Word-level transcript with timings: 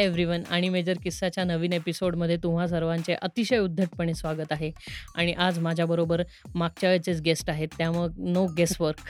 हाय 0.00 0.06
everyone 0.06 0.42
आणि 0.50 0.68
major 0.68 0.98
किस्साच्या 1.02 1.44
नवीन 1.44 1.72
एपिसोडमध्ये 1.72 2.36
तुम्हा 2.42 2.66
सर्वांचे 2.66 3.14
अतिशय 3.22 3.58
उद्धटपणे 3.58 4.14
स्वागत 4.14 4.52
आहे. 4.52 4.70
आणि 5.14 5.32
आज 5.38 5.58
माझ्याबरोबर 5.58 6.22
मागच्या 6.54 6.90
वेळेचेच 6.90 7.20
गेस्ट 7.22 7.50
आहेत. 7.50 7.68
त्यामुळं 7.78 8.32
नो 8.32 8.46
गेस 8.56 8.76
वर्क 8.80 9.00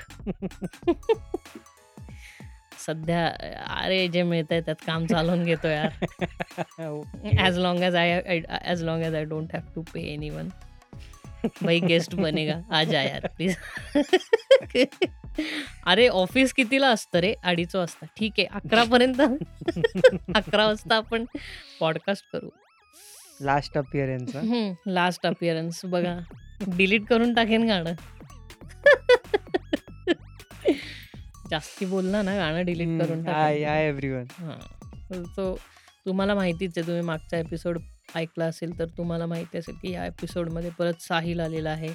सध्या 2.86 3.26
अरे 3.76 4.06
जे 4.08 4.22
मिळत 4.22 4.52
आहे 4.52 4.60
त्यात 4.60 4.84
काम 4.86 5.06
चालवून 5.06 5.44
घेतो 5.44 5.68
यार. 5.68 6.04
As 7.38 7.58
long 7.58 7.82
as 7.82 7.94
I 7.96 8.40
as 8.48 8.82
long 8.84 9.02
as 9.02 9.14
I 9.14 9.24
don't 9.24 9.54
have 9.54 9.72
to 9.74 9.82
pay 9.92 10.00
anyone 10.30 10.48
भाई 11.62 11.80
गेस्ट 11.80 12.14
बनेगा. 12.14 12.54
आ 12.70 12.82
जा 12.84 13.02
यार 13.02 13.26
प्लीज 13.36 13.56
अरे 15.86 16.06
ऑफिस 16.08 16.52
कितीला 16.52 16.88
असतं 16.88 17.18
रे? 17.20 17.32
अडीच 17.44 17.74
वाजता. 17.76 18.06
ठीक 18.16 18.32
आहे 18.38 18.46
अकरा 18.54 18.84
पर्यंत. 18.84 19.20
अकरा 20.34 20.66
वाजता 20.66 20.96
आपण 20.96 21.24
पॉडकास्ट 21.80 22.24
करू. 22.32 22.48
लास्ट 23.40 23.78
अपिअरन्स 23.78 24.36
लास्ट 24.86 25.26
अपिअरन्स 25.26 25.84
बघा 25.84 26.16
डिलीट 26.76 27.04
करून 27.08 27.34
टाकेन 27.34 27.68
गाणं. 27.68 27.94
जास्ती 31.50 31.86
बोलला 31.86 32.22
ना 32.22 32.36
गाणं 32.36 32.64
डिलीट 32.64 33.00
करून 33.00 33.24
टाकेन. 33.24 33.64
हाय 33.66 33.86
एव्हरीवन 33.86 34.24
सो 35.26 35.54
तुम्हाला 36.06 36.34
माहितीच 36.34 36.72
आहे 36.76 36.86
तुम्ही 36.86 37.02
मागचा 37.02 37.38
एपिसोड 37.38 37.78
ऐकला 38.14 38.44
असेल 38.44 38.78
तर 38.78 38.84
तुम्हाला 38.84 39.26
माहिती 39.26 39.58
असेल 39.58 39.74
की 39.82 39.92
या 39.92 40.06
एपिसोडमध्ये 40.06 40.70
परत 40.70 40.94
साहिल 41.00 41.40
आलेला 41.40 41.70
आहे. 41.70 41.88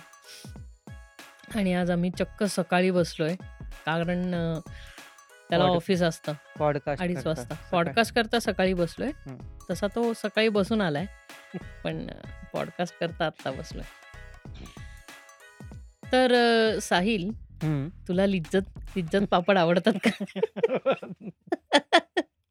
आणि 1.55 1.73
आज 1.73 1.91
आम्ही 1.91 2.11
चक्क 2.19 2.43
सकाळी 2.43 2.91
बसलोय. 2.91 3.35
कारण 3.85 4.31
त्याला 5.49 5.63
ऑफिस 5.63 6.01
असतं. 6.01 6.33
पॉडकास्ट 6.59 7.03
अडीच 7.03 7.25
वाजता. 7.25 7.55
पॉडकास्ट 7.71 8.15
करता 8.15 8.39
सकाळी 8.39 8.73
बसलोय. 8.73 9.11
तसा 9.71 9.87
तो 9.95 10.13
सकाळी 10.13 10.49
बसून 10.49 10.81
आलाय. 10.81 11.05
पण 11.83 12.07
पॉडकास्ट 12.53 12.99
करता 12.99 13.25
आत्ता 13.25 13.51
बसलोय. 13.51 13.83
तर 16.11 16.79
साहिल 16.79 17.45
तुला 18.07 18.25
लिज्जत 18.25 18.79
लिज्जत 18.95 19.25
पापड 19.31 19.57
आवडतात 19.57 19.93
का? 19.93 20.39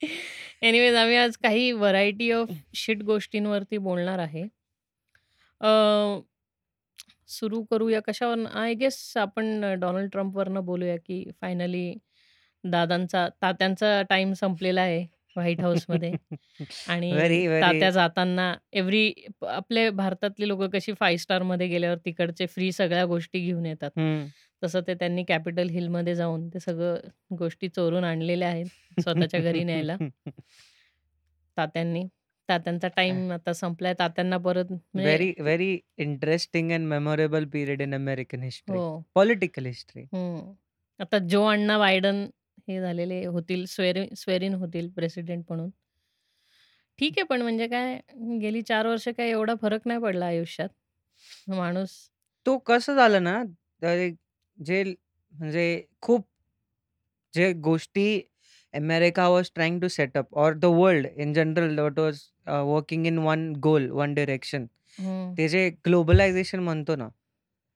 एनिवेज 0.64 0.94
आम्ही 0.94 1.16
आज 1.16 1.36
काही 1.36 1.70
व्हरायटी 1.72 2.30
ऑफ 2.32 2.48
शिट 2.74 3.02
गोष्टींवरती 3.02 3.78
बोलणार 3.78 4.18
आहे. 4.18 4.44
सुरू 7.28 7.62
करूया 7.62 8.00
कशावर? 8.00 8.44
आय 8.54 8.74
गेस 8.74 9.16
आपण 9.16 9.60
डोनाल्ड 9.80 10.10
ट्रम्पवरनं 10.10 10.64
बोलूया 10.64 10.96
की 10.96 11.24
फायनली 11.40 11.94
दादांचा 12.64 13.28
तात्यांचा 13.42 14.00
टाइम 14.02 14.32
संपलेला 14.32 14.80
आहे 14.80 15.06
व्हाईट 15.36 15.60
हाऊसमध्ये 15.60 16.12
आणि 16.88 17.10
तात्या 17.60 17.90
जाताना 17.90 18.54
एव्हरी 18.72 19.12
आपले 19.48 19.88
भारतातली 19.90 20.48
लोक 20.48 20.62
कशी 20.62 20.92
फाईव्ह 20.92 21.20
स्टारमध्ये 21.22 21.66
गेल्यावर 21.66 21.96
तिकडचे 21.96 22.46
फ्री 22.46 22.70
सगळ्या 22.72 23.04
गोष्टी 23.04 23.40
घेऊन 23.40 23.66
येतात. 23.66 23.90
तसं 24.62 24.80
ते 24.80 24.94
त्यांनी 24.94 25.24
कॅपिटल 25.24 25.68
हिलमध्ये 25.68 26.14
जाऊन 26.14 26.48
ते 26.48 26.60
सगळं 26.60 26.96
गोष्टी 27.38 27.68
चोरून 27.68 28.04
आणलेल्या 28.04 28.48
आहेत 28.48 29.00
स्वतःच्या 29.00 29.40
घरी 29.40 29.64
न्यायला. 29.64 29.96
तात्यांनी. 31.56 32.06
तात्यांचा 32.48 32.88
टाइम 32.88 33.32
आता 33.32 33.52
संपलाय. 33.52 33.94
तात्यांना 33.98 34.36
परत 34.36 34.64
म्हणजे- 34.70 35.02
very 35.02 35.32
very 35.38 35.78
interesting 35.96 36.72
and 36.72 36.86
memorable 36.86 37.44
period 37.44 37.82
in 37.82 37.94
American 37.94 38.42
history. 38.42 38.76
हो. 38.76 39.02
Political 39.14 39.66
history. 39.66 40.04
आता 40.98 41.18
जो 41.18 41.44
अण्णा 41.46 41.78
बायडन 41.78 42.26
हे 42.68 42.80
झालेले 42.80 43.24
होतील 43.26 43.64
स्वेरिन 43.66 44.14
स्वेरिन 44.16 44.54
होतील 44.54 44.88
प्रेसिडेंट 44.88 45.44
म्हणून. 45.48 45.70
ठीक 46.98 47.12
आहे 47.16 47.22
पण 47.22 47.42
म्हणजे 47.42 47.66
काय 47.68 48.00
गेली 48.40 48.62
चार 48.62 48.86
वर्ष 48.86 49.08
काय 49.08 49.30
एवढा 49.30 49.54
फरक 49.62 49.80
नाही 49.86 50.00
पडला 50.00 50.26
आयुष्यात. 50.26 50.68
माणूस 51.48 51.90
तो 52.46 52.58
कसं 52.58 52.94
झालं 52.94 53.22
ना 53.22 53.42
तर 53.82 54.08
जे 54.64 54.94
म्हणजे 55.32 55.84
खूप 56.00 56.28
जे 57.34 57.52
गोष्टी 57.52 58.20
America 58.74 59.28
was 59.28 59.50
trying 59.54 59.80
to 59.80 59.88
set up 59.88 60.34
or 60.44 60.54
the 60.54 60.64
world 60.64 61.06
in 61.06 61.32
general 61.34 61.78
what 61.80 61.98
was 61.98 62.20
working 62.48 63.06
in 63.06 63.18
one 63.18 63.52
goal 63.66 63.90
one 63.90 64.14
direction 64.14 64.68
hmm, 64.98 65.34
ते 65.36 65.48
जे 65.48 65.68
ग्लोबलायझेशन 65.84 66.60
म्हणतो 66.60 66.96
ना 66.96 67.08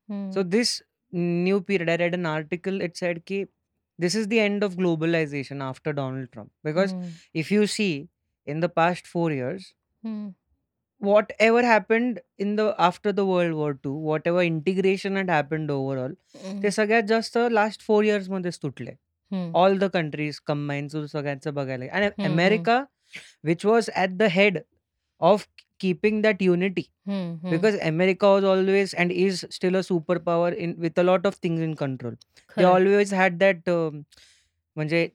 हम्म, 0.09 0.31
So 0.33 0.43
this 0.43 0.81
new 1.13 1.61
period, 1.61 1.89
I 1.91 1.97
read 1.97 2.15
an 2.15 2.27
article. 2.27 2.81
It 2.83 2.97
said 2.97 3.25
कि 3.27 3.45
this 3.99 4.15
is 4.15 4.29
the 4.29 4.39
end 4.41 4.65
of 4.65 4.77
globalization 4.77 5.63
after 5.63 5.93
Donald 5.93 6.31
Trump. 6.33 6.51
Because 6.65 6.93
हम्म, 6.93 7.11
if 7.43 7.51
you 7.51 7.67
see 7.67 8.09
in 8.47 8.61
the 8.61 8.69
past 8.69 9.07
four 9.07 9.31
years, 9.33 9.67
हम्म, 10.03 10.35
whatever 11.01 11.63
happened 11.63 12.21
in 12.39 12.55
the 12.57 12.67
after 12.89 13.13
the 13.13 13.27
World 13.27 13.55
War 13.55 13.71
II, 13.87 13.93
whatever 14.11 14.43
integration 14.43 15.17
had 15.17 15.31
happened 15.31 15.71
overall, 15.71 16.15
हम्म, 16.45 16.63
ते 16.63 16.71
सगळ्यात 16.71 17.03
जास्त 17.09 17.39
last 17.53 17.83
four 17.83 18.05
years 18.05 18.31
मध्येच 18.31 18.59
तुटले 18.63 18.93
all 19.55 19.79
the 19.79 19.85
countries 19.93 20.39
combine 20.47 20.89
सगळ्यांचं 20.89 21.55
बघायला 21.55 21.85
आणि. 21.93 22.09
America 22.25 22.83
which 23.45 23.65
was 23.67 23.91
at 23.95 24.17
the 24.19 24.23
head 24.31 24.59
of 25.21 25.47
keeping 25.81 26.21
that 26.23 26.43
unity 26.43 26.83
because 27.51 27.77
America 27.89 28.31
was 28.33 28.45
always 28.49 28.91
and 29.03 29.13
is 29.21 29.39
still 29.51 29.77
a 29.77 29.83
superpower 29.85 30.49
in 30.65 30.73
with 30.85 30.99
a 31.03 31.05
lot 31.05 31.29
of 31.31 31.37
things 31.45 31.63
in 31.67 31.75
control. 31.83 32.15
They 32.15 32.55
खरंय. 32.55 32.67
always 32.73 33.13
had 33.21 33.39
that 33.43 33.71
um, 33.75 34.03
म्हणजे 34.77 35.09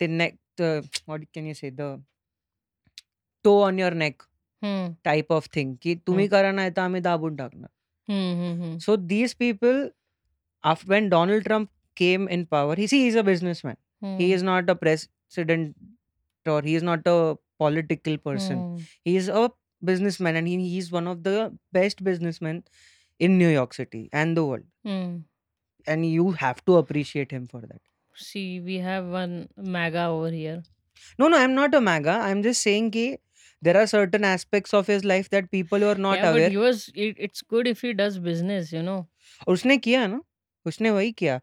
the 0.00 0.08
neck 0.20 0.36
the 0.60 0.70
what 1.06 1.26
can 1.34 1.46
you 1.46 1.54
say 1.54 1.70
the 1.80 1.88
toe 3.44 3.56
on 3.62 3.78
your 3.78 3.90
neck 3.94 4.24
हम्म, 4.62 4.94
type 5.04 5.34
of 5.36 5.48
thing 5.56 5.74
की 5.82 5.94
तुम्ही 6.06 6.24
हम्म. 6.24 6.36
करा 6.36 6.52
नाही 6.52 6.70
तर 6.76 6.82
आम्ही 6.82 7.00
दाबून 7.00 7.36
टाकणार. 7.36 8.78
So 8.80 8.96
these 9.12 9.34
people 9.34 9.82
after 10.64 10.92
when 10.94 11.08
Donald 11.10 11.44
Trump 11.44 11.70
came 11.95 12.27
in 12.27 12.45
power, 12.45 12.75
he 12.75 12.87
see 12.87 13.03
he's 13.03 13.15
a 13.15 13.23
businessman. 13.23 13.77
He 14.01 14.07
हम्म, 14.07 14.33
is 14.33 14.43
not 14.43 14.69
a 14.69 14.75
president 14.75 15.75
or 16.45 16.61
he 16.61 16.75
is 16.75 16.83
not 16.83 17.01
a 17.05 17.37
political 17.59 18.17
person. 18.17 18.57
हम्म. 18.57 18.85
He 19.03 19.15
is 19.15 19.29
a 19.29 19.51
businessman 19.83 20.35
and 20.35 20.47
he, 20.47 20.57
he's 20.69 20.91
one 20.91 21.07
of 21.07 21.23
the 21.23 21.51
best 21.71 22.03
businessmen 22.03 22.63
in 23.19 23.37
New 23.37 23.49
York 23.49 23.73
City 23.73 24.09
and 24.11 24.35
the 24.35 24.45
world. 24.45 24.63
हम्म. 24.85 25.23
And 25.87 26.05
you 26.05 26.31
have 26.31 26.63
to 26.65 26.77
appreciate 26.77 27.31
him 27.31 27.47
for 27.47 27.61
that. 27.61 27.81
See, 28.15 28.59
we 28.59 28.77
have 28.77 29.05
one 29.05 29.49
MAGA 29.57 30.05
over 30.05 30.31
here. 30.31 30.63
No, 31.17 31.27
no, 31.27 31.37
I'm 31.37 31.53
not 31.55 31.73
a 31.73 31.81
MAGA. 31.81 32.11
I'm 32.11 32.43
just 32.43 32.61
saying 32.61 32.91
ki 32.91 33.17
there 33.61 33.77
are 33.77 33.87
certain 33.87 34.23
aspects 34.23 34.73
of 34.73 34.87
his 34.87 35.05
life 35.05 35.29
that 35.29 35.51
people 35.51 35.79
who 35.79 35.87
are 35.87 35.95
not 35.95 36.17
yeah, 36.17 36.31
aware. 36.31 36.45
but 36.45 36.51
he 36.51 36.57
was. 36.57 36.89
It, 36.95 37.15
it's 37.17 37.41
good 37.41 37.67
if 37.67 37.81
he 37.81 37.93
does 37.93 38.17
business, 38.17 38.71
you 38.71 38.83
know. 38.83 39.07
उसने 39.47 39.77
किया 39.77 40.05
ना 40.07 40.21
उसने 40.65 40.89
वही 40.91 41.11
KIA 41.11 41.39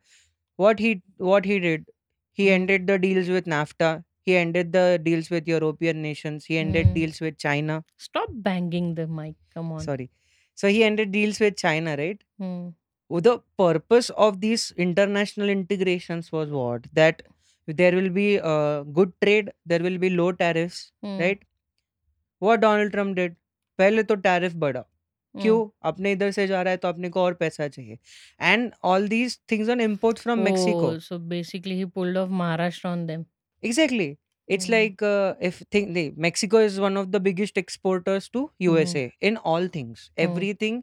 what 0.63 0.79
he 0.79 1.03
what 1.31 1.45
he 1.53 1.59
did 1.69 1.87
he 2.33 2.47
Hmm. 2.49 2.55
ended 2.59 2.87
the 2.93 2.99
deals 3.07 3.29
with 3.37 3.47
NAFTA 3.55 3.91
he 4.31 4.37
ended 4.37 4.73
the 4.73 4.87
deals 5.09 5.31
with 5.35 5.49
European 5.49 6.03
nations 6.03 6.47
he 6.53 6.59
ended 6.65 6.87
Hmm. 6.89 6.95
deals 7.01 7.21
with 7.27 7.39
China 7.39 7.85
Stop 7.97 8.29
banging 8.49 8.95
the 8.95 9.07
mic. 9.07 9.37
Come 9.55 9.73
on. 9.73 9.81
sorry 9.89 10.11
so 10.55 10.69
he 10.69 10.85
ended 10.85 11.13
deals 11.13 11.41
with 11.41 11.57
China 11.57 11.97
right 12.05 12.23
Hmm. 12.39 12.69
Well, 13.11 13.23
the 13.23 13.41
purpose 13.59 14.11
of 14.11 14.41
these 14.41 14.65
international 14.77 15.49
integrations 15.49 16.31
was 16.33 16.51
what 16.51 16.87
that 16.93 17.23
there 17.67 17.95
will 17.99 18.11
be 18.11 18.27
uh, 18.41 18.83
good 18.99 19.13
trade 19.25 19.51
there 19.67 19.81
will 19.87 19.99
be 19.99 20.11
low 20.11 20.33
tariffs 20.43 20.81
Hmm. 21.03 21.19
right 21.25 21.43
what 22.47 22.61
donald 22.67 22.93
trump 22.93 23.17
did 23.21 23.37
पहले 23.79 24.03
तो 24.11 24.15
tariff 24.29 24.55
बढ़ा 24.65 24.81
Hmm. 24.81 24.92
क्यों 25.36 25.60
हम्म। 25.60 25.90
अपने 25.90 26.12
इधर 26.12 26.32
से 26.32 26.48
जा 26.48 26.62
रहा 26.62 26.72
है 26.72 26.78
तो 26.78 26.88
अपने 26.88 27.10
को 27.10 27.22
और 27.22 27.34
पैसा 27.36 27.68
चाहिए। 27.68 27.98
And 28.42 28.72
all 28.86 29.08
these 29.08 29.40
things 29.52 29.70
on 29.70 29.82
import 29.82 30.20
from 30.20 30.40
Mexico. 30.40 31.00
So 31.00 31.20
basically 31.30 31.76
he 31.76 31.86
pulled 31.96 32.18
off 32.18 32.30
Maharashtra 32.32 32.88
on 32.88 33.06
them. 33.08 33.26
Exactly 33.64 34.16
it's 34.50 34.70
like 34.70 35.04
if 35.42 35.64
think 35.74 36.16
Mexico 36.20 36.62
is 36.62 36.80
one 36.82 36.98
of 36.98 37.08
the 37.08 37.22
biggest 37.22 37.58
exporters 37.58 38.30
to 38.34 38.50
USA 38.62 39.10
in 39.22 39.38
all 39.48 39.68
things 39.76 40.10
everything 40.20 40.82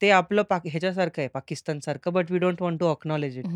ते 0.00 0.10
आपलं 0.10 0.44
ह्याच्यासारखं 0.52 1.22
आहे 1.22 1.28
पाकिस्तान 1.28 1.80
सारखं 1.80 2.12
but 2.12 2.30
we 2.30 2.38
don't 2.38 2.62
want 2.62 2.80
to 2.80 2.86
acknowledge 2.86 3.38
it 3.38 3.46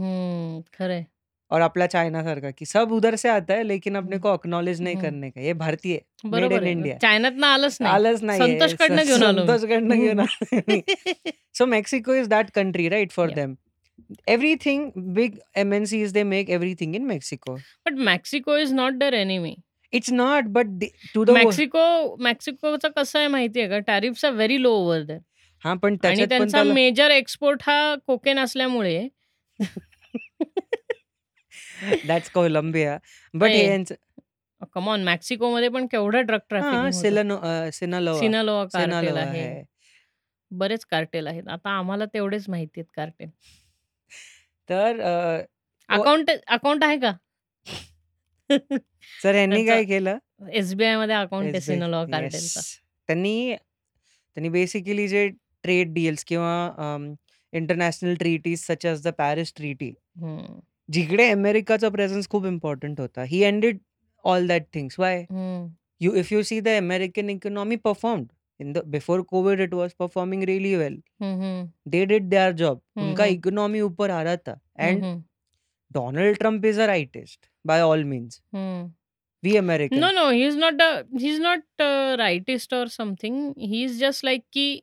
खरं 0.74 1.04
और 1.50 1.60
आपला 1.62 1.86
China 1.86 2.22
सारखा 2.22 2.50
की 2.50 2.64
सब 2.66 2.92
उधर 2.92 3.16
से 3.16 3.28
आता 3.28 3.54
है 3.54 3.62
लेकिन 3.62 3.94
अपने. 3.96 4.18
को 4.18 4.28
अक्नॉलेज 4.28 4.80
नहीं. 4.82 4.96
करने 5.02 5.30
का 5.30 5.40
ये 5.40 5.52
भारतीय 5.54 6.00
मेड 6.24 6.52
इन. 6.52 6.66
इंडिया 6.66 6.96
चायनातनं 7.02 7.46
आलंच 7.46 7.78
नाही. 7.80 7.94
आलंच 7.94 8.22
नाही 8.22 8.40
संतोषकडनं 8.40 9.04
घेऊन 9.04 9.22
आलो 9.22 9.42
मी. 9.42 9.46
संतोषकडनं 9.46 10.00
घेऊन 10.00 10.20
आलो 10.20 10.60
मी. 10.68 10.82
So 11.58 11.66
Mexico 11.66 12.16
is 12.22 12.26
that 12.30 12.52
country, 12.56 12.88
right? 12.94 13.12
For 13.18 13.28
Yeah. 13.28 13.36
them, 13.36 13.52
everything 14.32 14.82
big 15.18 15.38
MNCs 15.62 16.12
they 16.16 16.24
make 16.32 16.50
everything 16.56 16.96
in 17.00 17.06
Mexico. 17.12 17.54
But 17.84 18.02
Mexico 18.10 18.58
is 18.64 18.74
not 18.80 18.98
their 19.04 19.14
enemy. 19.20 19.54
It's 19.92 20.10
not, 20.10 20.50
but 20.56 20.74
they, 20.80 20.90
to 21.14 21.24
the 21.24 21.34
Mexico 21.34 21.84
मेक्सिकोचं 22.24 22.88
कसं 22.96 23.18
आहे 23.18 23.28
माहितीये 23.28 23.68
का 23.68 23.78
tariffs 23.86 24.24
are 24.24 24.32
very 24.32 24.62
low 24.62 24.72
over 24.78 25.02
there 25.02 25.20
हा 25.64 25.74
पण 25.82 25.96
त्यांचा 26.02 26.62
major 26.64 27.10
export 27.10 27.62
हा 27.66 27.94
cocaine 28.06 28.38
असल्यामुळे 28.38 28.96
that's 32.08 32.30
Colombia 32.30 32.98
but 33.34 33.48
हे. 33.48 33.66
यांचं 33.66 33.94
कम 34.72 34.88
ऑन 34.88 35.02
मेक्सिकोमध्ये 35.04 35.68
पण 35.68 35.86
केवढं 35.86 36.20
ड्रग 36.20 36.34
हां, 36.34 36.48
ट्रॅफिकिंग 36.48 36.84
होतं. 36.84 37.00
सिलेनो 37.00 37.36
अ, 37.38 37.70
सिनालोआ. 37.72 38.18
सिनालोआ 38.20 38.64
कार्टेल 38.64 38.98
सिनालोआ 38.98 39.20
आहे. 39.20 39.62
बरेच 40.50 40.84
कार्टेल 40.84 41.26
आहेत. 41.26 41.48
आता 41.48 41.70
आम्हाला 41.70 42.04
तेवढेच 42.14 42.48
माहिती 42.48 42.80
आहेत 42.80 42.90
कार्टेल. 42.96 43.28
तर 44.68 45.00
अ, 45.00 45.44
व 45.88 45.94
अकाउंट 45.94 46.30
अकाउंट 46.30 46.84
आहे 46.84 46.96
का? 46.98 47.12
ह्यांनी 48.50 49.54
त्यांचं 49.54 49.66
काय 49.66 49.84
केलं 49.84 50.18
एस-बी-आयमध्ये 50.52 51.14
अकाउंट 51.14 51.44
आहे 51.44 51.56
एस-बी-आय 51.56 51.76
सिनालोआ 51.76 52.00
येस. 52.00 52.10
कार्टेलचा. 52.12 52.60
त्यांनी 53.08 53.54
त्यांनी 53.56 54.48
बेसिकली 54.48 55.06
जे 55.08 55.28
ट्रेड 55.62 55.92
डील्स 55.94 56.24
किंवा 56.24 56.96
international 57.52 58.14
treaties 58.14 58.64
such 58.66 58.84
as 58.86 59.02
the 59.02 59.08
Paris 59.18 59.52
treaty. 59.56 59.92
जिकडे 60.88 61.28
अमेरिकाचा 61.30 61.88
प्रेझन्स 61.88 62.28
खूप 62.30 62.46
इम्पॉर्टंट 62.46 63.00
होता. 63.00 63.22
He 63.22 63.42
ended 63.42 63.78
all 64.24 64.46
that 64.48 64.62
thing 64.74 64.88
why 64.98 65.24
you 66.00 66.12
if 66.14 66.32
you 66.32 66.42
see 66.42 66.60
the 66.60 66.68
American 66.78 67.30
economy 67.30 67.76
perform 67.84 68.24
in 68.60 68.72
the 68.72 68.82
before 68.86 69.20
Covid 69.22 69.60
it 69.60 69.74
was 69.74 69.92
performing 69.98 70.42
really 70.44 70.74
well 70.76 71.00
they 71.88 72.04
did 72.04 72.28
they 72.28 72.36
are 72.36 72.52
job 72.54 72.80
उनका 72.98 73.24
economy 73.26 73.80
ऊपर 73.80 74.10
आ 74.10 74.22
रहा 74.22 74.36
था. 74.36 74.58
And 74.78 75.02
Donald 75.90 76.38
Trump 76.38 76.64
is 76.66 76.80
a 76.80 76.86
rightest 76.86 77.46
by 77.64 77.80
all 77.80 78.04
means 78.04 78.40
we 79.42 79.56
American 79.56 79.98
no 80.00 80.10
no 80.12 80.28
he 80.30 80.46
is 80.46 80.56
not 80.58 80.82
he 81.20 81.28
is 81.30 81.40
not 81.40 81.82
rightest 82.18 82.74
और 82.74 82.88
something 82.88 83.52
he 83.58 83.82
is 83.84 83.98
just 84.00 84.24
like 84.24 84.42
की 84.52 84.80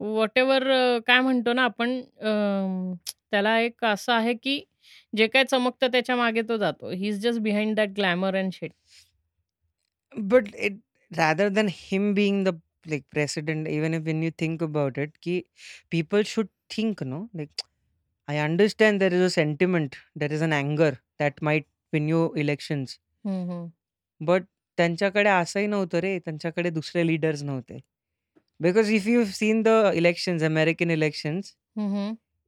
whatever 0.00 0.64
काय 1.06 1.20
म्हणतो 1.20 1.52
ना 1.52 1.64
आपण 1.64 2.00
त्याला 2.20 3.58
एक 3.60 3.84
असं 3.84 4.12
आहे 4.12 4.34
की 4.34 4.62
जे 5.16 5.26
काय 5.26 5.44
चमकतं 5.44 5.92
त्याच्यामागे 5.92 6.42
तो 6.48 6.56
जातो. 6.56 6.90
He 6.90 7.08
is 7.08 7.20
just 7.22 7.40
behind 7.42 7.74
that 7.76 7.90
glamour 7.96 8.36
and 8.36 8.52
shit 8.52 8.72
but 10.14 10.54
it 10.56 10.78
rather 11.10 11.48
than 11.48 11.68
him 11.70 12.12
being 12.14 12.44
the 12.44 12.54
like 12.88 13.02
president 13.12 13.68
even 13.68 13.94
if 13.94 14.02
when 14.04 14.22
you 14.22 14.30
think 14.40 14.62
about 14.62 14.98
it 14.98 15.10
की 15.22 15.40
people 15.90 16.22
should 16.26 16.46
think 16.76 17.02
no 17.02 17.22
like 17.36 17.62
I 18.28 18.38
understand 18.38 19.00
there 19.00 19.12
is 19.12 19.22
a 19.22 19.28
sentiment 19.30 19.94
there 20.18 20.32
is 20.32 20.42
an 20.42 20.52
अँगर 20.54 20.94
that 21.20 21.42
might 21.42 21.66
win 21.92 22.08
you 22.08 22.28
elections 22.36 22.98
but 24.20 24.42
त्यांच्याकडे 24.78 25.28
असंही 25.30 25.66
नव्हतं 25.66 25.98
रे 26.00 26.18
त्यांच्याकडे 26.18 26.70
दुसरे 26.70 27.06
leaders 27.06 27.42
नव्हते. 27.42 27.78
Because 28.60 28.90
if 28.92 29.06
you 29.08 29.24
seen 29.24 29.62
the 29.62 29.68
election 29.94 30.38
American 30.44 30.90
elections 30.90 31.52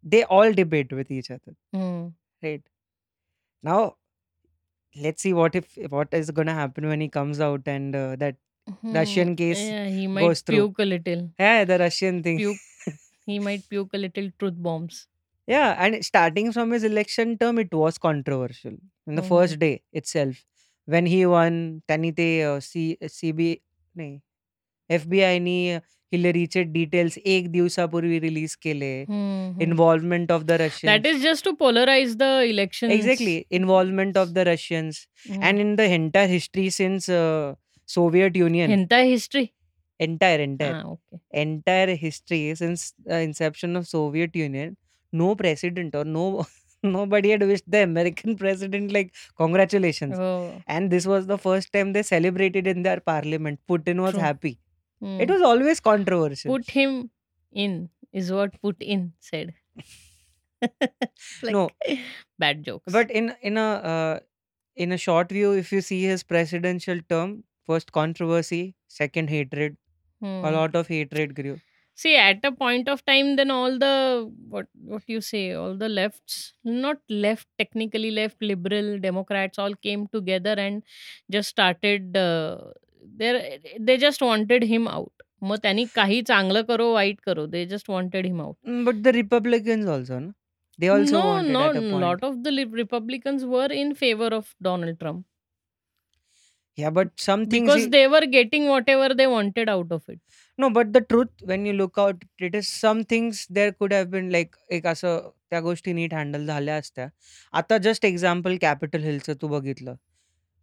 they 0.04 0.22
all 0.30 0.52
debate 0.54 0.92
with 0.94 1.12
each 1.12 1.30
other 1.32 1.52
right? 2.45 2.63
Now, 3.63 3.95
let's 4.95 5.21
see 5.21 5.33
what 5.33 5.55
if 5.55 5.77
what 5.89 6.13
is 6.13 6.31
gonna 6.31 6.53
happen 6.53 6.87
when 6.87 7.01
he 7.01 7.07
comes 7.09 7.39
out 7.39 7.61
and 7.65 7.95
uh, 7.95 8.15
that 8.17 8.35
हं. 8.67 8.93
Russian 8.95 9.35
case 9.35 9.63
Yeah, 9.71 9.85
he 9.89 10.07
might 10.07 10.23
goes 10.25 10.41
through. 10.41 10.57
puke 10.57 10.79
a 10.79 10.85
little. 10.85 11.29
Yeah, 11.39 11.63
the 11.65 11.77
Russian 11.79 12.21
thing. 12.23 12.37
Puke 12.37 12.57
he 13.25 13.39
might 13.39 13.67
puke 13.69 13.93
a 13.93 13.97
little 13.97 14.29
truth 14.39 14.55
bombs. 14.67 15.07
Yeah, 15.47 15.75
and 15.79 16.03
starting 16.05 16.51
from 16.51 16.71
his 16.71 16.83
election 16.83 17.37
term, 17.37 17.59
it 17.59 17.73
was 17.73 17.97
controversial 17.97 18.73
in 19.07 19.15
the 19.15 19.21
हं, 19.21 19.29
first 19.29 19.53
हं. 19.53 19.59
day 19.59 19.81
itself. 19.93 20.43
When 20.85 21.05
he 21.05 21.25
won, 21.25 21.81
त्यांनी 21.87 22.11
ते 22.17 22.27
अ, 22.41 22.57
C 22.61 22.83
CB 23.11 23.49
नाही, 23.97 24.19
एफ-बी-आयनी 24.97 25.57
हिलरीचे 26.12 26.62
details 26.62 27.18
1 27.26 27.46
दिवसापूर्वी 27.52 28.18
release 28.20 28.54
केले. 28.62 28.90
हं, 29.08 29.52
हं. 29.54 29.62
Involvement 29.62 30.32
of 30.32 30.42
the 30.42 30.50
That 30.50 30.60
Russians. 30.60 31.06
is 31.12 31.22
just 31.24 31.44
to 31.48 31.52
polarize 31.62 32.16
the 32.22 32.30
elections. 32.50 32.92
Exactly, 32.96 33.36
involvement 33.60 34.20
of 34.22 34.34
the 34.38 34.44
Russians 34.50 35.00
and 35.30 35.44
हं. 35.44 35.60
in 35.66 35.76
the 35.76 35.88
entire 35.98 36.28
history 36.34 36.66
since 36.78 37.08
uh, 37.18 37.54
Soviet 37.96 38.36
Union, 38.36 38.70
Hentai 38.70 39.02
history? 39.10 39.44
entire, 40.00 40.40
entire, 40.44 40.72
हां, 40.72 40.84
okay. 40.92 41.18
entire 41.42 41.96
history 42.04 42.40
since 42.62 42.86
the 43.10 43.20
inception 43.28 43.76
of 43.80 43.86
Soviet 43.88 44.36
Union, 44.36 44.76
no 45.12 45.34
president 45.42 45.94
or 45.94 46.04
no 46.04 46.26
nobody 46.84 47.30
had 47.30 47.42
wished 47.42 47.64
the 47.74 47.82
American 47.82 48.34
president 48.40 48.92
like 48.92 49.08
congratulations. 49.42 50.14
हो. 50.18 50.62
And 50.76 50.90
this 50.90 51.06
was 51.12 51.26
the 51.30 51.38
first 51.46 51.72
time 51.76 51.92
they 51.96 52.02
celebrated 52.02 52.66
in 52.74 52.82
their 52.82 53.00
parliament. 53.00 53.58
Putin 53.72 54.02
was 54.06 54.12
True. 54.12 54.22
happy. 54.22 54.52
It 55.00 55.28
was 55.30 55.42
always 55.42 55.80
controversial. 55.80 56.52
Put 56.56 56.70
him 56.70 57.10
in 57.52 57.90
is 58.12 58.32
what 58.32 58.60
put 58.60 58.76
in 58.80 59.12
said. 59.20 59.54
No, 61.42 61.68
bad 62.38 62.64
jokes. 62.64 62.92
but 62.92 63.10
in 63.10 63.34
in 63.42 63.56
a 63.56 63.68
uh, 63.92 64.20
in 64.76 64.92
a 64.92 64.98
short 64.98 65.30
view, 65.30 65.52
if 65.52 65.72
you 65.72 65.80
see 65.80 66.02
his 66.04 66.22
presidential 66.22 67.00
term, 67.08 67.44
first 67.66 67.92
controversy, 67.92 68.74
second 68.88 69.30
hatred, 69.30 69.76
a 70.22 70.50
lot 70.50 70.74
of 70.74 70.88
hatred 70.88 71.34
grew. 71.34 71.60
See, 71.94 72.16
at 72.16 72.44
a 72.44 72.52
point 72.52 72.88
of 72.88 73.04
time, 73.06 73.36
then 73.36 73.50
all 73.50 73.78
the 73.78 74.30
what 74.48 74.66
what 74.94 75.02
you 75.06 75.20
say, 75.20 75.52
all 75.52 75.76
the 75.76 75.88
lefts, 75.88 76.52
not 76.64 76.98
left 77.08 77.46
technically 77.58 78.10
left, 78.10 78.42
liberal 78.42 78.98
Democrats, 78.98 79.58
all 79.58 79.74
came 79.74 80.06
together 80.08 80.54
and 80.58 80.82
just 81.30 81.48
started. 81.50 82.16
Uh, 82.16 82.58
there, 83.20 83.58
they 83.88 83.96
just 83.98 84.22
wanted 84.22 84.64
him 84.74 84.88
out. 84.88 85.12
मग 85.42 85.56
त्यांनी 85.62 85.84
काही 85.94 86.22
चांगलं 86.22 86.62
करो 86.62 86.92
वाईट 86.92 87.20
करो 87.20 87.46
they 87.46 87.64
just 87.72 87.90
wanted 87.94 88.26
him 88.26 88.40
out. 88.40 88.54
Mm, 88.68 88.84
But 88.88 89.02
the 89.04 89.12
Republicans 89.12 89.88
also, 89.96 90.18
no? 90.18 90.32
They 90.80 90.88
also 90.88 91.12
No, 91.12 91.24
wanted 91.26 91.52
no, 91.52 91.64
at 91.70 91.76
a 91.76 91.80
point. 91.80 92.02
lot 92.04 92.22
of 92.22 92.42
the 92.44 92.50
li- 92.50 92.64
Republicans 92.64 93.44
were 93.44 93.68
in 93.82 93.94
favor 93.94 94.30
of 94.38 94.54
Donald 94.62 94.98
Trump 95.00 95.24
Yeah, 96.78 96.90
but 96.90 97.08
some 97.16 97.44
things. 97.46 97.66
because 97.68 97.84
he- 97.84 97.90
they 97.90 98.06
were 98.06 98.26
getting 98.26 98.66
whatever 98.68 99.14
they 99.14 99.26
wanted 99.26 99.68
out 99.68 99.92
of 99.92 100.02
it. 100.08 100.20
No, 100.58 100.68
but 100.70 100.92
the 100.92 101.00
truth, 101.00 101.30
when 101.44 101.64
you 101.66 101.72
look 101.72 101.98
out, 101.98 102.24
it 102.38 102.54
is 102.54 102.68
some 102.68 103.02
things 103.04 103.46
there 103.50 103.72
could 103.72 103.92
have 103.92 104.10
been 104.10 104.30
like 104.30 104.56
एक 104.70 104.86
असं 104.86 105.30
त्या 105.50 105.60
गोष्टी 105.60 105.92
नीट 105.92 106.14
handle 106.14 106.46
झाल्या 106.46 106.76
असत्या. 106.76 107.08
आता 107.52 107.78
just 107.78 108.04
example 108.04 108.56
capital 108.60 109.02
हिलचं 109.02 109.34
तू 109.42 109.48
बघितलं. 109.48 109.94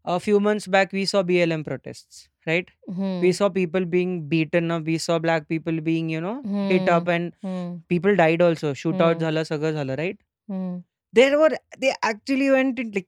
a 0.05 0.19
few 0.19 0.39
months 0.39 0.67
back 0.67 0.91
we 0.91 1.05
saw 1.05 1.23
blm 1.23 1.63
protests 1.65 2.27
right 2.45 2.69
hmm. 2.87 3.19
we 3.21 3.31
saw 3.31 3.49
people 3.49 3.85
being 3.85 4.27
beaten 4.27 4.71
up 4.71 4.83
we 4.83 4.97
saw 4.97 5.17
black 5.19 5.47
people 5.47 5.79
being 5.81 6.09
you 6.09 6.19
know 6.19 6.41
hmm. 6.41 6.67
hit 6.67 6.89
up 6.89 7.03
hmm. 7.03 7.09
and 7.09 7.33
hmm. 7.41 7.75
people 7.87 8.15
died 8.15 8.41
also 8.41 8.73
shootouts 8.73 9.15
hmm. 9.15 9.25
zala 9.27 9.45
saga 9.45 9.73
zala 9.73 9.95
right 9.95 10.19
hmm. 10.47 10.77
there 11.13 11.39
were 11.39 11.51
they 11.79 11.93
actually 12.01 12.51
went 12.51 12.79
in, 12.79 12.91
like 12.91 13.07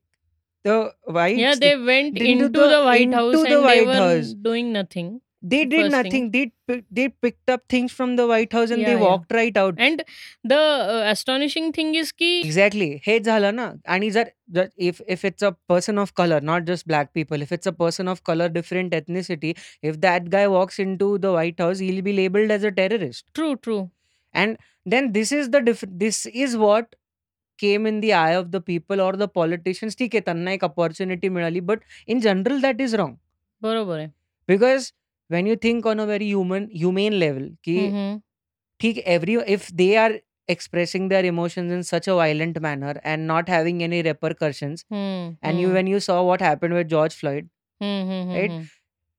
the 0.63 0.91
white 1.05 1.37
yeah 1.37 1.55
they 1.55 1.75
went 1.77 2.17
into, 2.17 2.31
into 2.31 2.49
the, 2.49 2.67
the, 2.67 2.83
white 2.83 3.13
house 3.13 3.35
and 3.35 3.45
they 3.45 3.57
white 3.57 3.87
house 3.87 4.33
doing 4.33 4.71
nothing 4.71 5.19
They 5.44 5.58
did 5.64 5.80
First 5.80 5.92
nothing. 5.92 6.12
thing. 6.12 6.24
They 6.32 6.40
pi- 6.70 6.82
they 6.96 7.04
picked 7.24 7.50
up 7.52 7.62
things 7.74 7.92
from 7.98 8.10
the 8.16 8.24
White 8.30 8.54
House 8.56 8.72
and 8.74 8.82
they 8.86 8.90
Yeah, 8.90 8.96
yeah. 8.96 9.04
walked 9.04 9.30
right 9.36 9.60
out. 9.60 9.78
And 9.86 10.02
the 10.44 10.58
uh, 10.58 10.98
astonishing 11.12 11.70
thing 11.78 11.94
is 12.00 12.10
की 12.12 12.28
exactly 12.40 12.88
हेच 13.06 13.22
झालं 13.24 13.54
ना 13.56 13.70
आणि 13.94 14.10
जर 14.10 14.28
जर 14.54 14.66
if 14.88 15.00
if 15.08 15.24
it's 15.24 15.44
a 15.44 15.50
person 15.68 15.98
of 15.98 16.12
colour 16.16 16.42
not 16.50 16.64
just 16.70 16.86
black 16.88 17.08
people 17.14 17.42
if 17.42 17.52
it's 17.52 17.68
a 17.68 17.72
person 17.78 18.08
of 18.08 18.20
colour 18.26 18.48
different 18.58 18.94
ethnicity 18.94 19.52
if 19.82 19.96
that 20.04 20.28
guy 20.32 20.46
walks 20.56 20.80
in 20.80 20.96
to 20.96 21.16
the 21.18 21.26
White 21.38 21.60
House 21.60 21.80
will 21.80 22.00
be 22.10 22.16
labelled 22.16 22.50
as 22.52 22.66
a 22.66 22.74
terrorist 22.82 23.26
true, 23.38 23.54
true. 23.66 23.82
And 24.34 24.56
then 24.86 25.10
this 25.12 25.32
is 25.32 25.48
the 25.48 25.64
diff 25.70 25.84
this 26.04 26.26
is 26.26 26.56
what 26.56 26.94
came 27.58 27.86
in 27.86 28.00
the 28.00 28.10
eye 28.18 28.36
of 28.36 28.46
the 28.46 28.62
people 28.66 29.00
or 29.00 29.16
the 29.16 29.28
politicians 29.34 29.96
ठीक 29.98 30.14
आहे 30.14 30.20
त्यांना 30.24 30.52
एक 30.52 30.64
opportunity 30.64 31.28
मिळाली 31.28 31.60
but 31.72 31.80
in 32.08 32.20
general 32.20 32.60
that 32.60 32.80
is 32.80 32.94
wrong 32.94 33.14
बरोबर 33.62 33.98
आहे. 33.98 34.08
Because 34.48 34.92
When 35.30 35.46
you 35.46 35.56
think 35.64 35.86
on 35.86 35.98
a 35.98 36.04
very 36.04 36.28
human 36.28 36.68
humane 36.76 37.12
level 37.12 37.48
की 37.64 37.78
हम्म, 37.78 38.20
ठीक 38.80 39.02
every 39.14 39.38
if 39.54 39.70
they 39.78 39.94
are 40.02 40.12
expressing 40.48 41.08
their 41.08 41.24
emotions 41.30 41.72
in 41.74 41.82
such 41.88 42.08
a 42.08 42.14
violent 42.18 42.60
manner 42.66 42.92
and 43.10 43.26
not 43.30 43.50
having 43.54 43.82
any 43.86 44.02
repercussions 44.02 44.84
हम्म, 44.92 45.36
and 45.42 45.60
you 45.60 45.68
हम्म, 45.68 45.76
when 45.78 45.90
you 45.94 46.00
saw 46.08 46.18
what 46.28 46.44
happened 46.48 46.78
with 46.78 46.92
george 46.94 47.16
floyd 47.22 47.48
हम्म, 47.80 48.10
हम्म, 48.10 48.36
right? 48.36 48.50
हम्म. 48.50 48.66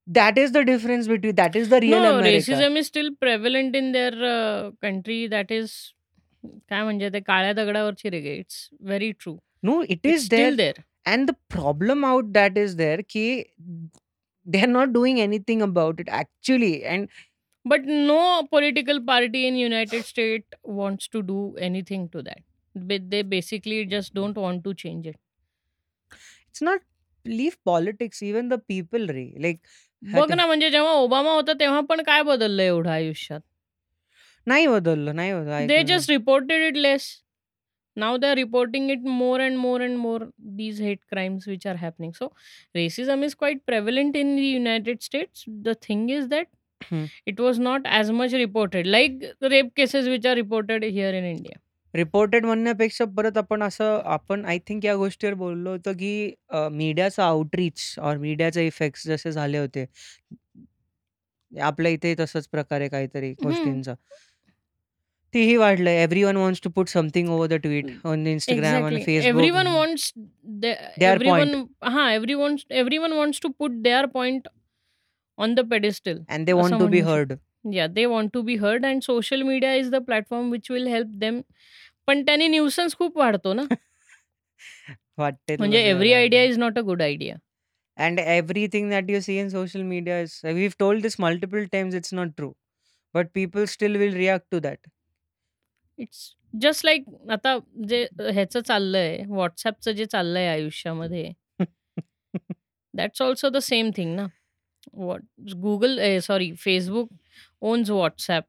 that 0.08 0.38
is 0.42 0.52
the 0.52 0.64
difference 0.64 1.08
between 1.12 1.34
that 1.40 1.56
is 1.56 1.68
the 1.68 1.80
real 1.80 2.00
No, 2.00 2.12
america 2.12 2.36
racism 2.38 2.78
is 2.82 2.86
still 2.86 3.10
prevalent 3.24 3.76
in 3.76 3.92
their 3.92 4.14
uh, 4.30 4.70
country. 4.86 5.18
That 5.34 5.52
is 5.58 5.74
काय 6.70 6.82
म्हणजे 6.84 7.08
ते 7.12 7.20
काळ्या 7.20 7.52
दगडावरची 7.52 8.10
रेगे 8.10 8.34
it's 8.36 8.68
very 8.80 9.10
true 9.20 9.36
no 9.66 9.74
it 9.82 9.90
it's 9.90 10.06
is 10.06 10.14
there 10.14 10.24
still 10.24 10.56
there 10.56 10.80
and 11.12 11.30
the 11.30 11.34
problem 11.54 12.04
out 12.08 12.32
that 12.34 12.58
is 12.62 12.74
there 12.80 13.02
ki 13.12 13.22
they 14.47 14.61
are 14.63 14.73
not 14.73 14.93
doing 14.93 15.19
anything 15.19 15.61
about 15.61 15.99
it 15.99 16.09
actually 16.09 16.83
and 16.85 17.09
But 17.65 17.87
no 18.09 18.47
political 18.49 18.99
party 19.01 19.39
in 19.45 19.55
United 19.57 20.05
States 20.05 20.45
wants 20.63 21.07
to 21.09 21.21
do 21.21 21.39
anything 21.57 22.07
to 22.09 22.21
that. 22.21 22.37
But 22.75 23.09
they 23.09 23.23
basically 23.23 23.79
just 23.85 24.13
don't 24.13 24.37
want 24.37 24.63
to 24.63 24.73
change 24.73 25.07
it. 25.07 25.17
it's 26.49 26.61
not 26.61 26.79
leave 27.25 27.57
politics 27.63 28.23
even 28.23 28.49
the 28.49 28.57
people 28.71 29.07
रे 29.07 29.25
like 29.45 29.59
बघ 30.13 30.31
ना 30.31 30.45
म्हणजे 30.47 30.69
जेव्हा 30.69 30.91
Obama 30.91 31.31
होता 31.31 31.53
तेव्हा 31.59 31.81
पण 31.89 32.01
काय 32.03 32.23
बदललं 32.23 32.63
एवढं 32.63 32.89
आयुष्यात 32.89 33.41
नाही 34.47 34.67
बदललं 34.67 35.15
नाही 35.15 35.33
बदललं 35.33 35.67
they 35.67 35.81
just 35.83 36.09
reported 36.11 36.63
it 36.67 36.77
less 36.77 37.07
now 38.03 38.11
they're 38.17 38.39
reporting 38.39 38.89
it 38.95 39.07
more 39.21 39.39
and 39.41 39.57
more 39.57 39.81
and 39.81 39.99
more 39.99 40.19
these 40.61 40.79
hate 40.79 41.01
crimes 41.13 41.47
which 41.47 41.65
are 41.65 41.77
happening 41.83 42.13
so 42.13 42.31
racism 42.75 43.23
is 43.23 43.35
quite 43.35 43.65
prevalent 43.65 44.15
in 44.15 44.35
the 44.35 44.47
united 44.47 45.03
states 45.03 45.45
the 45.69 45.75
thing 45.87 46.09
is 46.09 46.27
that 46.27 46.47
हं. 46.91 47.05
it 47.25 47.39
was 47.39 47.59
not 47.59 47.81
as 47.85 48.11
much 48.11 48.31
reported 48.31 48.85
like 48.87 49.23
the 49.39 49.49
rape 49.49 49.73
cases 49.75 50.07
which 50.07 50.25
are 50.25 50.35
reported 50.35 50.83
here 50.83 51.13
in 51.21 51.25
india 51.35 51.57
reported 51.95 52.45
म्हणण्यापेक्षा 52.45 53.05
परत 53.05 53.37
आपण 53.37 53.63
असं 53.63 54.01
आपण 54.05 54.45
I 54.45 54.59
think 54.67 54.85
या 54.85 54.95
गोष्टीवर 54.95 55.33
बोललो 55.33 55.71
होतो, 55.71 55.93
की 55.93 56.33
मीडियाचा 56.53 57.25
आउटरीच 57.25 57.95
और 57.99 58.17
मीडियाचे 58.17 58.67
इफेक्ट्स 58.67 59.07
जसे 59.07 59.31
झाले 59.31 59.57
होते. 59.57 59.85
आपल्या 61.61 61.91
इथे 61.91 62.15
तसंच 62.19 62.47
प्रकारे 62.47 62.89
काहीतरी 62.89 63.31
गोष्टींचा. 63.33 63.93
तेही 65.37 65.55
वाढलंय. 65.57 66.01
Everyone 66.03 66.37
wants 66.37 66.61
to 66.63 66.69
put 66.75 66.89
something 66.89 67.29
over 67.29 67.47
the 67.49 67.61
tweet 67.63 67.91
on 68.05 68.25
Instagram 68.35 68.87
and 68.89 68.97
exactly 68.97 69.03
Facebook. 69.07 69.33
everyone 69.33 69.71
wants 69.79 70.05
the 70.63 70.71
Their 71.03 71.17
point. 71.23 71.49
everyone 71.49 71.53
huh, 71.97 72.07
everyone 72.19 72.57
everyone 72.83 73.17
wants 73.21 73.43
to 73.47 73.51
put 73.63 73.75
their 73.89 74.07
point 74.19 74.47
on 75.45 75.55
the 75.59 75.63
pedestal 75.73 76.21
And 76.35 76.49
they 76.49 76.55
असं 76.59 76.61
want 76.61 76.79
to 76.83 76.87
be 76.95 77.01
म्हणू 77.01 77.03
शकतो. 77.03 77.11
heard. 77.11 77.37
Yeah, 77.77 77.87
they 77.99 78.05
want 78.15 78.33
to 78.37 78.43
be 78.49 78.57
heard 78.65 78.85
and 78.91 79.05
social 79.07 79.43
media 79.51 79.73
is 79.83 79.91
the 79.95 80.01
platform 80.09 80.49
which 80.55 80.69
will 80.75 80.87
help 80.95 81.13
them. 81.25 81.41
पण 82.07 82.23
त्याने 82.25 82.47
nuisance 82.47 82.95
खूप 82.97 83.17
वाढतो 83.17 83.53
ना. 83.53 83.63
वाटते 85.19 85.55
म्हणजे 85.59 85.77
तुला 85.77 85.89
एव्हरी 85.89 86.07
तेव्हा 86.09 86.21
आयडिया 86.21 86.41
वाटतं. 86.41 86.51
Is 86.53 86.59
not 86.59 86.77
a 86.79 86.81
good 86.91 87.01
idea. 87.01 87.35
And 88.05 88.19
everything 88.31 88.89
that 88.93 89.07
you 89.11 89.19
see 89.27 89.35
in 89.43 89.47
social 89.51 89.83
media 89.91 90.17
is 90.25 90.33
we've 90.57 90.75
told 90.83 91.05
this 91.07 91.15
multiple 91.23 91.63
times 91.75 91.95
it's 91.99 92.13
not 92.19 92.33
true. 92.41 92.53
But 93.17 93.31
people 93.37 93.65
still 93.71 93.97
will 94.01 94.15
react 94.21 94.45
to 94.55 94.59
that. 94.65 94.79
It's 95.99 96.33
just 96.61 96.85
like 96.85 97.05
आता 97.31 97.57
जे 97.89 98.03
ह्याचं 98.33 98.59
चाललंय 98.67 99.17
WhatsAppचं 99.29 99.91
जे 99.91 100.05
चाललंय 100.05 100.47
आयुष्यामध्ये 100.47 101.31
that's 102.97 103.21
also 103.21 103.49
the 103.49 103.57
same 103.71 103.89
thing 103.97 104.15
ना. 104.15 104.27
What 104.93 105.23
Google 105.63 105.99
eh, 106.07 106.19
sorry 106.27 106.51
Facebook 106.65 107.09
owns 107.69 107.89
WhatsApp 107.95 108.45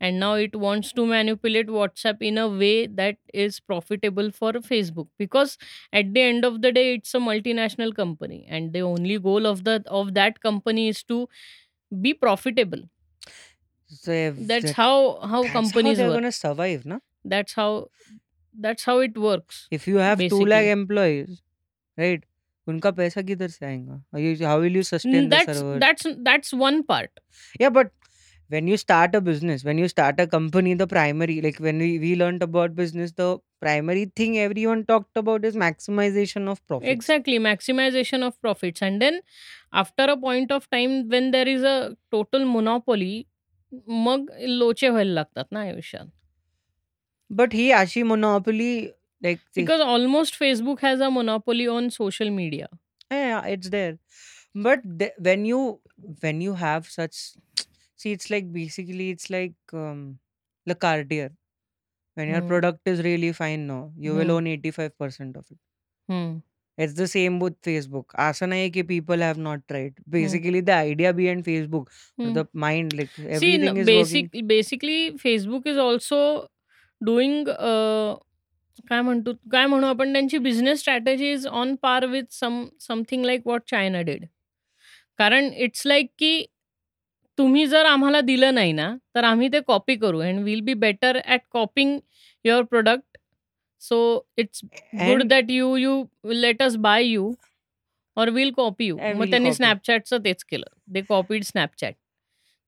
and 0.00 0.20
now 0.24 0.30
it 0.44 0.54
wants 0.64 0.92
to 0.98 1.04
manipulate 1.12 1.72
WhatsApp 1.76 2.22
in 2.30 2.38
a 2.42 2.46
way 2.62 2.86
that 3.00 3.18
is 3.44 3.58
profitable 3.72 4.30
for 4.40 4.52
Facebook 4.68 5.08
because 5.24 5.56
at 6.02 6.12
the 6.16 6.24
end 6.30 6.48
of 6.50 6.60
the 6.66 6.72
day 6.78 6.86
it's 6.94 7.14
a 7.20 7.22
multinational 7.26 7.94
company 8.00 8.40
and 8.58 8.72
the 8.78 8.82
only 8.92 9.18
goal 9.28 9.50
of 9.52 9.64
the 9.70 9.76
of 10.02 10.14
that 10.20 10.40
company 10.48 10.88
is 10.94 11.02
to 11.14 11.20
be 12.06 12.14
profitable. 12.26 12.84
So 13.93 14.11
if 14.11 14.35
That's 14.47 14.65
that, 14.65 14.75
how 14.75 15.19
how 15.21 15.41
that's 15.43 15.53
how 15.53 15.59
companies 15.61 15.97
they're 15.97 16.07
work. 16.09 16.15
gonna 16.21 16.31
survive, 16.31 16.85
na? 16.85 16.99
That's 17.25 17.53
how 17.53 17.89
that's 18.67 18.83
how 18.83 18.99
it 18.99 19.17
works 19.17 19.67
If 19.71 19.87
you 19.87 19.97
have 19.97 20.19
two 20.19 20.45
lakh 20.45 20.65
basically. 20.65 20.69
employees, 20.79 21.41
right? 21.97 22.23
उनका 22.69 22.91
पैसा 22.97 23.21
किधर 23.27 23.49
से 23.49 23.65
आएगा? 23.65 23.95
How 24.13 24.19
you- 24.23 24.47
How 24.47 24.59
will 24.63 24.75
you 24.79 24.83
sustain 24.87 25.23
Mm, 25.23 25.29
the 25.29 25.37
That's 25.37 25.45
servers? 25.59 25.79
that's 25.85 26.07
that's 26.29 26.53
one 26.63 26.83
part. 26.91 27.21
Yeah, 27.59 27.69
but 27.77 27.91
when 28.55 28.67
you 28.67 28.77
start 28.81 29.15
a 29.15 29.21
business, 29.21 29.63
when 29.69 29.77
you 29.83 29.87
start 29.93 30.19
a 30.19 30.27
company, 30.27 30.73
the 30.81 30.87
primary, 30.87 31.41
like 31.41 31.59
when 31.59 31.79
we, 31.79 31.99
we 31.99 32.15
learned 32.15 32.43
about 32.43 32.75
business, 32.75 33.11
the 33.13 33.29
primary 33.61 34.05
thing 34.15 34.37
everyone 34.39 34.85
talked 34.85 35.17
about 35.23 35.45
is 35.45 35.55
maximization 35.55 36.47
of 36.53 36.65
profits. 36.67 36.91
Exactly, 36.91 37.39
maximization 37.39 38.23
of 38.23 38.39
profits. 38.41 38.81
And 38.81 39.01
then 39.01 39.21
after 39.73 40.03
a 40.03 40.17
point 40.17 40.51
of 40.51 40.69
time 40.69 41.09
when 41.09 41.31
there 41.31 41.47
is 41.47 41.63
a 41.63 41.95
total 42.11 42.45
monopoly, 42.45 43.27
मग 43.88 44.30
लोचे 44.40 44.88
व्हायला 44.88 45.12
लागतात 45.12 45.52
ना 45.52 45.60
आयुष्यात. 45.60 46.06
But 47.30 47.52
he 47.52 47.70
अशी 47.72 48.02
monopoly, 48.02 48.92
like, 49.22 49.40
see, 49.52 49.62
Because 49.62 49.80
almost 49.80 50.38
Facebook 50.38 50.80
has 50.80 51.00
a 51.00 51.10
monopoly 51.10 51.66
on 51.66 51.90
social 51.90 52.30
media. 52.30 52.68
yeah, 53.10 53.44
it's 53.46 53.68
there. 53.70 53.98
But 54.54 54.80
the, 54.84 55.12
when 55.18 55.44
you 55.44 55.80
when 56.20 56.40
you 56.40 56.54
have 56.54 56.86
such, 56.86 57.34
see, 57.96 58.12
it's 58.12 58.30
like 58.30 58.52
basically 58.52 59.10
it's 59.10 59.30
like 59.30 59.54
um, 59.72 60.18
the 60.66 60.74
Cartier. 60.74 61.32
When 62.14 62.28
your 62.28 62.42
Hmm. 62.42 62.48
product 62.48 62.86
is 62.86 63.02
really 63.02 63.32
fine 63.32 63.66
now, 63.66 63.92
you 63.96 64.14
will 64.14 64.30
Hmm. 64.30 64.36
own 64.38 64.46
85% 64.48 65.36
of 65.36 65.46
it. 65.50 65.58
It's 66.78 66.94
the 66.98 67.04
same 67.04 67.42
with 67.42 67.52
Facebook 67.64 68.14
असं 68.16 68.48
नाही 68.48 68.70
की 68.70 68.82
people 68.82 69.22
have 69.22 69.40
not 69.40 69.60
tried 69.68 70.00
basically 70.06 70.60
the 70.60 70.70
idea 70.70 71.12
be 71.12 71.26
and 71.26 71.44
Facebook 71.44 71.88
the 72.34 72.44
mind 72.54 72.92
like 72.92 74.44
basically 74.44 75.10
Facebook 75.18 75.66
is 75.66 75.78
also 75.78 76.20
doing 77.00 77.48
काय 78.88 79.00
म्हणतो 79.00 79.32
काय 79.52 79.66
म्हणू 79.66 79.86
आपण 79.86 80.12
त्यांची 80.12 80.38
business 80.38 80.80
strategy 80.80 81.32
is 81.32 81.46
on 81.46 81.74
par 81.82 82.06
with 82.06 82.32
some 82.32 82.64
something 82.80 83.24
like 83.24 83.46
what 83.46 83.62
China 83.70 84.00
did 84.00 84.24
कारण 85.18 85.44
इट्स 85.44 85.86
लाईक 85.86 86.10
की 86.18 86.44
तुम्ही 87.38 87.66
जर 87.66 87.84
आम्हाला 87.86 88.20
दिलं 88.20 88.54
नाही 88.54 88.72
ना 88.72 88.94
तर 89.14 89.24
आम्ही 89.24 89.48
ते 89.52 89.60
कॉपी 89.66 89.94
करू. 89.96 90.18
And 90.20 90.40
will 90.44 90.60
be 90.60 90.74
better 90.74 91.18
at 91.26 91.40
copying 91.50 91.98
your 92.44 92.62
product 92.62 93.13
so 93.88 94.26
it's 94.36 94.60
good 94.94 95.22
that 95.22 95.50
you 95.50 95.76
you 95.76 96.04
let 96.24 96.62
us 96.62 96.76
buy 96.76 97.04
you 97.04 97.32
or 98.16 98.30
will 98.30 98.50
copy 98.50 98.86
you. 98.86 98.96
मग 98.96 99.18
we'll 99.18 99.30
त्यांनी. 99.30 99.50
Snapchatचं 99.50 100.24
तेच 100.24 100.44
केलं. 100.44 100.66
They 100.86 101.00
copied 101.00 101.44
Snapchat. 101.44 101.92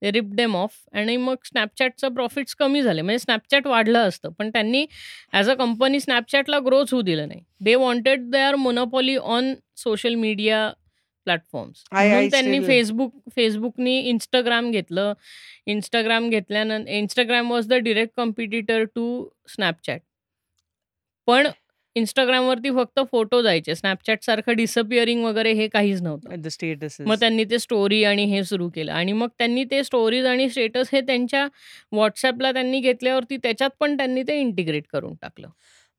They 0.02 0.10
ripped 0.12 0.34
them 0.36 0.56
off 0.56 0.72
आणि 0.92 1.16
मग 1.16 1.34
Snapchatचं 1.44 2.14
profits 2.14 2.54
कमी 2.54 2.82
झाले. 2.82 3.02
म्हणजे 3.02 3.24
Snapchat 3.24 3.66
वाढलं 3.66 3.98
असतं. 3.98 4.28
पण 4.28 4.50
त्यांनी 4.50 4.86
ॲज 5.32 5.50
अ 5.50 5.54
कंपनी 5.54 5.98
Snapchatला 5.98 6.58
ग्रोच 6.58 6.92
होऊ 6.92 7.02
दिलं 7.02 7.28
नाही. 7.28 7.40
They 7.60 7.74
wanted 7.74 8.30
their 8.30 8.54
monopoly 8.54 9.16
on 9.16 9.54
social 9.76 10.14
media 10.14 10.70
platforms. 11.24 11.84
म्हणून 11.92 12.28
त्यांनी 12.30 12.58
Facebook 12.58 13.10
Facebookनी 13.38 13.96
Instagram 14.12 14.70
घेतलं. 14.72 15.12
Instagram 15.70 16.28
घेतल्यानं 16.30 16.84
Instagram 17.00 17.50
was 17.50 17.68
the 17.68 17.74
direct 17.74 18.16
competitor 18.16 18.84
to 18.84 19.06
Snapchat. 19.54 20.05
पण 21.26 21.48
इंस्टाग्रामवरती 21.96 22.70
फक्त 22.76 23.00
फोटो 23.10 23.40
जायचे. 23.42 23.74
स्नॅपचॅट 23.74 24.24
सारखं 24.24 24.56
डिसअपिअरिंग 24.56 25.24
वगैरे 25.24 25.52
हे 25.54 25.68
काहीच 25.68 26.02
नव्हतं. 26.02 26.48
स्टेटस 26.48 26.96
मग 27.00 27.14
त्यांनी 27.20 27.44
ते 27.50 27.58
स्टोरी 27.58 28.02
आणि 28.04 28.24
हे 28.32 28.42
सुरू 28.44 28.68
केलं. 28.74 28.92
आणि 28.92 29.12
मग 29.12 29.28
त्यांनी 29.38 29.64
ते 29.70 29.82
स्टोरीज 29.84 30.26
आणि 30.26 30.48
स्टेटस 30.50 30.88
हे 30.92 31.00
त्यांच्या 31.06 31.46
व्हॉट्सअपला 31.92 32.52
त्यांनी 32.52 32.80
घेतल्यावरती 32.80 33.36
त्याच्यात 33.36 33.70
पण 33.80 33.96
त्यांनी 33.96 34.22
ते 34.28 34.38
इंटिग्रेट 34.40 34.86
करून 34.92 35.14
टाकलं. 35.22 35.48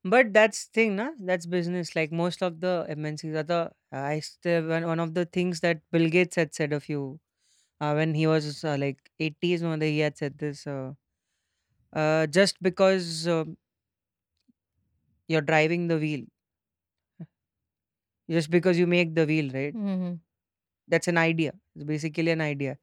बट 0.05 0.31
दॅट्स 0.31 0.67
थिंग 0.75 0.95
ना? 0.95 1.09
That's 1.19 1.47
business 1.47 1.91
like 1.95 2.13
most 2.13 2.43
of 2.43 2.53
the 2.61 2.65
M 2.89 3.05
N 3.05 3.15
C 3.15 3.35
आता 3.37 3.63
one 4.85 4.99
of 4.99 5.09
the 5.09 5.23
things 5.33 5.61
that 5.61 5.77
will 5.93 6.05
get 6.13 6.33
set 6.33 6.53
set 6.53 6.73
off 6.73 6.89
you 6.89 7.01
when 7.95 8.13
he 8.15 8.25
was 8.25 8.61
like 8.79 8.97
एटीजमध्ये 9.19 9.89
he 9.89 10.09
set 10.19 10.33
this 10.43 10.63
just 12.33 12.57
because 12.61 13.27
you're 15.29 15.45
driving 15.47 15.87
the 15.87 15.97
wheel, 16.01 16.23
just 18.29 18.51
because 18.51 18.79
you 18.79 18.87
make 18.93 19.13
the 19.15 19.25
wheel, 19.25 19.49
right? 19.55 19.75
हं, 19.75 19.97
हं. 20.03 20.15
That's 20.89 21.11
an 21.11 21.17
idea. 21.17 21.51
It's 21.75 21.85
basically 21.85 22.31
an 22.31 22.41
idea. 22.41 22.77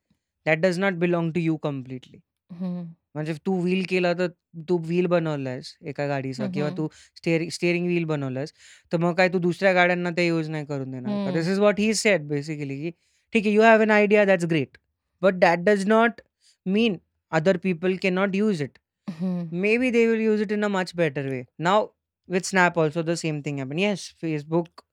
That 0.46 0.60
does 0.60 0.78
not 0.78 0.98
belong 1.04 1.32
to 1.34 1.42
you 1.46 1.58
completely. 1.66 2.20
हं. 2.60 2.84
म्हणजे 3.14 3.32
तू 3.46 3.54
wheel 3.62 3.84
केला 3.88 4.12
तर 4.18 4.28
तू 4.68 4.76
wheel 4.86 5.06
बनवलायस 5.06 5.74
एका 5.86 6.06
गाडीचा 6.06 6.44
हं, 6.44 6.52
किंवा 6.52 6.68
हं. 6.68 6.76
तू 6.76 6.88
स्टेअरिंग 7.16 7.50
स्टेअरिंग 7.50 7.86
व्हील 7.86 8.04
बनवलायस, 8.04 8.52
तर 8.92 8.98
मग 8.98 9.14
काय 9.16 9.28
तू 9.32 9.38
दुसऱ्या 9.38 9.72
गाड्यांना 9.72 10.10
ते 10.16 10.26
यूज़ 10.26 10.50
नाही 10.50 10.64
करून 10.66 10.90
देणार 10.90 11.24
का? 11.26 11.32
This 11.38 11.48
is 11.48 11.60
what 11.60 11.80
he 11.80 11.92
said 11.94 12.28
basically 12.28 12.76
की 12.82 12.90
ठीक 13.32 13.46
आहे, 13.46 13.54
you 13.54 13.62
have 13.62 13.82
an 13.82 13.90
idea 13.90 14.24
that's 14.24 14.44
great. 14.50 14.78
But 15.22 15.34
that 15.34 15.58
does 15.64 15.86
not 15.88 16.20
mean 16.66 16.96
other 17.32 17.56
people 17.62 17.96
can 18.02 18.14
not 18.14 18.34
use 18.36 18.62
it. 18.62 18.78
हं. 19.08 19.44
Maybe 19.64 19.90
they 19.94 20.06
will 20.10 20.22
use 20.26 20.40
it 20.44 20.52
in 20.56 20.64
a 20.64 20.72
much 20.76 20.92
better 21.00 21.24
way. 21.30 21.42
Now 21.66 21.78
with 22.28 22.44
Snap 22.44 22.76
also 22.76 23.02
the 23.02 23.16
same 23.16 23.42
thing 23.42 23.58
happened. 23.58 23.80
Yes, 23.80 24.12
Facebook 24.22 24.84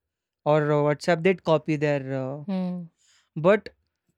or 0.46 0.60
uh, 0.72 0.80
WhatsApp 0.88 1.22
did 1.22 1.42
copy 1.44 1.76
their 1.76 2.00
uh, 2.20 2.44
हं. 2.48 2.82
But 3.36 3.68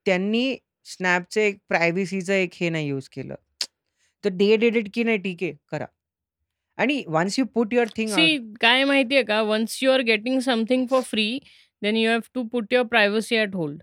त्यांनी 0.05 0.55
Snapचं 0.85 1.41
एक 1.41 1.57
प्रायव्हसीचं 1.69 2.33
एक 2.33 2.49
हे 2.53 2.69
नाही 2.69 2.87
use 2.87 3.07
केलं. 3.09 3.35
तर 4.23 4.29
दे 4.29 4.55
डिड 4.57 4.75
इट 4.75 4.89
की 4.93 5.03
नाही 5.03 5.17
ठीक 5.17 5.43
आहे, 5.43 5.53
करा. 5.71 5.85
आणि 6.77 7.03
once 7.07 7.39
you 7.39 7.45
put 7.45 7.73
your 7.73 7.87
thing 7.95 8.09
see 8.09 8.37
काय 8.61 8.83
माहिती 8.83 9.15
आहे 9.15 9.23
का? 9.23 9.41
Once 9.41 9.79
you 9.83 9.91
are 9.91 10.01
getting 10.01 10.39
something 10.39 10.85
for 10.89 11.01
free, 11.01 11.27
then 11.81 11.97
you 11.97 12.09
have 12.09 12.19
to 12.33 12.43
put 12.43 12.73
your 12.73 12.85
privacy 12.85 13.37
at 13.37 13.55
hold. 13.55 13.81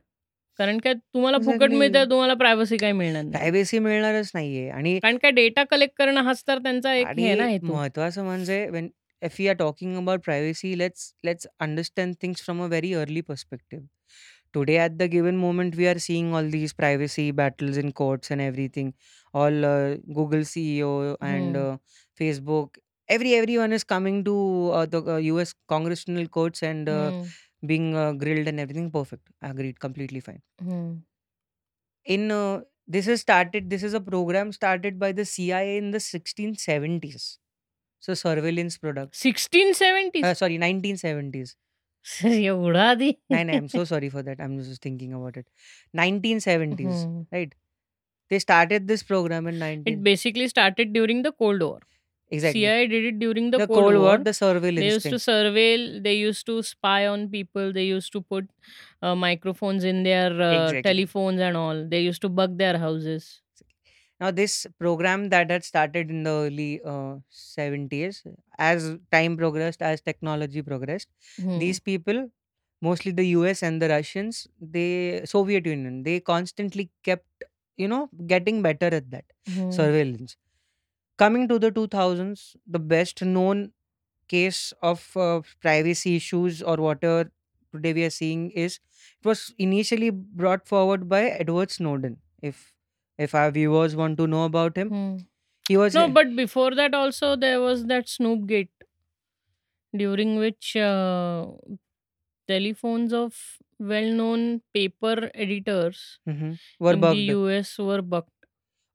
कारण 0.58 0.78
काय 0.78 0.94
तुम्हाला 0.94 1.38
फुकट. 1.44 1.72
मिळतंय, 1.72 2.04
तुम्हाला 2.04 2.34
प्रायव्हसी 2.34 2.76
काही 2.76 2.92
मिळणार 2.92 3.22
नाही. 3.22 3.32
प्रायव्हसी 3.32 3.78
मिळणारच 3.78 4.30
नाहीये 4.34 4.68
आणि 4.70 4.98
कारण 4.98 5.16
काय 5.22 5.30
डेटा 5.30 5.64
कलेक्ट 5.64 5.94
करणं 5.98 6.22
हाच 6.22 6.42
तर 6.48 6.58
त्यांचा 6.58 6.94
एक 6.94 7.06
हे 7.18 7.34
ना 7.34 7.42
आणि 7.44 7.52
हेतू. 7.52 7.66
महत्त्वाचं 7.66 8.24
म्हणजे 8.24 8.66
if 9.22 9.38
we 9.38 9.48
are 9.48 9.54
talking 9.54 9.96
about 9.96 10.22
privacy, 10.22 10.74
let's 10.76 11.14
let's 11.22 11.46
understand 11.60 12.18
things 12.20 12.40
from 12.40 12.60
a 12.60 12.68
very 12.68 12.94
early 12.94 13.22
perspective. 13.22 13.82
Today, 14.52 14.78
at 14.78 14.98
the 14.98 15.08
given 15.08 15.36
moment, 15.38 15.76
we 15.76 15.86
are 15.86 15.98
seeing 15.98 16.34
all 16.34 16.48
these 16.54 16.72
privacy 16.74 17.30
battles 17.30 17.76
in 17.78 17.92
courts 17.92 18.30
and 18.30 18.40
everything. 18.40 18.92
All 19.32 19.64
uh, 19.64 19.94
Google 20.18 20.40
CEO 20.40 21.16
and 21.20 21.56
hmm. 21.56 21.62
uh, 21.62 21.76
Facebook, 22.20 22.76
every 23.08 23.34
everyone 23.34 23.72
is 23.72 23.84
coming 23.84 24.24
to 24.24 24.70
uh, 24.72 24.86
the 24.86 25.02
uh, 25.14 25.16
U.S. 25.28 25.54
congressional 25.68 26.28
courts 26.28 26.62
and 26.62 26.88
uh, 26.88 27.10
hmm. 27.12 27.22
being 27.66 27.96
uh, 27.96 28.12
grilled 28.12 28.48
and 28.48 28.60
everything. 28.60 28.90
Perfect, 28.90 29.30
agreed, 29.40 29.80
completely 29.80 30.20
fine. 30.20 30.42
Hmm. 30.60 30.92
In 32.04 32.30
uh, 32.30 32.60
this 32.86 33.06
is 33.06 33.20
started. 33.20 33.70
This 33.70 33.82
is 33.84 33.94
a 33.94 34.00
program 34.00 34.52
started 34.52 34.98
by 34.98 35.12
the 35.12 35.24
CIA 35.24 35.78
in 35.78 35.92
the 35.92 35.98
1670s 35.98 37.38
so 38.02 38.14
surveillance 38.14 38.78
product. 38.78 39.14
1670s. 39.14 40.24
Uh, 40.24 40.34
sorry, 40.34 40.58
1970s. 40.58 41.54
you 42.24 42.72
di. 42.96 43.18
I 43.32 43.44
know, 43.44 43.52
I'm 43.52 43.68
so 43.68 43.84
sorry 43.84 44.08
for 44.08 44.22
that. 44.24 44.40
I'm 44.40 44.58
just 44.58 44.82
thinking 44.82 45.12
about 45.12 45.36
it. 45.36 45.46
1970s, 45.96 47.26
right? 47.30 47.54
They 48.28 48.40
started 48.40 48.88
this 48.88 49.04
program 49.04 49.46
in 49.46 49.60
19. 49.60 49.94
it 49.94 50.02
basically 50.02 50.48
started 50.48 50.92
during 50.92 51.22
the 51.22 51.30
Cold 51.30 51.62
War. 51.62 51.78
Exactly. 52.28 52.62
CIA 52.62 52.88
did 52.88 53.04
it 53.04 53.18
during 53.20 53.50
the, 53.52 53.58
the 53.58 53.66
Cold, 53.68 53.94
War, 53.94 54.18
The 54.18 54.32
surveillance. 54.32 54.80
They 54.80 54.86
used 54.86 55.04
to 55.10 55.16
surveil. 55.16 56.02
They 56.02 56.14
used 56.14 56.46
to 56.46 56.62
spy 56.62 57.06
on 57.06 57.28
people. 57.28 57.72
They 57.72 57.84
used 57.84 58.10
to 58.14 58.22
put 58.22 58.48
uh, 59.02 59.14
microphones 59.14 59.84
in 59.84 60.02
their 60.02 60.32
uh, 60.42 60.82
telephones 60.82 61.40
and 61.40 61.56
all. 61.56 61.86
They 61.86 62.00
used 62.00 62.22
to 62.22 62.30
bug 62.30 62.56
their 62.58 62.78
houses. 62.78 63.41
Now, 64.22 64.30
this 64.32 64.68
program 64.78 65.30
that 65.30 65.50
had 65.50 65.64
started 65.64 66.10
in 66.10 66.24
the 66.24 66.30
early 66.30 66.80
uh, 66.84 67.16
70s, 67.30 68.24
as 68.58 68.96
time 69.12 69.36
progressed, 69.36 69.82
as 69.82 70.02
technology 70.02 70.62
progressed, 70.62 71.08
Hmm. 71.40 71.58
these 71.58 71.80
people, 71.80 72.30
mostly 72.82 73.12
the 73.12 73.26
US 73.38 73.62
and 73.64 73.82
the 73.82 73.88
Russians, 73.88 74.46
they 74.60 75.22
Soviet 75.26 75.66
Union, 75.66 76.04
they 76.04 76.20
constantly 76.20 76.90
kept, 77.04 77.44
you 77.76 77.88
know, 77.88 78.10
getting 78.34 78.62
better 78.62 78.86
at 79.00 79.10
that 79.12 79.26
Hmm. 79.48 79.70
surveillance. 79.70 80.36
Coming 81.18 81.48
to 81.48 81.58
the 81.58 81.70
2000s, 81.70 82.56
the 82.66 82.78
best 82.78 83.22
known 83.22 83.72
case 84.28 84.72
of 84.82 85.16
uh, 85.16 85.42
privacy 85.60 86.16
issues 86.16 86.62
or 86.62 86.76
whatever 86.78 87.30
today 87.72 87.92
we 87.94 88.04
are 88.04 88.10
seeing 88.10 88.50
is 88.52 88.80
it 89.22 89.26
was 89.28 89.54
initially 89.58 90.10
brought 90.10 90.68
forward 90.68 91.08
by 91.08 91.24
Edward 91.24 91.70
Snowden. 91.72 92.20
If 92.42 92.71
if 93.19 93.35
our 93.35 93.51
viewers 93.51 93.95
want 93.95 94.17
to 94.17 94.27
know 94.27 94.45
about 94.45 94.77
him, 94.77 94.89
Hmm. 94.89 95.17
he 95.69 95.77
was 95.77 95.95
No, 95.95 96.07
but 96.09 96.35
before 96.35 96.71
that 96.75 96.93
also 96.93 97.35
there 97.35 97.61
was 97.61 97.85
that 97.85 98.09
Snoop 98.09 98.45
Gate, 98.47 98.71
during 99.93 100.37
which 100.37 100.75
uh, 100.75 101.45
telephones 102.49 103.13
of 103.13 103.35
well-known 103.79 104.61
paper 104.73 105.29
editors 105.35 106.19
Mhm. 106.27 106.51
were 106.79 106.93
in 106.93 106.99
the 107.01 107.07
bugged. 107.07 107.29
US 107.35 107.77
were 107.79 108.01
bugged. 108.01 108.31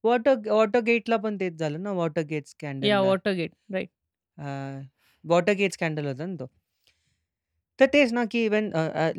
Water 0.05 0.37
वॉटरगेटला 0.51 1.17
पण 1.25 1.37
तेच 1.41 1.59
झालं 1.59 1.83
ना 1.83 1.93
Watergate 1.99 2.45
Yeah, 2.45 2.49
स्कॅन्डलला 2.49 3.01
Watergate, 3.03 3.53
right. 3.71 3.91
Watergate 5.25 5.73
scandal 5.73 6.07
होता 6.07 6.27
ना 6.27 6.35
तो 6.41 6.47
तर 7.79 7.87
तेच 7.93 8.13
ना 8.13 8.25
की 8.33 8.45
even 8.45 8.71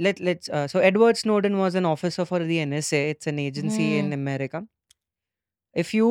let 0.06 0.20
let's 0.22 0.50
so 0.72 0.80
Edward 0.90 1.16
Snowden 1.18 1.54
was 1.56 1.78
an 1.78 1.86
officer 1.86 2.24
for 2.32 2.44
the 2.48 2.52
N 2.66 2.74
S 2.74 2.94
A 2.94 3.10
it's 3.10 3.28
an 3.28 3.40
agency 3.40 3.88
in 4.00 4.12
Hmm. 4.12 4.20
America 4.20 4.62
if 5.85 5.95
you 5.95 6.09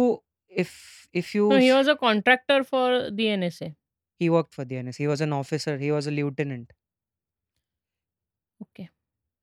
if 0.49 0.71
if 1.13 1.33
you 1.35 1.49
No, 1.49 1.57
he 1.59 1.71
was 1.73 1.87
a 1.87 1.95
contractor 1.95 2.63
for 2.63 3.11
the 3.11 3.27
NSA. 3.37 3.75
he 4.19 4.29
worked 4.29 4.53
for 4.53 4.63
the 4.65 4.75
NSA. 4.75 4.97
He 4.97 5.07
was 5.07 5.21
an 5.21 5.33
officer. 5.33 5.77
He 5.77 5.91
was 5.91 6.05
a 6.07 6.11
lieutenant. 6.11 6.71
Okay. 8.61 8.89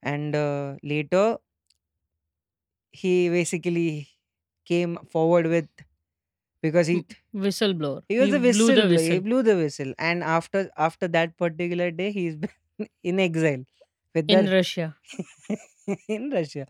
And 0.01 0.35
uh, 0.35 0.77
later, 0.83 1.39
he 2.91 3.29
basically 3.29 4.09
came 4.65 4.97
forward 5.11 5.47
with 5.47 5.67
because 6.61 6.87
he 6.87 7.05
Whistleblower. 7.33 8.03
he 8.09 8.19
was 8.19 8.33
a 8.33 8.39
whistleblower. 8.39 8.55
Blew 8.57 8.75
the 8.75 8.87
He 8.87 8.87
whistle. 8.87 9.21
blew 9.21 9.43
the 9.43 9.55
whistle, 9.55 9.93
and 9.99 10.23
after 10.23 10.69
after 10.77 11.07
that 11.09 11.37
particular 11.37 11.91
day, 11.91 12.11
he's 12.11 12.35
been 12.43 12.89
in 13.03 13.19
exile 13.19 13.65
with 14.15 14.27
In 14.27 14.45
the 14.45 14.51
Russia. 14.51 14.95
in 16.07 16.29
Russia. 16.31 16.67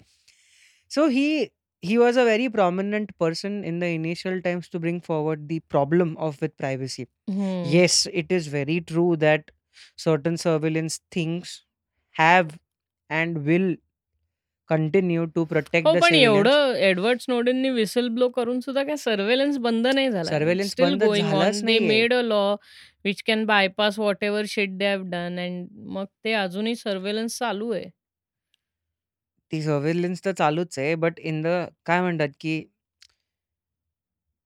So 0.88 1.10
he 1.10 1.52
he 1.85 1.99
was 1.99 2.17
a 2.17 2.25
very 2.25 2.49
prominent 2.49 3.13
person 3.19 3.65
in 3.65 3.79
the 3.81 3.87
initial 3.89 4.41
times 4.43 4.69
to 4.69 4.79
bring 4.79 5.01
forward 5.01 5.49
the 5.49 5.61
problem 5.75 6.17
of 6.19 6.41
with 6.41 6.57
privacy. 6.57 7.07
Hmm. 7.29 7.63
Yes, 7.67 8.07
it 8.13 8.31
is 8.31 8.49
very 8.49 8.81
true 8.81 9.17
that 9.17 9.51
certain 9.97 10.37
surveillance 10.37 11.01
things 11.11 11.55
have 12.17 12.59
and 13.11 13.45
will 13.45 13.77
continue 14.71 15.27
to 15.37 15.45
protect 15.47 15.87
हो 15.87 15.93
the 15.95 16.01
पण 16.01 16.09
surveillance. 16.09 16.49
एवढं 16.49 16.75
Edward 16.89 17.21
स्नोडननी 17.21 17.71
whistle 17.71 18.09
blow 18.09 18.29
करून 18.29 18.61
सुद्धा 18.61 18.83
काय 18.85 18.97
surveillance 18.97 19.57
बंद 19.59 19.87
नाही 19.87 20.11
झाला 20.11 20.31
Surveillance 20.31 20.71
steel 20.71 20.85
बंद 20.85 21.03
गोइंग 21.05 21.27
ऑन 21.27 21.31
झालाच 21.33 21.57
दे 21.57 21.65
नाहीये. 21.65 21.89
Made 21.89 22.15
a 22.15 22.21
law 22.23 22.55
which 23.05 23.23
can 23.27 23.45
bypass 23.47 23.99
whatever 24.25 24.45
shit 24.49 24.77
they 24.79 24.87
have 24.87 25.03
done 25.11 25.39
and 25.39 25.67
मग 25.97 26.05
ते 26.25 26.33
अजूनही 26.33 26.75
सर्वेलन्स 26.77 27.39
चालू 27.39 27.71
आहे 27.73 27.89
ती 29.56 29.62
सर्वेलन्स 29.62 30.26
तर 30.26 30.32
चालूच 30.32 30.80
आहे 30.80 30.96
बट 30.96 31.20
इन 31.20 31.42
द 31.42 31.48
काय 31.86 32.02
म्हणतात 32.02 32.30
की 32.40 32.64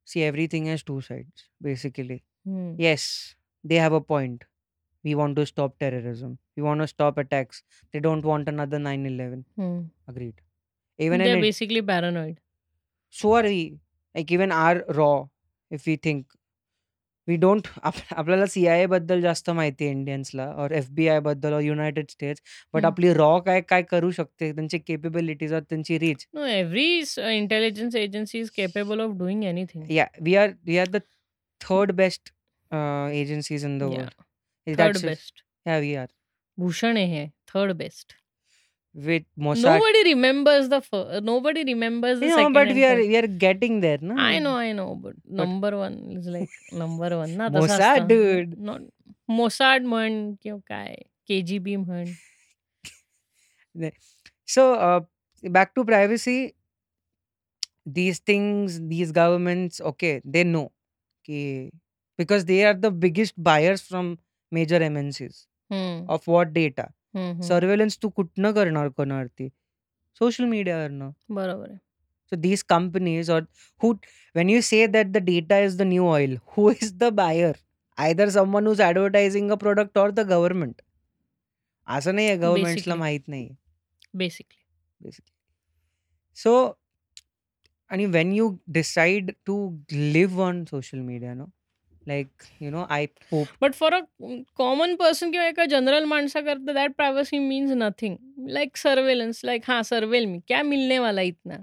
see 0.08 0.20
everything 0.20 0.68
has 0.68 0.84
two 0.88 1.00
sides 1.00 1.50
basically. 1.62 2.14
Hmm. 2.14 2.76
Yes 2.80 3.36
they 3.64 3.80
have 3.80 3.96
a 3.96 4.00
point. 4.00 4.44
We 5.04 5.14
want 5.14 5.36
to 5.36 5.46
stop 5.46 5.76
terrorism. 5.80 6.32
We 6.32 6.62
want 6.62 6.82
to 6.82 6.86
stop 6.86 7.20
attacks. 7.20 7.64
They 7.94 8.00
don't 8.00 8.26
want 8.26 8.50
another 8.50 8.78
nine 8.78 9.06
eleven. 9.06 9.42
Hmm. 9.58 9.88
Agreed. 10.08 10.34
Even 11.00 11.22
They're 11.22 11.36
in 11.36 11.44
basically 11.44 11.82
paranoid. 11.82 12.34
so 13.14 13.30
are 13.36 13.44
we 13.44 13.62
like 14.16 14.32
even 14.32 14.52
our 14.52 14.80
raw 14.98 15.14
if 15.72 15.86
we 15.88 15.96
think 16.06 16.26
we 17.30 17.36
don't 17.38 17.68
आप- 17.84 18.14
आपल्याला 18.18 18.46
C 18.46 18.66
आयबद्दल 18.68 19.22
जास्त 19.22 19.50
माहिती 19.50 19.84
आहे 19.86 19.92
इंडियन्सला 19.94 20.46
और 20.64 20.72
F 20.72 20.90
B 20.92 21.08
आयबद्दल 21.08 21.54
और 21.54 21.62
United 21.62 22.10
States 22.10 22.42
but. 22.74 22.86
आपली 22.86 23.14
रॉ 23.14 23.40
काय 23.40 23.62
काय 23.62 23.82
करू 23.92 24.12
शकते 24.12 24.52
त्यांची 24.52 24.78
केपेबिलिटीज 24.80 25.54
और 25.54 25.62
त्यांची 25.70 25.98
reach 26.00 26.26
No, 26.38 26.48
every 26.54 26.88
s- 27.04 27.18
uh, 27.24 27.34
intelligence 27.42 28.00
agency 28.04 28.42
is 28.46 28.52
capable 28.60 29.04
of 29.08 29.18
doing 29.22 29.44
anything. 29.54 29.86
या 29.92 30.06
we 30.22 30.36
are 30.36 30.50
we 30.66 30.78
are 30.78 30.88
the 30.88 31.02
third 31.62 31.92
best 31.92 32.34
agencies 32.72 33.66
in 33.66 33.78
the 33.78 33.84
Yeah, 33.84 34.00
world 34.00 34.26
third 34.68 34.80
That's 34.80 35.06
best. 35.06 35.44
yeah 35.66 35.80
we 35.84 35.92
are 36.02 36.08
Bhushan 36.58 36.98
आहे 36.98 37.26
third 37.52 37.72
best. 37.82 38.14
with 38.99 39.25
Mossad 39.45 39.63
Nobody 39.65 40.03
remembers 40.09 40.69
the 40.69 40.81
first. 40.81 41.25
Nobody 41.25 41.65
remembers 41.65 42.21
the 42.21 42.27
you 42.27 42.31
know 42.33 42.37
second 42.37 42.53
but 42.53 42.69
and 42.69 42.77
we 42.77 42.85
are 42.85 42.97
third. 42.97 43.09
we 43.09 43.17
are 43.17 43.27
getting 43.45 43.81
there 43.81 43.99
no 44.01 44.17
I 44.17 44.39
know, 44.39 44.57
I 44.57 44.73
know, 44.73 44.95
but 44.95 45.15
But- 45.25 45.37
number 45.45 45.77
one 45.77 45.97
is 46.19 46.27
like 46.37 46.51
number 46.83 47.11
one 47.23 47.37
ना 47.37 47.49
तसं 47.49 47.67
Mossad 47.67 47.81
असतं. 47.81 48.09
dude 48.09 48.55
Not 48.71 48.81
मोसाड 49.31 49.85
म्हण 49.87 50.15
किंवा 50.43 50.59
काय 50.69 50.95
के 51.29 51.41
G 51.51 51.59
B 51.67 51.77
म्हण 51.77 52.13
so 54.47 54.75
uh, 54.75 55.01
back 55.51 55.75
to 55.75 55.85
privacy 55.85 56.55
these 57.87 58.19
things 58.31 58.81
these 58.93 59.13
governments 59.13 59.81
okay 59.81 60.21
they 60.25 60.45
know 60.45 60.71
ki, 61.25 61.71
because 62.19 62.45
they 62.45 62.65
are 62.65 62.75
the 62.75 62.91
biggest 62.91 63.35
buyers 63.43 63.83
from 63.83 64.19
major 64.51 64.79
mncs 64.81 65.47
हम्म, 65.73 66.07
of 66.09 66.27
what 66.27 66.53
data 66.53 66.87
Surveillance 67.44 67.98
तू 68.04 68.10
कुठनं 68.10 68.52
करणार 68.52 68.90
कोणावरती? 68.90 69.48
Social 70.22 70.44
मीडियावरनं. 70.46 71.10
बरोबर 71.30 71.70
आहे. 71.70 71.78
So 72.32 72.36
these 72.36 72.64
companies 72.64 73.30
or 73.32 73.42
who 73.82 73.94
when 74.36 74.50
you 74.50 74.62
say 74.62 74.86
that 74.88 75.08
the 75.08 75.18
data 75.26 75.60
is 75.60 75.78
the 75.78 75.82
new 75.82 76.08
oil 76.08 76.38
who 76.58 76.70
is 76.72 76.94
the 76.98 77.10
buyer 77.14 77.56
either 77.98 78.30
someone 78.30 78.68
whose 78.68 78.82
advertising 78.82 79.52
a 79.52 79.56
product 79.56 79.98
or 79.98 80.10
the 80.10 80.20
government 80.30 80.82
असं 81.88 82.16
नाही 82.16 82.28
आहे 82.28 82.38
गव्हर्नमेंटला 82.38 82.96
माहीत 82.96 83.28
नाही 83.28 83.50
बेसिकली 84.14 84.64
बेसिकली 85.02 85.38
सो 86.38 86.54
आणि 87.92 88.06
when 88.06 88.34
you 88.34 88.50
decide 88.68 89.32
to 89.46 89.58
live 89.92 90.42
on 90.44 90.64
social 90.66 91.00
media 91.00 91.34
know 91.34 91.46
like 92.07 92.47
you 92.61 92.71
know, 92.71 92.87
I 92.91 93.09
hope 93.33 93.49
but 93.63 93.75
for 93.75 93.95
a 93.95 94.01
common 94.57 94.95
person 94.97 95.31
किंवा 95.33 95.47
एका 95.47 95.65
general 95.75 96.05
माणसाकरता 96.05 96.73
that 96.73 96.95
privacy 96.97 97.39
means 97.39 97.71
nothing 97.83 98.17
like 98.49 98.77
surveillance 98.77 99.41
like 99.45 99.63
हाँ 99.69 99.83
सर्वेल 99.83 100.27
मी 100.27 100.39
क्या 100.49 100.63
मिलने 100.63 100.99
वाला 100.99 101.23
इतना 101.33 101.63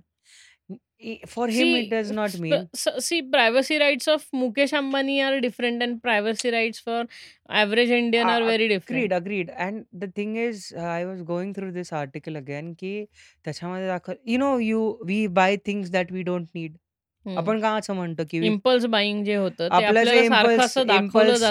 i- 1.12 1.20
for 1.34 1.46
him 1.50 1.70
it 1.78 1.88
does 1.92 2.10
not 2.18 2.36
mean 2.42 2.66
see 3.02 3.20
privacy 3.32 3.78
rights 3.78 4.10
of 4.10 4.28
Mukesh 4.34 4.74
Ambani 4.76 5.20
are 5.20 5.38
different 5.46 5.84
and 5.84 6.00
privacy 6.02 6.50
rights 6.52 6.82
for 6.86 7.06
average 7.50 7.92
Indian 7.92 8.30
are 8.30 8.42
Uh, 8.42 8.46
very 8.46 8.68
agreed, 8.68 9.10
different 9.10 9.14
agreed. 9.22 9.50
And 9.68 9.86
the 10.04 10.12
thing 10.20 10.36
is, 10.44 10.62
uh, 10.78 10.90
I 10.98 11.06
was 11.12 11.24
going 11.32 11.54
through 11.58 11.72
this 11.80 11.92
article 12.02 12.42
again 12.42 12.74
की 12.80 12.94
त्याच्यामध्ये 13.46 13.88
दाखव 13.88 14.14
you 14.34 14.40
know 14.44 14.54
you 14.68 14.82
we 15.12 15.20
buy 15.42 15.52
things 15.70 15.92
that 15.98 16.16
we 16.18 16.24
don't 16.32 16.60
need. 16.60 16.78
आपण 17.37 17.61
का 17.61 17.71
असं 17.77 17.95
म्हणतो 17.95 18.23
की 18.31 18.39
impulse 18.47 18.85
buying 18.87 19.25
जे 19.25 19.37
होतं 19.37 19.69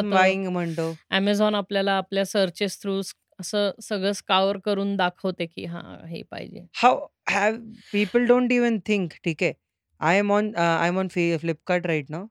बाईंग 0.09 0.47
म्हणतो. 0.47 0.93
अमेझॉन 1.11 1.55
आपल्याला 1.55 1.93
आपल्या 1.97 2.25
सर्चेस 2.25 2.81
थ्रू 2.81 2.99
असं 3.39 3.71
सगळं 3.81 4.11
स्कावर 4.11 4.57
करून 4.65 4.95
दाखवते 4.95 5.45
की 5.45 5.65
हा 5.65 5.81
हे 6.09 6.21
पाहिजे. 6.31 6.65
How 6.81 6.99
have 7.29 7.55
people 7.91 8.25
don't 8.27 8.51
even 8.51 8.77
think 8.87 9.13
ठीक 9.23 9.43
आहे. 9.43 9.53
I 10.01 10.17
am 10.17 10.31
on 10.33 10.55
I 10.55 10.87
am 10.87 10.99
on 10.99 11.07
Flipkart 11.07 11.85
right 11.87 12.05
no 12.09 12.25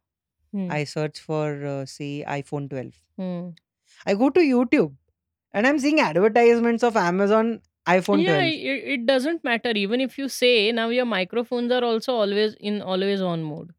I 0.52 0.84
search 0.84 1.20
for 1.26 1.84
see 1.88 2.22
iPhone 2.22 2.66
twelve 2.68 3.22
I 4.06 4.14
go 4.14 4.28
to 4.28 4.40
YouTube 4.40 4.94
and 5.54 5.66
I 5.66 5.70
am 5.72 5.78
seeing 5.78 5.98
advertisement 6.08 6.84
of 6.84 6.98
Amazon 6.98 7.56
iPhone 7.86 8.24
Yeah, 8.24 8.36
12. 8.36 8.42
it 8.42 8.84
it 8.94 9.06
doesn't 9.06 9.44
matter. 9.44 9.70
Even 9.74 10.00
if 10.00 10.18
you 10.18 10.28
say 10.28 10.72
now 10.72 10.88
your 10.88 11.04
microphones 11.06 11.72
are 11.72 11.84
also 11.84 12.14
always 12.14 12.54
in 12.60 12.80
always 12.82 13.20
on 13.20 13.42
mode. 13.42 13.72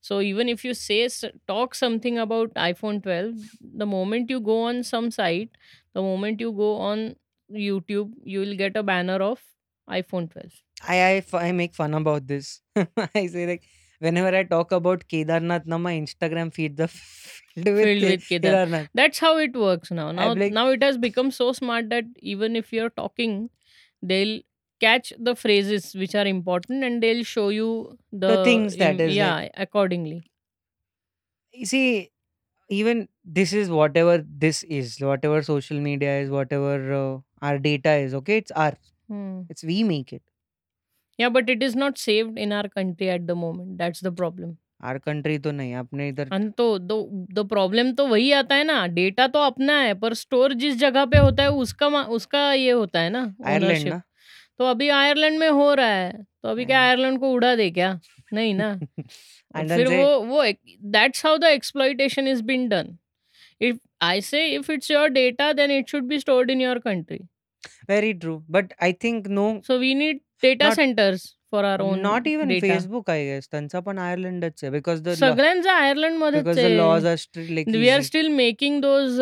So 0.00 0.20
even 0.20 0.48
if 0.48 0.64
you 0.64 0.74
say 0.74 1.08
talk 1.48 1.74
something 1.74 2.18
about 2.18 2.54
iPhone 2.54 3.02
12, 3.02 3.34
the 3.82 3.86
moment 3.86 4.30
you 4.30 4.40
go 4.40 4.62
on 4.62 4.82
some 4.84 5.10
site, 5.10 5.50
the 5.94 6.02
moment 6.02 6.40
you 6.40 6.52
go 6.52 6.76
on 6.76 7.16
YouTube, 7.52 8.12
you 8.24 8.40
will 8.40 8.56
get 8.56 8.76
a 8.76 8.82
banner 8.82 9.20
of 9.30 9.40
iPhone 9.88 10.30
12 10.30 10.52
i 10.88 10.96
i, 11.16 11.24
I 11.48 11.52
make 11.52 11.74
fun 11.74 11.94
about 11.94 12.26
this. 12.26 12.60
I 13.14 13.26
say 13.26 13.46
like 13.46 13.64
whenever 14.00 14.36
I 14.36 14.44
talk 14.44 14.72
about 14.72 15.04
Kedarnath, 15.08 15.66
now 15.66 15.78
my 15.78 15.94
Instagram 15.94 16.52
feed 16.54 16.76
the 16.76 16.88
filled 16.88 17.66
with 17.68 17.84
filled 17.84 18.02
with 18.02 18.28
Kedar. 18.28 18.50
Kedarnath. 18.50 18.88
That's 18.94 19.18
how 19.18 19.38
it 19.38 19.54
works 19.56 19.90
now. 19.90 20.12
Now 20.12 20.34
like 20.34 20.52
now 20.52 20.68
it 20.70 20.82
has 20.82 20.98
become 20.98 21.30
so 21.30 21.52
smart 21.52 21.90
that 21.90 22.04
even 22.18 22.56
if 22.56 22.72
you're 22.72 22.90
talking, 22.90 23.50
they'll 24.02 24.40
catch 24.80 25.12
the 25.18 25.36
phrases 25.36 25.94
which 25.94 26.14
are 26.14 26.26
important 26.26 26.84
and 26.84 27.02
they'll 27.02 27.24
show 27.24 27.48
you 27.50 27.98
the 28.12 28.28
the 28.36 28.44
things 28.44 28.76
that 28.76 29.00
im- 29.00 29.00
is 29.00 29.16
like 29.16 29.16
yeah 29.16 29.48
accordingly. 29.56 30.22
you 31.52 31.66
see 31.66 32.10
even 32.70 33.08
this 33.24 33.52
is 33.52 33.70
whatever 33.70 34.24
this 34.26 34.62
is, 34.64 34.98
whatever 35.00 35.42
social 35.42 35.78
media 35.80 36.20
is, 36.20 36.30
whatever 36.30 36.94
uh, 36.94 37.18
our 37.46 37.58
data 37.58 37.92
is, 37.94 38.14
okay? 38.14 38.38
It's 38.38 38.52
ours. 38.52 38.76
Hmm. 39.08 39.42
It's 39.50 39.64
we 39.64 39.82
make 39.84 40.12
it. 40.12 40.22
Yeah, 41.20 41.28
but 41.28 41.50
it 41.50 41.62
is 41.62 41.74
not 41.76 41.98
saved 41.98 42.38
in 42.38 42.52
our 42.52 42.68
country 42.68 43.08
at 43.10 43.26
the 43.26 43.34
moment. 43.34 43.78
That's 43.78 44.00
the 44.00 44.12
problem. 44.20 44.58
Our 44.82 44.98
country 44.98 45.38
तो 45.38 45.50
नहीं 45.52 45.74
अपने 45.76 46.08
इधर 46.08 46.48
तो 46.58 46.66
दो 46.78 46.96
the 47.32 47.46
problem 47.48 47.92
तो 47.94 48.06
वही 48.08 48.30
आता 48.32 48.54
है 48.54 48.64
ना। 48.64 48.86
डेटा 48.98 49.26
तो 49.34 49.38
अपना 49.38 49.78
है 49.80 49.94
पर 50.00 50.14
स्टोर 50.14 50.54
जिस 50.62 50.76
जगह 50.78 51.04
पे 51.04 51.18
होता 51.18 51.42
है 51.42 51.50
उसका 51.64 51.88
उसका 52.18 52.52
ये 52.52 52.70
होता 52.70 53.00
है 53.00 53.10
ना 53.10 53.22
आयरलैंड 53.46 53.88
ना? 53.88 54.00
तो 54.58 54.64
अभी 54.66 54.88
आयरलैंड 54.88 55.38
में 55.38 55.48
हो 55.48 55.72
रहा 55.74 55.86
है 55.86 56.12
तो 56.42 56.48
अभी 56.48 56.64
क्या 56.64 56.80
आयरलैंड 56.82 57.18
को 57.20 57.30
उड़ा 57.32 57.54
दे 57.56 57.70
क्या? 57.70 57.98
नहीं 58.32 58.54
ना। 58.54 58.74
फिर 59.56 59.88
वो 59.88 60.20
वो 60.24 60.44
that's 60.96 61.24
how 61.26 61.36
the 61.38 61.44
exploitation 61.44 62.28
is 62.28 62.42
been 62.42 62.68
done 62.68 62.96
if 63.60 63.78
I 64.02 64.20
say 64.20 64.46
if 64.54 64.72
it's 64.72 64.90
your 64.90 65.08
data 65.08 65.52
then 65.52 65.70
it 65.70 65.88
should 65.88 66.04
be 66.04 66.18
stored 66.18 66.50
in 66.50 66.60
your 66.60 66.78
country 66.78 67.20
very 67.88 68.14
true. 68.14 68.42
But 68.48 68.72
I 68.80 68.92
think 69.04 69.28
no, 69.38 69.46
so 69.66 69.78
we 69.78 69.92
need 69.94 70.18
data 70.42 70.68
not 70.68 70.76
centers 70.76 71.26
for 71.52 71.64
our 71.64 71.80
own 71.80 72.00
not 72.02 72.26
even 72.32 72.48
data 72.48 72.66
Facebook, 72.68 73.10
I 73.10 73.18
guess. 73.24 73.50
त्यांचा 73.50 73.80
पण 73.80 73.98
आयर्लंडच 73.98 74.64
आहे 74.64 74.72
because 74.72 75.02
the 75.04 75.14
law 75.14 75.20
सगळ्यांचं 75.20 75.70
Ireland 75.70 76.18
मध्येच 76.18 76.44
because 76.44 76.62
the 76.64 76.76
laws 76.76 77.04
आहे 77.04 77.14
are 77.14 77.20
strict 77.24 77.52
like 77.58 77.76
we 77.76 77.88
are 77.88 77.98
easy. 77.98 78.06
Still 78.06 78.28
making 78.36 78.80
those 78.80 79.20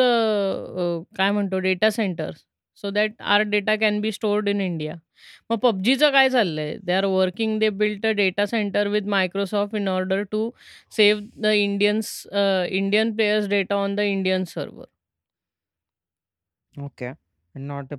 काय 1.16 1.30
म्हणतो 1.30 1.58
data 1.58 1.90
centers 1.90 2.44
so 2.82 2.90
that 2.90 3.12
our 3.20 3.42
data 3.42 3.74
can 3.76 4.00
be 4.00 4.12
stored 4.12 4.48
in 4.48 4.60
India 4.60 4.94
मग 5.50 5.56
पबजीचं 5.58 6.10
काय 6.12 6.28
चाललंय 6.30 6.76
they 6.84 6.92
are 6.92 7.04
working 7.04 7.58
they 7.60 7.68
built 7.78 8.06
a 8.06 8.10
data 8.16 8.44
center 8.46 8.88
with 8.88 9.08
Microsoft 9.08 9.74
in 9.76 9.88
order 9.88 10.22
to 10.32 10.50
save 10.96 11.22
the 11.42 11.52
Indians 11.62 12.12
Indian 12.32 13.14
players 13.16 13.48
data 13.48 13.76
on 13.76 13.94
the 13.94 14.00
Indian 14.00 14.44
server 14.54 14.86
Okay. 16.74 17.14
And 17.54 17.66
not 17.66 17.92
a 17.92 17.98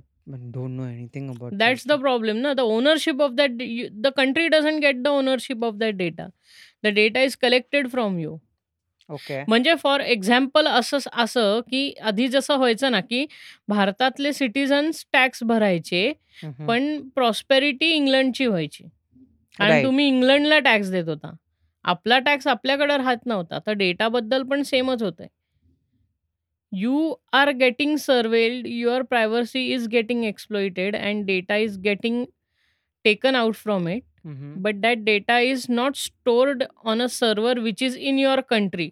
that's 1.52 1.86
the 1.86 1.92
problem 1.92 2.36
ना 2.36 2.52
the 2.52 2.60
ownership 2.60 3.22
of 3.22 3.30
that 3.30 3.50
the 3.92 4.06
country 4.06 4.48
doesn't 4.48 4.80
get 4.80 5.02
the 5.02 5.08
ownership 5.08 5.64
of 5.64 5.74
that 5.74 5.94
data 5.94 6.26
the 6.84 6.86
data 6.86 7.22
is 7.22 7.36
collected 7.36 7.88
from 7.88 8.18
you 8.18 8.36
okay 9.10 9.42
म्हणजे 9.48 9.74
for 9.74 10.00
example 10.00 10.66
असं 10.66 10.98
असं 11.12 11.60
की 11.60 11.92
आधी 12.00 12.28
जसं 12.28 12.56
व्हायचं 12.56 12.90
ना 12.92 13.00
की 13.00 13.26
भारतातले 13.68 14.32
सिटीजन्स 14.32 15.06
टॅक्स 15.12 15.42
भरायचे 15.44 16.12
पण 16.68 17.08
प्रॉस्पेरिटी 17.14 17.90
इंग्लंडची 17.90 18.46
व्हायची. 18.46 18.84
आणि 19.58 19.82
तुम्ही 19.84 20.06
इंग्लंडला 20.06 20.58
टॅक्स 20.58 20.90
देत 20.90 21.08
होता. 21.08 21.32
आपला 21.84 22.18
टॅक्स 22.18 22.46
आपल्याकडे 22.46 22.96
राहत 22.96 23.26
नव्हता. 23.26 23.58
तर 23.58 23.72
डेटाबद्दल 23.72 24.42
पण 24.42 24.62
सेमच 24.62 25.02
होतंय. 25.02 25.26
You 26.72 27.14
are 27.32 27.50
getting 27.50 27.96
surveilled 27.98 28.66
your 28.66 29.02
privacy 29.02 29.66
is 29.74 29.86
getting 29.88 30.24
exploited 30.24 30.96
and 30.96 31.24
data 31.26 31.56
is 31.56 31.78
getting 31.78 32.24
taken 33.04 33.34
out 33.34 33.54
from 33.54 33.88
it 33.88 34.02
but 34.64 34.80
that 34.84 35.02
data 35.04 35.34
is 35.50 35.62
not 35.76 35.94
stored 35.98 36.62
on 36.92 37.00
a 37.00 37.08
server 37.12 37.52
which 37.66 37.82
is 37.86 37.94
in 38.10 38.18
your 38.18 38.42
country. 38.42 38.86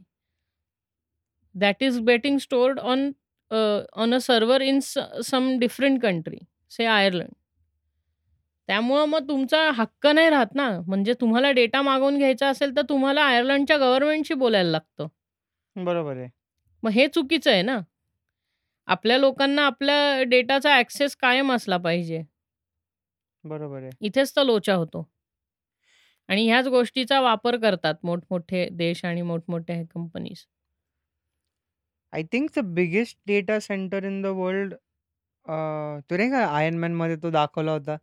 That 1.55 1.77
is 1.81 1.99
getting 2.01 2.39
stored 2.39 2.79
on 2.79 3.03
uh, 3.51 3.83
on 3.95 4.13
a 4.13 4.21
server 4.21 4.57
in 4.69 4.77
s- 4.77 4.97
some 5.23 5.49
different 5.59 6.01
country 6.03 6.41
say 6.69 6.87
ireland. 6.87 7.35
त्यामुळं 8.69 9.05
मग 9.07 9.29
तुमचा 9.29 9.61
हक्क 9.75 10.07
नाही 10.07 10.31
राहत 10.31 10.55
ना. 10.55 10.69
म्हणजे 10.87 11.13
तुम्हाला 11.21 11.51
data 11.53 11.83
मागवून 11.83 12.19
घ्यायचा 12.19 12.49
असेल 12.49 12.77
तर 12.77 12.83
तुम्हाला 12.89 13.23
आयर्लंडच्या 13.25 13.77
गव्हर्नमेंटशी 13.79 14.35
बोलायला 14.35 14.71
लागतं. 14.71 15.07
बरोबर 15.77 16.17
आहे. 16.17 16.29
मग 16.83 16.91
हे 16.91 17.07
चुकीचं 17.09 17.51
आहे 17.51 17.63
ना 17.63 17.79
आपल्या 18.89 19.17
लोकांना 19.19 19.67
आपल्या 19.67 20.23
डेटाचा 20.29 20.75
ॲक्सेस 20.77 21.17
कायम 21.17 21.53
असला 21.53 21.77
पाहिजे 21.79 22.23
बरोबर 23.45 23.83
आहे. 23.83 23.91
इथेच 24.01 24.33
तर 24.37 24.45
लोचा 24.45 24.75
होतो 24.75 25.07
आणि 26.29 26.47
ह्याच 26.47 26.67
गोष्टीचा 26.69 27.21
वापर 27.21 27.57
करतात 27.57 27.95
मोठमोठे 28.05 28.69
देश 28.73 29.05
आणि 29.05 29.23
मोठमोठ्या 29.23 29.83
companies 29.95 30.45
I 32.13 32.23
think 32.25 32.53
the 32.53 32.63
biggest 32.63 33.17
data 33.27 33.61
center 33.61 33.99
in 34.11 34.21
the 34.23 34.33
world 34.35 34.73
अ, 34.73 35.57
तो 36.11 36.17
नाही 36.17 36.31
का 36.31 36.45
आयर्नमध्ये 36.49 37.17
तो 37.23 37.31
दाखवला 37.31 37.73
होता. 37.73 37.97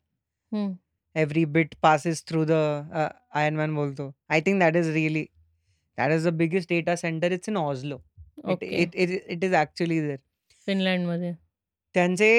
Every 1.15 1.43
bit 1.55 1.73
passes 1.83 2.23
through 2.27 2.43
the 2.45 2.51
Iron 2.51 3.55
Man 3.57 3.75
बोलतो. 3.75 4.11
I 4.29 4.41
think 4.45 4.59
that 4.59 4.75
is 4.75 4.89
really 4.93 5.23
that 5.97 6.11
is 6.11 6.27
the 6.27 6.33
biggest 6.37 6.69
data 6.69 6.95
center 6.95 7.31
it's 7.31 7.49
in 7.49 7.57
Oslo. 7.57 7.97
It 8.37 8.47
okay 8.47 8.65
it 8.73 8.95
it 8.95 9.09
it 9.27 9.43
is 9.43 9.53
actually 9.55 9.99
there. 10.01 10.17
फिनलँडमध्ये 10.67 11.33
त्यांचे 11.95 12.29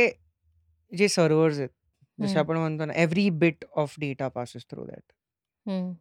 जे 0.92 1.08
सर्व्हर्स 1.08 1.58
आहेत, 1.58 1.68
जसे 2.18 2.32
हं, 2.32 2.38
आपण 2.38 2.56
म्हणतो 2.56 2.84
ना 2.84 2.92
every 2.96 3.28
bit 3.38 3.64
of 3.76 3.94
data 4.00 4.28
passes 4.28 4.64
through 4.70 4.84
that. 4.84 5.02
हं. 5.66 5.92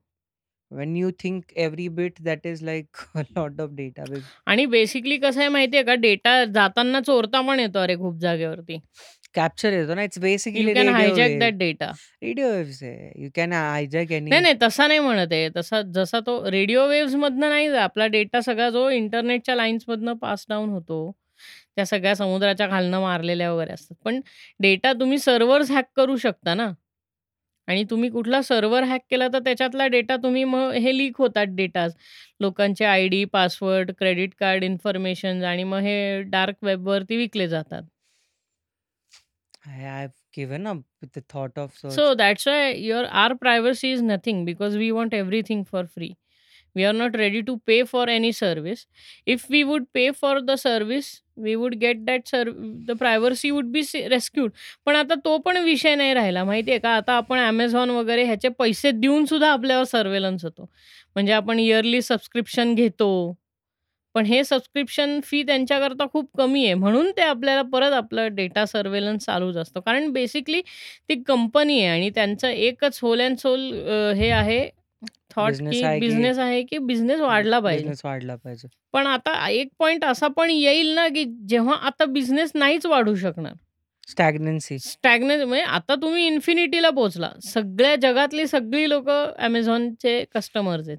When 0.71 0.95
you 0.95 1.09
think 1.19 1.51
every 1.55 1.87
bit 1.89 2.21
that 2.21 2.47
is 2.47 2.63
a 2.69 3.21
lot 3.35 3.61
of 3.61 3.69
data 3.71 4.03
आणि 4.47 4.65
बेसिकली 4.65 5.17
कसं 5.17 5.39
आहे 5.39 5.49
माहिती 5.49 5.77
आहे 5.77 5.85
का 5.85 5.93
डेटा 5.95 6.43
जाताना 6.45 7.01
चोरता 7.01 7.41
पण 7.41 7.59
येतो 7.59 7.79
अरे 7.79 7.95
खूप 7.97 8.17
जागेवरती 8.19 8.77
कॅप्चर 9.35 9.73
येतो 9.73 9.95
ना. 9.95 10.03
It's 10.03 10.17
you 10.17 10.21
basically 10.21 10.73
can 10.73 10.87
radio 10.87 10.93
hijack. 10.93 11.39
That 11.39 11.53
data 11.57 11.91
radio 12.23 12.47
waves 12.47 12.83
आहे. 12.83 13.11
यू 13.15 13.29
कॅन 13.35 13.53
हायजॅक 13.53 14.07
नाही 14.07 14.17
एनी 14.17 14.39
नाही 14.41 14.53
तसा 14.61 14.87
नाही 14.87 14.99
म्हणत 14.99 15.31
आहे 15.31 15.49
तसा 15.55 15.81
जसा 15.95 16.19
तो 16.19 16.39
रेडिओ 16.51 16.87
वेव्स 16.87 17.15
मधनं 17.15 17.49
नाही 17.49 17.67
आपला 17.77 18.07
डेटा 18.07 18.41
सगळा 18.41 18.69
जो 18.69 18.89
इंटरनेटच्या 18.91 19.55
लाईन्स 19.55 19.83
मधनं 19.87 20.13
पास 20.17 20.45
डाऊन 20.49 20.69
होतो 20.69 20.99
त्या 21.75 21.85
सगळ्या 21.85 22.15
समुद्राच्या 22.15 22.67
खालनं 22.69 23.01
मारलेल्या 23.01 23.51
वगैरे 23.53 23.71
असतात 23.73 23.95
पण 24.05 24.19
डेटा 24.59 24.93
तुम्ही 24.93 25.17
सर्व्हर्स 25.17 25.71
हॅक 25.71 25.85
करू 25.95 26.15
शकता 26.17 26.53
ना 26.53 26.71
आणि 27.67 27.83
तुम्ही 27.89 28.09
कुठला 28.09 28.41
सर्व्हर 28.41 28.83
हॅक 28.83 29.01
केला 29.11 29.27
तर 29.27 29.39
त्याच्यातला 29.39 29.87
डेटा 29.87 30.15
तुम्ही 30.15 30.43
मग 30.43 30.71
हे 30.73 30.97
लीक 30.97 31.17
होतात 31.17 31.45
डेटा 31.47 31.87
लोकांचे 32.39 32.85
I 32.85 33.07
D 33.07 33.23
password 33.25 33.91
credit 33.91 34.33
card 34.39 34.63
information 34.63 35.43
आणि 35.43 35.63
मग 35.63 35.79
हे 35.79 36.21
डार्क 36.23 36.63
वेबवरती 36.63 37.17
विकले 37.17 37.47
जातात 37.47 37.83
I 39.67 39.77
have 39.77 40.11
given 40.33 40.67
up 40.67 40.83
with 41.01 41.13
the 41.13 41.21
thought 41.21 41.57
of 41.57 41.73
search. 41.77 41.93
So 41.93 42.13
that's 42.15 42.45
why 42.45 42.71
your 42.89 43.05
our 43.07 43.35
privacy 43.35 43.91
is 43.91 44.01
nothing 44.01 44.45
because 44.45 44.77
we 44.77 44.91
want 44.91 45.13
everything 45.13 45.65
for 45.65 45.85
free. 45.87 46.15
We 46.75 46.83
are 46.85 46.93
not 46.93 47.13
ready 47.17 47.41
to 47.43 47.53
pay 47.69 47.83
for 47.85 48.07
any 48.09 48.31
service. 48.33 48.85
If 49.25 49.47
we 49.49 49.63
would 49.63 49.85
pay 49.93 50.11
for 50.11 50.41
the 50.41 50.57
service, 50.57 51.21
we 51.37 51.55
would 51.55 51.79
get 51.83 52.01
that 52.09 52.27
serv- 52.27 52.57
the 52.89 52.95
privacy 53.03 53.51
would 53.57 53.71
be 53.77 53.83
se- 53.91 54.03
rescued. 54.13 54.51
पण 54.85 54.95
आता 54.95 55.15
तो 55.25 55.37
पण 55.45 55.57
विषय 55.63 55.95
नाही 55.95 56.13
राहिला 56.13 56.43
माहिती 56.45 56.71
आहे 56.71 56.79
का 56.79 56.89
आता 56.95 57.13
आपण 57.17 57.39
ॲमेझॉन 57.39 57.89
वगैरे 57.99 58.23
ह्याचे 58.25 58.49
पैसे 58.59 58.91
देऊन 59.05 59.25
सुद्धा 59.31 59.51
आपल्यावर 59.51 59.83
सर्वेलन्स 59.93 60.43
होतो 60.45 60.63
म्हणजे 61.15 61.33
आपण 61.33 61.59
इयरली 61.59 62.01
सबस्क्रिप्शन 62.01 62.75
घेतो 62.75 63.09
पण 64.15 64.25
हे 64.25 64.43
सबस्क्रिप्शन 64.43 65.19
फी 65.23 65.43
त्यांच्याकरता 65.43 66.05
खूप 66.13 66.29
कमी 66.37 66.65
आहे. 66.65 66.73
म्हणून 66.73 67.11
ते 67.17 67.21
आपल्याला 67.21 67.61
परत 67.61 67.91
आपलं 67.91 68.35
डेटा 68.35 68.65
सर्वेलन्स 68.65 69.25
चालूच 69.25 69.57
असतो. 69.57 69.81
कारण 69.81 70.11
बेसिकली 70.11 70.61
ती 71.09 71.23
कंपनी 71.23 71.79
आहे 71.79 71.87
आणि 71.87 72.09
त्यांचं 72.09 72.47
एकच 72.47 72.99
होल 73.01 73.21
अँड 73.21 73.37
सोल 73.37 73.71
हे 74.17 74.29
आहे. 74.29 74.69
थॉट 75.35 75.51
बिझनेस 75.51 75.73
की 75.73 75.83
आहे 75.83 75.99
की 75.99 76.07
बिझनेस 76.07 76.37
आहे 76.39 76.63
की 76.63 76.77
बिझनेस 76.77 77.19
वाढला 77.19 77.59
पाहिजे. 77.59 77.91
वाढला 78.03 78.35
पाहिजे. 78.35 78.67
पण 78.93 79.07
आता 79.07 79.49
एक 79.49 79.67
पॉइंट 79.79 80.05
असा 80.05 80.27
पण 80.27 80.49
येईल 80.49 80.93
ना 80.93 81.07
की 81.07 81.23
जेव्हा 81.49 81.75
आता 81.75 82.05
बिझनेस 82.05 82.51
नाहीच 82.55 82.85
वाढू 82.85 83.15
शकणार. 83.15 83.53
स्टॅग्नन्सी. 84.07 84.79
स्टॅग्नेट 84.79 85.41
म्हणजे 85.41 85.63
आता 85.63 85.95
तुम्ही 85.95 86.27
इन्फिनिटीला 86.27 86.89
पोहोचला. 86.89 87.29
सगळ्या 87.43 87.95
जगातली 87.95 88.47
सगळी 88.47 88.89
लोक 88.89 89.09
ॲमेझॉनचे 89.37 90.23
कस्टमर्स 90.35 90.87
आहेत. 90.87 90.97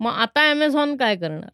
मग 0.00 0.12
आता 0.12 0.52
Amazon 0.52 0.96
काय 0.96 1.16
करणार? 1.16 1.50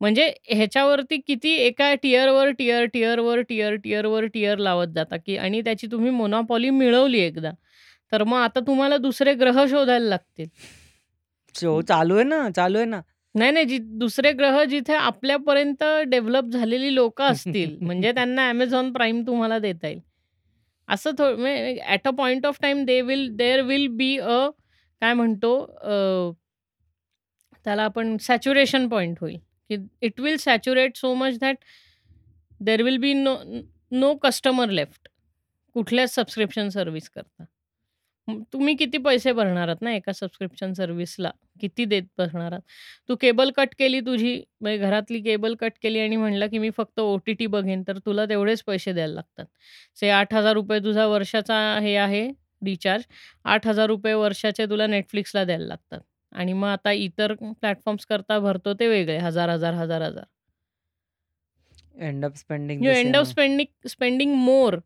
म्हणजे 0.00 0.32
ह्याच्यावरती 0.48 1.16
किती 1.26 1.52
एका 1.56 1.94
टियरवर 1.94 2.50
टियर, 2.50 2.84
टियरवर 2.84 3.40
टियर, 3.40 3.74
टियरवर 3.74 4.24
टियर 4.24 4.58
लावत 4.58 4.86
जाता, 4.86 5.16
की 5.16 5.36
आणि 5.36 5.60
त्याची 5.62 5.86
तुम्ही 5.86 6.10
मोनोपॉली 6.10 6.70
मिळवली 6.70 7.18
एकदा, 7.18 7.50
तर 8.12 8.22
मग 8.24 8.38
आता 8.38 8.60
तुम्हाला 8.60 8.96
दुसरे 8.96 9.34
ग्रह 9.34 9.64
शोधायला 9.66 10.08
लागतील. 10.08 10.46
शो 11.54 11.80
चालू 11.80 12.14
आहे 12.14 12.24
ना, 12.24 12.48
चालू 12.50 12.78
आहे 12.78 12.86
ना. 12.86 13.00
नाही, 13.34 13.50
नाही. 13.52 13.64
जी 13.64 13.78
दुसरे 13.78 14.32
ग्रह 14.32 14.62
जिथे 14.64 14.94
आपल्यापर्यंत 14.94 15.84
डेव्हलप 16.06 16.44
झालेली 16.44 16.94
लोकं 16.94 17.24
असतील, 17.32 17.76
म्हणजे 17.80 18.12
त्यांना 18.12 18.50
Amazon 18.52 18.92
प्राईम 18.92 19.22
तुम्हाला 19.26 19.58
देता 19.58 19.88
येईल. 19.88 20.00
असं 20.88 21.10
थो 21.18 21.34
म्हणजे 21.36 21.80
at 21.86 22.08
a 22.08 22.10
point 22.10 22.46
of 22.46 22.58
time 22.62 22.84
they 22.84 23.00
will 23.00 23.28
there 23.36 23.60
will 23.60 23.86
be 23.88 24.16
a 24.18 24.48
काय 25.02 25.14
म्हणतो 25.14 25.50
त्याला 27.66 27.82
आपण 27.82 28.16
सॅच्युरेशन 28.16 28.88
पॉइंट 28.88 29.16
होईल, 29.20 29.38
की 29.70 29.76
it 30.02 30.20
will 30.20 30.36
saturate 30.38 30.96
so 30.96 31.14
much 31.14 31.38
that 31.40 31.56
there 32.60 32.82
will 32.82 32.98
be 32.98 33.12
no 33.14 33.36
no 33.92 34.14
customer 34.16 34.70
left 34.70 35.08
कुठल्याच 35.76 36.14
सबस्क्रिप्शन 36.14 36.68
सर्व्हिस 36.68 37.08
करता 37.10 37.44
तुम्ही 38.52 38.74
किती 38.76 38.98
पैसे 38.98 39.32
भरणार 39.32 39.68
आहात 39.68 39.82
ना 39.82 39.92
एका 39.94 40.12
सबस्क्रिप्शन 40.12 40.72
सर्व्हिसला? 40.72 41.30
किती 41.60 41.84
देत 41.84 42.02
बसणार 42.18 42.52
आहात? 42.52 42.62
तू 43.08 43.16
केबल 43.16 43.50
कट 43.56 43.74
केली 43.78 44.00
तुझी, 44.00 44.34
म्हणजे 44.60 44.78
घरातली 44.78 45.20
केबल 45.22 45.54
कट 45.60 45.72
केली 45.82 46.00
आणि 46.00 46.16
म्हणलं, 46.16 46.46
की 46.48 46.58
मी 46.58 46.70
फक्त 46.70 47.00
ओ-टी-टी 47.00 47.46
बघेन, 47.48 47.82
तर 47.88 47.98
तुला 47.98 48.24
तेवढेच 48.26 48.62
पैसे 48.64 48.92
द्यायला 48.92 49.14
लागतात. 49.14 49.46
से 49.96 50.10
₹8,000 50.10 50.80
तुझा 50.80 51.06
वर्षाचा 51.06 51.58
हे 51.80 51.96
आहे 51.98 52.28
रिचार्ज. 52.64 53.04
₹8,000 53.46 54.14
वर्षाचे 54.14 54.66
तुला 54.66 54.86
नेटफ्लिक्सला 54.86 55.44
द्यायला 55.44 55.66
लागतात 55.66 56.00
आणि 56.36 56.52
मग 56.52 56.68
आता 56.68 56.92
इतर 56.92 57.34
प्लॅटफॉर्म्सकरता 57.34 58.38
भरतो 58.38 58.74
ते 58.74 58.86
वेगळे 58.86 59.18
हजार, 59.18 59.48
हजार, 59.48 59.74
हजार, 59.74 60.02
हजार. 60.02 60.24
End 62.00 62.24
up 62.24 62.36
spending 62.36 62.84
you 62.84 62.90
end 62.90 63.16
up 63.16 63.24
spending 63.24 63.88
spending 63.88 64.34
more 64.34 64.78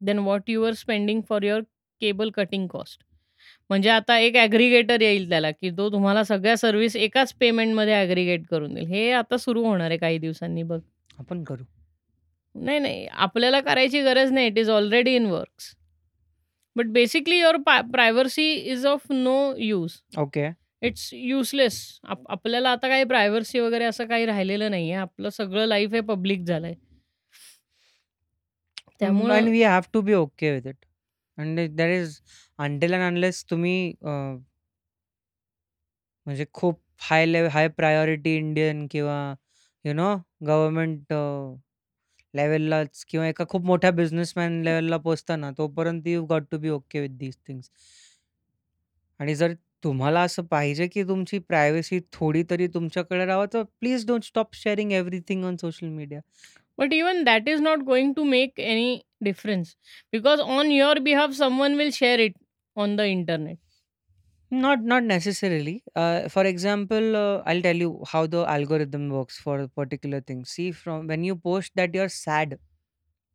than 0.00 0.18
what 0.18 0.50
you 0.50 0.64
are 0.64 0.72
spending 0.72 1.20
for 1.28 1.42
your 1.42 1.60
cable 2.00 2.30
cutting 2.30 2.66
cost. 2.66 3.02
म्हणजे 3.70 3.90
आता 3.90 4.18
एक 4.18 4.36
ॲग्रीगेटर 4.36 5.00
येईल 5.00 5.28
त्याला, 5.28 5.50
की 5.50 5.70
तो 5.70 5.90
तुम्हाला 5.92 6.24
सगळ्या 6.24 6.56
सर्व्हिस 6.56 6.96
एकाच 6.96 7.34
पेमेंटमध्ये 7.34 7.94
ॲग्रीगेट 7.94 8.46
करून 8.46 8.74
देईल. 8.74 8.86
हे 8.86 9.10
आता 9.12 9.36
सुरू 9.36 9.64
होणार 9.64 9.90
आहे 9.90 9.98
काही 9.98 10.18
दिवसांनी 10.18 10.62
बघ. 10.62 10.80
आपण 11.18 11.44
करू. 11.44 11.64
नाही, 12.54 12.78
नाही. 12.78 13.06
आपल्याला 13.06 13.60
करायची 13.60 14.02
गरज 14.02 14.32
नाही. 14.32 14.46
It 14.46 14.58
is 14.58 14.68
already 14.68 15.14
in 15.14 15.26
works. 15.26 15.74
But 16.76 16.86
basically 16.86 17.38
your 17.38 17.56
पा 17.56 17.80
privacy 17.80 18.52
is 18.52 18.86
of 18.86 19.10
no 19.10 19.54
use. 19.58 19.92
Okay. 20.18 20.48
It's 20.82 21.08
useless 21.14 21.76
आप 22.04 22.22
आपल्याला 22.30 22.70
आता 22.70 22.88
काही 22.88 23.04
प्रायव्हसी 23.04 23.60
वगैरे 23.60 23.84
असं 23.84 24.06
काही 24.08 24.26
राहिलेलं 24.26 24.70
नाहीये. 24.70 24.94
आपलं 24.94 25.30
सगळं 25.30 25.66
लाईफ 25.66 25.92
हे 25.94 26.00
पब्लिक 26.10 26.44
झालंय. 26.44 26.74
And 29.02 29.48
we 29.48 29.62
have 29.62 29.82
to 29.92 30.00
be 30.02 30.12
okay 30.14 30.52
with 30.52 30.66
it. 30.68 30.76
And 31.38 31.60
that 31.76 31.90
is 32.00 32.18
until 32.58 32.94
and 32.94 33.02
unless 33.04 33.44
तुम्ही 33.50 33.92
म्हणजे 36.26 36.44
खूप 36.52 36.80
high 37.00 37.26
level 37.26 37.46
high 37.52 37.68
priority 37.68 38.36
Indian 38.36 38.86
किंवा 38.90 39.18
यू 39.84 39.92
नो 39.94 40.14
गव्हर्नमेंट 40.46 41.12
लेवललाच 42.34 43.04
किंवा 43.08 43.26
एका 43.28 43.44
खूप 43.48 43.64
मोठ्या 43.64 43.90
बिझनेसमॅन 43.90 44.60
लेवलला 44.64 44.96
पोहोचता 44.96 45.36
ना, 45.36 45.50
तोपर्यंत 45.58 46.06
you 46.06 46.24
got 46.26 46.44
to 46.50 46.58
be 46.58 46.68
okay 46.70 47.00
with 47.00 47.16
these 47.18 47.36
things. 47.48 47.70
आणि 49.20 49.34
जर 49.34 49.54
तुम्हाला 49.84 50.20
असं 50.20 50.44
पाहिजे 50.46 50.86
की 50.88 51.02
तुमची 51.08 51.38
प्रायव्हसी 51.38 52.00
थोडी 52.12 52.42
तरी 52.50 52.66
तुमच्याकडे 52.74 53.24
राहावं 53.26 53.46
तर 53.52 53.62
please 53.80 54.06
don't 54.06 54.24
stop 54.24 54.54
sharing 54.54 54.92
everything 54.92 55.44
on 55.44 55.56
social 55.56 55.88
media. 55.88 56.20
But 56.78 56.92
even 56.92 57.22
that 57.24 57.48
is 57.48 57.60
not 57.60 57.82
going 57.84 58.12
to 58.14 58.24
make 58.24 58.60
any 58.60 58.98
difference 59.24 59.76
because 60.12 60.40
on 60.40 60.70
your 60.70 60.98
behalf 61.00 61.32
someone 61.34 61.74
will 61.74 61.90
share 61.92 62.20
it 62.20 62.34
on 62.76 62.96
the 62.96 63.00
internet. 63.00 63.58
Not 64.50 64.78
not 64.84 65.02
necessarily. 65.02 65.78
For 66.30 66.46
example 66.46 67.14
I 67.46 67.60
tell 67.60 67.80
you 67.80 68.02
how 68.08 68.26
the 68.26 68.44
algorithm 68.48 69.10
works 69.12 69.40
for 69.44 69.66
particular 69.76 70.20
thing 70.28 70.42
see 70.46 70.70
from 70.72 71.06
when 71.08 71.24
you 71.24 71.34
post 71.44 71.72
that 71.76 71.96
you 71.96 72.02
are 72.02 72.08
sad. 72.08 72.54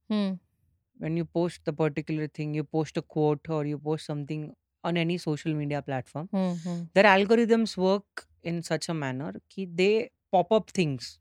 When 0.09 1.17
you 1.17 1.25
post 1.33 1.69
the 1.69 1.73
particular 1.75 2.27
thing 2.37 2.55
you 2.55 2.63
post 2.71 2.97
a 2.97 3.01
quote 3.09 3.49
or 3.51 3.65
you 3.65 3.77
post 3.79 4.07
something 4.07 4.49
on 4.83 4.97
any 4.97 5.17
social 5.17 5.53
media 5.53 5.81
platform 5.81 6.29
mm-hmm. 6.33 6.81
their 6.93 7.03
algorithms 7.03 7.77
work 7.77 8.27
in 8.43 8.61
such 8.61 8.89
a 8.89 8.93
manner 8.93 9.31
that 9.31 9.75
they 9.77 10.09
pop 10.31 10.51
up 10.51 10.69
things 10.71 11.19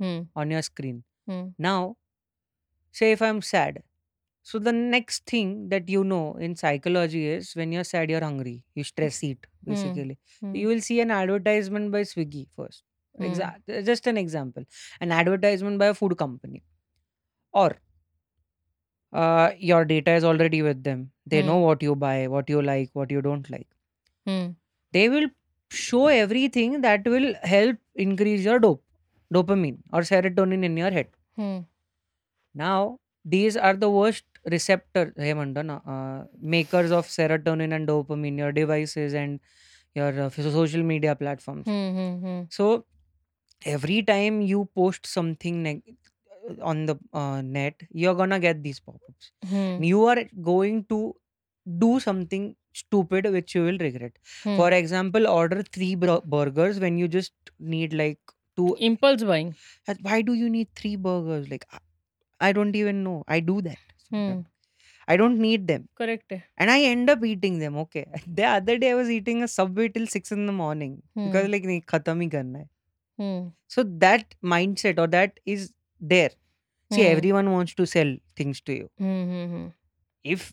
mm. 0.00 0.26
on 0.36 0.50
your 0.50 0.62
screen 0.62 1.02
mm. 1.28 1.52
now 1.58 1.96
say 2.92 3.12
if 3.12 3.22
i'm 3.22 3.42
sad 3.42 3.82
so 4.42 4.58
the 4.58 4.72
next 4.72 5.26
thing 5.26 5.68
that 5.68 5.88
you 5.88 6.02
know 6.02 6.34
in 6.40 6.56
psychology 6.56 7.26
is 7.26 7.54
when 7.54 7.72
you're 7.72 7.84
sad 7.84 8.10
you're 8.10 8.24
hungry 8.28 8.64
you 8.74 8.84
stress 8.84 9.22
eat 9.22 9.46
hmm. 9.64 9.70
basically 9.70 10.18
mm. 10.42 10.56
you 10.58 10.68
will 10.68 10.80
see 10.80 11.00
an 11.00 11.10
advertisement 11.10 11.92
by 11.92 12.02
swiggy 12.02 12.46
first 12.56 12.82
hmm. 13.16 13.24
Exa- 13.24 13.84
just 13.84 14.06
an 14.06 14.16
example 14.16 14.64
an 15.00 15.12
advertisement 15.12 15.78
by 15.78 15.86
a 15.86 15.94
food 15.94 16.16
company 16.16 16.62
or 17.52 17.76
uh, 19.12 19.50
your 19.58 19.84
data 19.84 20.12
is 20.12 20.24
already 20.24 20.62
with 20.62 20.82
them. 20.82 21.10
They 21.26 21.40
hmm. 21.40 21.48
know 21.48 21.56
what 21.58 21.82
you 21.82 21.94
buy, 21.94 22.26
what 22.28 22.48
you 22.48 22.62
like, 22.62 22.90
what 22.92 23.10
you 23.10 23.22
don't 23.22 23.48
like. 23.50 23.68
Hmm. 24.26 24.48
They 24.92 25.08
will 25.08 25.28
show 25.70 26.06
everything 26.08 26.80
that 26.80 27.04
will 27.06 27.34
help 27.42 27.76
increase 27.94 28.44
your 28.44 28.58
dope, 28.58 28.82
dopamine 29.32 29.78
or 29.92 30.00
serotonin 30.00 30.64
in 30.64 30.76
your 30.76 30.90
head. 30.90 31.08
Hmm. 31.36 31.58
Now, 32.54 32.98
these 33.24 33.56
are 33.56 33.74
the 33.74 33.90
worst 33.90 34.24
receptor, 34.50 35.12
hey, 35.16 35.32
uh, 35.32 36.24
makers 36.40 36.90
of 36.90 37.06
serotonin 37.06 37.74
and 37.74 37.86
dopamine, 37.86 38.38
your 38.38 38.52
devices 38.52 39.14
and 39.14 39.40
your 39.94 40.20
uh, 40.22 40.30
social 40.30 40.82
media 40.82 41.14
platforms. 41.14 41.66
So, 42.50 42.84
every 43.64 44.02
time 44.02 44.40
you 44.40 44.68
post 44.74 45.06
something 45.06 45.62
neg- 45.62 45.96
on 46.62 46.86
the 46.86 46.96
uh, 47.12 47.40
net 47.40 47.74
you're 47.90 48.14
gonna 48.14 48.38
get 48.38 48.62
these 48.62 48.80
pop-ups. 48.80 49.32
Hmm. 49.48 49.82
you 49.82 50.04
are 50.06 50.24
going 50.42 50.84
to 50.84 51.14
do 51.78 52.00
something 52.00 52.54
stupid 52.72 53.30
which 53.32 53.54
you 53.54 53.62
will 53.64 53.78
regret. 53.78 54.12
Hmm. 54.42 54.56
for 54.56 54.70
example 54.70 55.26
order 55.26 55.62
three 55.62 55.94
bro- 55.94 56.22
burgers 56.24 56.80
when 56.80 56.98
you 56.98 57.08
just 57.08 57.32
need 57.58 57.92
like 57.92 58.18
two 58.56 58.76
impulse 58.78 59.22
buying. 59.22 59.54
Why 60.02 60.22
do 60.22 60.34
you 60.34 60.50
need 60.50 60.68
three 60.74 60.96
burgers? 60.96 61.48
Like 61.50 61.64
i 62.40 62.52
don't 62.52 62.74
even 62.74 63.04
know. 63.04 63.22
I 63.28 63.40
do 63.40 63.60
that 63.62 63.78
hmm. 64.10 64.40
i 65.08 65.16
don't 65.16 65.38
need 65.38 65.66
them. 65.66 65.88
Correct. 65.96 66.32
And 66.56 66.70
i 66.70 66.82
end 66.82 67.10
up 67.10 67.24
eating 67.24 67.58
them 67.58 67.76
okay. 67.78 68.06
The 68.26 68.44
other 68.44 68.78
day 68.78 68.90
i 68.90 68.94
was 68.94 69.10
eating 69.10 69.42
a 69.42 69.48
subway 69.48 69.88
till 69.88 70.06
6 70.06 70.32
in 70.32 70.46
the 70.46 70.52
morning 70.52 71.02
hmm. 71.14 71.26
because 71.26 71.48
like 71.48 71.64
nahi, 71.64 71.84
karna 71.86 72.58
hai. 72.58 72.66
Hmm. 73.18 73.48
so 73.68 73.82
that 73.82 74.34
mindset 74.42 74.98
or 74.98 75.06
that 75.08 75.40
is 75.44 75.72
there 76.00 76.30
See, 76.91 77.01
हं. 77.01 77.11
everyone 77.15 77.47
wants 77.51 77.75
to 77.75 77.85
sell 77.91 78.09
things 78.39 78.59
to 78.69 78.73
you. 78.73 78.87
हं, 79.01 79.23
हं, 79.29 79.47
हं. 79.53 79.71
If 80.25 80.43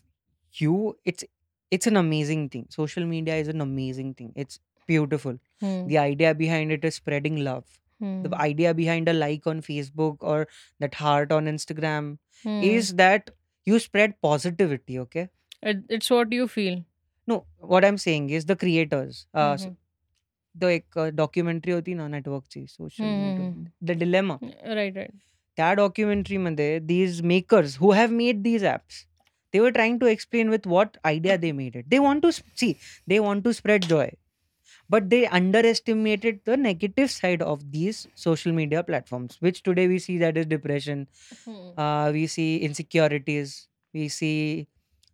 you, 0.55 0.75
it's 1.05 1.25
it's 1.71 1.89
an 1.91 1.99
amazing 1.99 2.41
thing. 2.49 2.65
Social 2.69 3.05
media 3.05 3.35
is 3.35 3.47
an 3.47 3.61
amazing 3.61 4.09
thing. 4.13 4.31
It's 4.43 4.59
beautiful. 4.89 5.37
हं. 5.63 5.87
The 5.87 5.97
idea 5.97 6.33
behind 6.41 6.75
it 6.77 6.87
is 6.89 6.99
spreading 7.01 7.37
love. 7.43 7.63
The 8.01 8.07
हं. 8.07 8.39
idea 8.45 8.73
behind 8.73 9.09
a 9.09 9.13
like 9.13 9.47
on 9.47 9.61
Facebook 9.69 10.25
or 10.33 10.39
that 10.79 10.97
heart 11.03 11.31
on 11.31 11.51
Instagram 11.53 12.09
हं. 12.43 12.61
is 12.71 12.91
that 13.03 13.31
you 13.67 13.79
spread 13.87 14.17
positivity. 14.27 14.99
Okay. 15.05 15.27
It 15.63 15.91
it's 15.91 16.11
what 16.11 16.33
you 16.33 16.45
feel. 16.47 16.83
No, 17.27 17.35
what 17.73 17.85
I'm 17.89 17.97
saying 18.05 18.25
is 18.37 18.45
the 18.47 18.55
creators. 18.63 19.19
हं, 19.35 19.41
Uh, 19.41 19.53
s- 19.53 19.65
हं. 19.65 19.75
the 20.55 20.69
एक 20.69 20.97
documentary 21.15 21.71
होती 21.71 21.93
ना 21.93 22.07
नेटवर्कची 22.07 22.65
social 22.67 23.03
हं, 23.03 23.09
हं, 23.09 23.39
network 23.39 23.71
the 23.83 23.97
dilemma 23.99 24.39
right, 24.43 24.95
right. 24.97 25.11
त्या 25.58 25.72
डॉक्युमेंटरीमध्ये 25.72 26.78
these 26.78 27.22
makers 27.22 27.76
who 27.78 27.90
have 27.90 28.10
made 28.10 28.42
these 28.42 28.64
apps 28.64 29.04
they 29.52 29.58
were 29.58 29.70
trying 29.70 29.98
to 29.98 30.06
explain 30.06 30.48
with 30.48 30.66
what 30.66 30.96
idea 31.04 31.36
they 31.36 31.52
made 31.52 31.76
it 31.76 31.88
they 31.88 31.98
want 31.98 32.22
to 32.22 32.30
see 32.30 32.72
they 33.08 33.18
want 33.18 33.44
to 33.44 33.52
spread 33.52 33.84
joy 33.84 34.08
but 34.90 35.02
they 35.02 35.24
underestimated 35.64 36.38
the 36.46 36.50
negative 36.50 37.08
side 37.08 37.42
of 37.42 37.62
these 37.62 38.06
social 38.16 38.50
media 38.50 38.80
platforms 38.80 39.38
which 39.42 39.62
today 39.64 39.86
we 39.86 39.98
see 39.98 40.18
that 40.18 40.38
is 40.38 40.46
depression 40.46 41.04
we 42.12 42.26
see 42.26 42.56
insecurities 42.56 43.54
we 43.94 44.08
see 44.08 44.64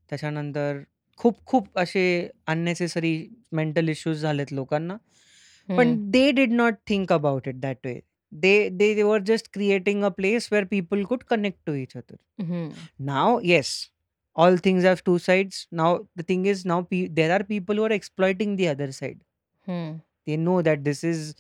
त्याच्यानंतर 0.09 0.81
खूप 1.17 1.45
खूप 1.47 1.79
असे 1.79 2.29
unnecessary 2.47 3.29
mental 3.53 3.89
issues 3.89 4.23
झालेत 4.23 4.53
लोकांना 4.53 4.95
hmm. 4.95 5.79
पण 5.79 6.11
they 6.11 6.31
did 6.31 6.53
not 6.53 6.75
think 6.89 7.13
about 7.13 7.49
it 7.49 7.55
that 7.55 7.77
way 7.85 8.01
way 8.35 8.69
they 8.71 8.95
they 8.95 9.05
were 9.05 9.21
just 9.21 9.53
creating 9.53 10.05
a 10.05 10.11
place 10.11 10.51
where 10.51 10.67
people 10.67 11.05
could 11.07 11.27
connect 11.27 11.65
to 11.67 11.75
each 11.75 11.97
other 11.97 12.19
हं. 12.41 12.89
now 12.99 13.39
yes 13.39 13.91
all 14.37 14.57
things 14.57 14.85
have 14.85 15.03
two 15.05 15.19
sides 15.19 15.67
now 15.71 15.91
the 16.17 16.23
thing 16.23 16.47
is 16.47 16.65
now 16.65 16.83
pe- 16.83 17.09
there 17.09 17.33
are 17.33 17.45
people 17.45 17.77
who 17.77 17.85
are 17.85 17.93
exploiting 18.01 18.57
the 18.57 18.69
other 18.69 18.91
side 18.93 19.21
हं. 19.67 19.99
they 20.27 20.37
know 20.37 20.63
that 20.63 20.85
this 20.85 21.05
is 21.05 21.35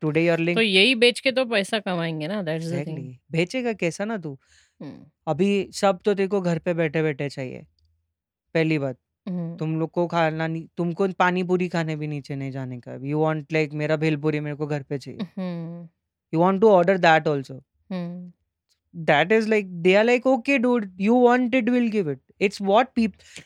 today 0.00 0.24
you're 0.26 0.36
तो 0.36 0.42
linked 0.44 0.62
यही 0.62 0.94
बेच 0.94 1.20
के 1.20 1.32
तो 1.32 1.44
पैसा 1.46 1.78
कमाएँगे 1.80 2.28
ना 2.28 2.42
दैट्स 2.42 2.66
द 2.66 2.82
थिंग। 2.86 2.98
एग्जैक्टली 2.98 3.18
बेचेगा 3.32 3.72
कैसा 3.72 4.04
ना 4.04 4.16
तू 4.18 4.36
हुँ, 4.80 5.10
अभी 5.26 5.48
सब 5.74 6.00
तो 6.04 6.14
तेरे 6.14 6.28
को 6.28 6.40
घर 6.40 6.58
पे 6.66 6.74
बैठे 6.74 7.02
बैठे 7.02 7.28
चाहिए 7.30 7.66
पहली 8.54 8.78
बात 8.78 8.98
हुँ, 9.26 9.56
तुम 9.58 9.78
लोग 9.80 9.90
को 9.92 10.06
खाना 10.08 10.46
नहीं 10.46 10.66
तुमको 10.76 11.08
पानी 11.18 11.42
पूरी 11.52 11.68
खाने 11.68 11.96
भी 11.96 12.06
नीचे 12.06 12.36
नहीं 12.36 12.50
जाने 12.52 12.80
का 12.80 12.94
यू 13.08 13.20
वांट 13.20 13.52
लाइक 13.52 13.72
मेरा 13.82 13.96
भेलपूरी 14.06 14.40
मेरे 14.40 14.56
को 14.56 14.66
घर 14.66 14.82
पे 14.92 14.98
चाहिए 14.98 15.26
हुँ, 15.36 15.88
you 16.36 16.40
want 16.40 16.60
to 16.60 16.68
order 16.78 16.96
that 17.08 17.28
also 17.28 17.60
hmm, 17.92 18.32
that 18.94 19.32
is 19.36 19.46
like 19.52 19.66
they 19.86 19.94
are 20.00 20.04
like 20.08 20.26
okay 20.34 20.54
dude 20.64 20.86
you 21.06 21.14
want 21.24 21.54
it 21.60 21.66
we'll 21.74 21.90
give 21.96 22.06
it 22.12 22.20
it's 22.46 22.60
what 22.68 22.92
people 22.98 23.42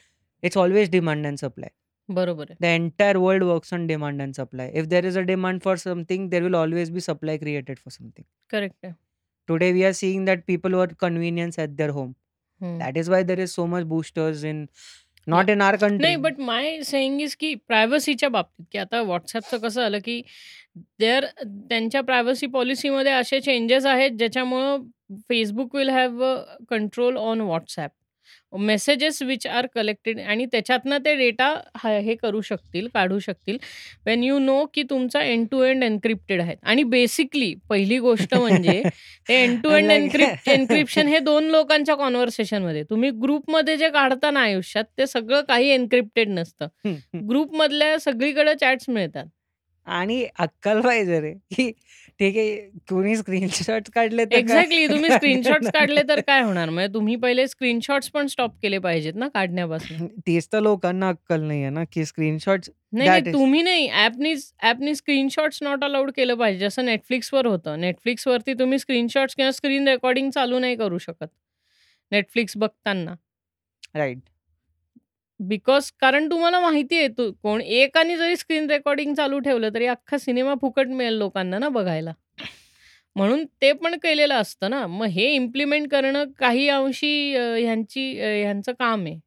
it's 0.49 0.59
always 0.65 0.91
demand 0.97 1.27
and 1.31 1.41
supply 1.45 1.71
बरोबर 2.09 2.51
आहे. 2.51 2.57
the 2.65 2.71
entire 2.83 3.21
world 3.25 3.43
works 3.49 3.73
on 3.79 3.87
demand 3.91 4.23
and 4.27 4.39
supply 4.41 4.67
if 4.83 4.89
there 4.93 5.05
is 5.11 5.19
a 5.23 5.25
demand 5.31 5.63
for 5.67 5.75
something 5.83 6.29
there 6.35 6.43
will 6.47 6.57
always 6.61 6.91
be 6.97 7.03
supply 7.09 7.37
created 7.45 7.79
for 7.83 7.93
something 7.97 8.27
correct 8.51 8.87
आहे. 8.87 8.95
today 9.53 9.73
we 9.79 9.85
are 9.91 9.95
seeing 10.01 10.25
that 10.31 10.47
people 10.53 10.79
want 10.81 10.97
convenience 11.05 11.59
at 11.67 11.77
their 11.83 11.93
home 11.99 12.15
हं. 12.61 12.79
that 12.85 12.97
is 13.03 13.11
why 13.15 13.23
there 13.33 13.41
is 13.47 13.55
so 13.61 13.67
much 13.75 13.87
Yeah. 15.31 15.55
in 15.55 15.63
our 15.63 15.77
country 15.77 16.01
नाही 16.01 16.17
but 16.17 16.39
my 16.41 16.81
saying 16.83 17.21
is 17.21 17.37
की 17.37 17.55
प्रायव्हसीच्या 17.69 18.29
बाबतीत 18.29 18.65
की 18.73 18.79
आता 18.79 19.03
व्हॉट्सॲपचं 19.03 19.59
कसं 19.59 19.81
झालं 19.81 19.99
की 19.99 20.23
देअर 20.99 21.25
त्यांच्या 21.43 22.01
प्रायव्हसी 22.01 22.47
पॉलिसीमध्ये 22.47 23.13
असे 23.13 23.41
चेंजेस 23.41 23.87
आहेत 23.87 24.11
ज्याच्यामुळं 24.11 24.83
Facebook 25.29 25.75
will 25.75 25.89
have 25.89 26.25
control 26.71 27.17
on 27.17 27.41
WhatsApp 27.41 27.91
messages 28.53 29.21
which 29.23 29.47
are 29.47 29.67
collected 29.75 30.21
आणि 30.21 30.47
त्याच्यातनं 30.53 30.99
ते 31.05 31.15
डेटा 31.17 31.49
हे 31.85 32.15
करू 32.15 32.41
शकतील 32.41 32.89
काढू 32.95 33.19
शकतील. 33.19 33.59
वेन 34.07 34.23
यू 34.25 34.39
नो 34.39 34.65
की 34.75 34.83
तुमचा 34.91 35.23
एंड 35.23 35.47
टू 35.51 35.63
एंड 35.63 35.85
एन्क्रिप्टेड 35.85 36.41
आहे. 36.41 36.55
आणि 36.63 36.83
बेसिकली 36.85 37.55
पहिली 37.69 37.99
गोष्ट 37.99 38.35
म्हणजे 38.35 38.83
ते 39.29 39.43
end 39.43 39.59
to 39.63 39.71
end 39.71 39.91
encrypt 39.91 40.49
encryption 40.51 41.09
हे 41.09 41.19
दोन 41.19 41.45
लोकांच्या 41.51 41.95
कॉन्व्हर्सेशनमध्ये 41.95 42.83
तुम्ही 42.91 43.11
ग्रुपमध्ये 43.23 43.77
जे 43.77 43.89
काढता 43.91 44.31
ना 44.31 44.41
आयुष्यात 44.41 44.85
ते 44.99 45.07
सगळं 45.07 45.41
काही 45.49 45.69
एन्क्रिप्टेड 45.71 46.29
नसतं. 46.29 46.67
ग्रुपमधल्या 47.29 47.99
सगळीकडे 48.01 48.55
चॅट्स 48.55 48.89
मिळतात. 48.89 49.27
आणि 49.91 50.25
अक्कल 50.39 50.81
पाहिजे 50.81 51.21
रे 51.21 51.33
की 51.55 51.71
ठीक 52.21 52.37
आहे 52.37 52.57
कोणी 52.89 53.17
स्क्रीनशॉट 53.17 53.89
काढले 53.95 54.25
तर 54.25 54.29
काय? 54.29 54.41
एक्झॅक्टली 54.41 54.87
तुम्ही 54.89 55.11
स्क्रीनशॉट्स 55.13 55.71
काढले 55.71 56.03
तर 56.09 56.21
काय 56.21 56.43
होणार? 56.43 56.71
म्हणजे 56.71 56.93
तुम्ही 56.95 57.17
पहिले 57.17 57.47
स्क्रीनशॉट्स 57.49 58.11
पण 58.11 58.27
स्टॉप 58.27 58.55
केले 58.63 58.79
पाहिजेत 58.79 59.15
ना 59.15 59.29
काढण्यापासून. 59.29 60.07
तेच 60.27 60.49
तर 60.53 60.61
लोकांना 60.61 61.09
अक्कल 61.09 61.41
नाही 61.41 61.61
आहे 61.63 61.71
ना 61.71 61.85
की 61.93 62.05
स्क्रीनशॉट 62.05 62.69
नाही 62.93 63.09
नाही 63.09 63.33
तुम्ही 63.33 63.63
नाही 63.63 63.89
ॲपनी 63.89 64.35
ॲपनी 64.63 64.95
स्क्रीनशॉट्स 64.95 65.63
नॉट 65.63 65.85
अलाउड 65.85 66.11
केलं 66.11 66.35
पाहिजे. 66.35 66.69
जसं 66.69 66.85
नेटफ्लिक्सवर 66.85 67.47
होतं. 67.47 67.81
नेटफ्लिक्सवरती 67.81 68.55
तुम्ही 68.55 68.79
स्क्रीनशॉट्स 68.79 69.35
किंवा 69.35 69.51
स्क्रीन 69.51 69.89
रेकॉर्डिंग 69.89 70.31
चालू 70.31 70.59
नाही 70.59 70.77
करू 70.77 70.99
शकत. 70.99 71.27
नेटफ्लिक्स 72.13 72.57
बघताना. 72.57 73.15
राईट 73.95 74.19
बिकॉज 75.41 75.91
कारण 76.01 76.31
तुम्हाला 76.31 76.61
माहिती 76.61 76.99
आहे 76.99 77.09
तू 77.09 77.31
कोण 77.43 77.61
एकाने 77.61 78.17
जरी 78.17 78.37
स्क्रीन 78.37 78.71
रेकॉर्डिंग 78.71 79.15
चालू 79.15 79.39
ठेवलं 79.39 79.69
तरी 79.75 79.87
अख्खा 79.87 80.19
सिनेमा 80.19 80.55
फुकट 80.61 80.89
मिळेल 80.89 81.15
लोकांना 81.15 81.59
ना 81.59 81.69
बघायला. 81.69 82.13
म्हणून 83.17 83.45
ते 83.63 83.73
पण 83.73 83.95
केलेलं 84.03 84.35
असतं 84.35 84.71
ना. 84.71 84.87
मग 84.87 85.07
हे 85.07 85.31
इम्प्लिमेंट 85.35 85.91
करणं 85.91 86.25
काही 86.39 86.69
अंशी 86.69 87.35
ह्यांची 87.35 88.11
ह्यांचं 88.21 88.73
काम 88.73 89.05
आहे. 89.07 89.19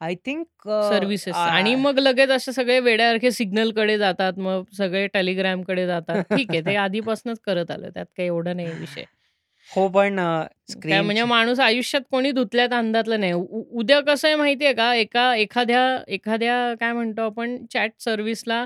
आय 0.00 0.14
थिंक 0.14 0.46
सर्व्हिसेस 0.68 1.34
आणि 1.34 1.74
मग 1.74 1.98
लगेच 1.98 2.30
असे 2.30 2.52
सगळे 2.52 2.78
वेड्यासारखे 2.80 3.30
सिग्नलकडे 3.30 3.98
जातात 3.98 4.38
मग 4.38 4.62
सगळे 4.72 5.06
टेलिग्रामकडे 5.06 5.86
जातात. 5.86 6.22
ठीक 6.30 6.50
आहे 6.50 6.60
ते 6.60 6.76
आधीपासूनच 6.76 7.38
करत 7.46 7.70
आलं 7.70 7.90
त्यात 7.90 8.06
काही 8.16 8.26
एवढं 8.28 8.56
नाही 8.56 8.72
विषय. 8.72 9.04
हो 9.70 9.86
पण 9.88 10.18
म्हणजे 10.18 11.24
माणूस 11.24 11.60
आयुष्यात 11.60 12.02
कोणी 12.10 12.30
धुतल्यात 12.32 12.72
अंदातलं 12.72 13.20
नाही. 13.20 13.32
उद्या 13.32 14.00
कसं 14.00 14.28
आहे 14.28 14.36
माहितीये 14.36 14.72
का? 14.72 14.94
एका 14.94 15.34
एखाद्या 15.36 15.82
एखाद्या 16.08 16.74
काय 16.80 16.92
म्हणतो 16.92 17.22
आपण 17.22 17.56
चॅट 17.70 17.92
सर्व्हिसला 17.98 18.64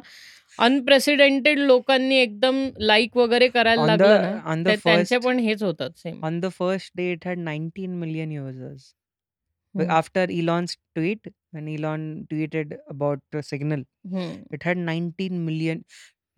अनप्रेसिडेंटेड 0.58 1.58
लोकांनी 1.58 2.16
एकदम 2.16 2.68
लाईक 2.78 3.16
वगैरे 3.16 3.48
करायला 3.48 3.86
लागलं 3.86 4.74
त्यांचे 4.76 5.18
पण 5.18 5.38
हेच 5.38 5.62
होतात 5.62 5.90
same 5.96 6.24
on 6.24 6.40
the 6.40 6.46
first 6.52 6.92
day 6.96 7.10
it 7.12 7.26
had 7.26 7.38
nineteen 7.38 7.98
million 7.98 8.32
users 8.32 8.92
after 9.74 10.30
Elon's 10.30 10.76
tweet 10.94 11.28
Elon 11.68 12.22
tweeted 12.30 12.74
about 12.88 13.36
Signal 13.44 13.82
it 14.52 14.64
had 14.64 14.78
nineteen 14.78 15.38
million 15.44 15.80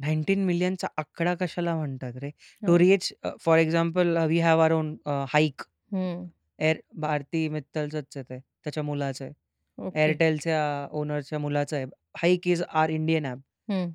nineteen 0.00 0.74
चा 0.74 0.88
आकडा 0.98 1.34
कशाला 1.40 1.74
म्हणतात 1.76 2.16
रे? 2.22 2.30
टू 2.62 2.72
हो. 2.72 2.78
Reach 2.78 3.12
for 3.40 3.58
example 3.58 4.16
we 4.28 4.38
have 4.40 4.60
our 4.60 4.72
own 4.72 4.96
Hike. 5.28 5.62
Air 6.58 6.76
Bharti 7.00 7.48
मित्तलचंच 7.48 8.16
आहे 8.16 8.22
ते. 8.30 8.38
त्याच्या 8.64 8.82
मुलाचं 8.82 9.24
आहे. 9.24 9.32
एअरटेलच्या 9.94 10.86
ओनरच्या 10.92 11.38
मुलाचं 11.38 11.76
आहे. 11.76 11.86
Hike 12.18 12.48
is 12.48 12.62
our 12.62 12.90
Indian 12.90 13.26
app 13.26 13.90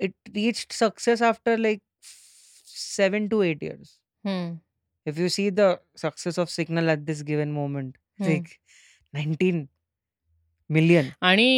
it 0.00 0.12
reach 0.34 0.66
success 0.72 1.22
after 1.22 1.56
like 1.58 1.78
seven 2.66 3.28
to 3.28 3.42
eight 3.42 3.62
years. 3.64 3.98
If 5.06 5.18
you 5.18 5.28
see 5.28 5.48
the 5.50 5.60
success 5.98 6.38
of 6.38 6.50
Signal 6.50 6.88
at 6.90 7.04
this 7.04 7.22
given 7.24 7.50
moment 7.52 7.96
like 8.20 8.48
nineteen 9.14 9.64
million. 10.70 11.10
आणि 11.22 11.48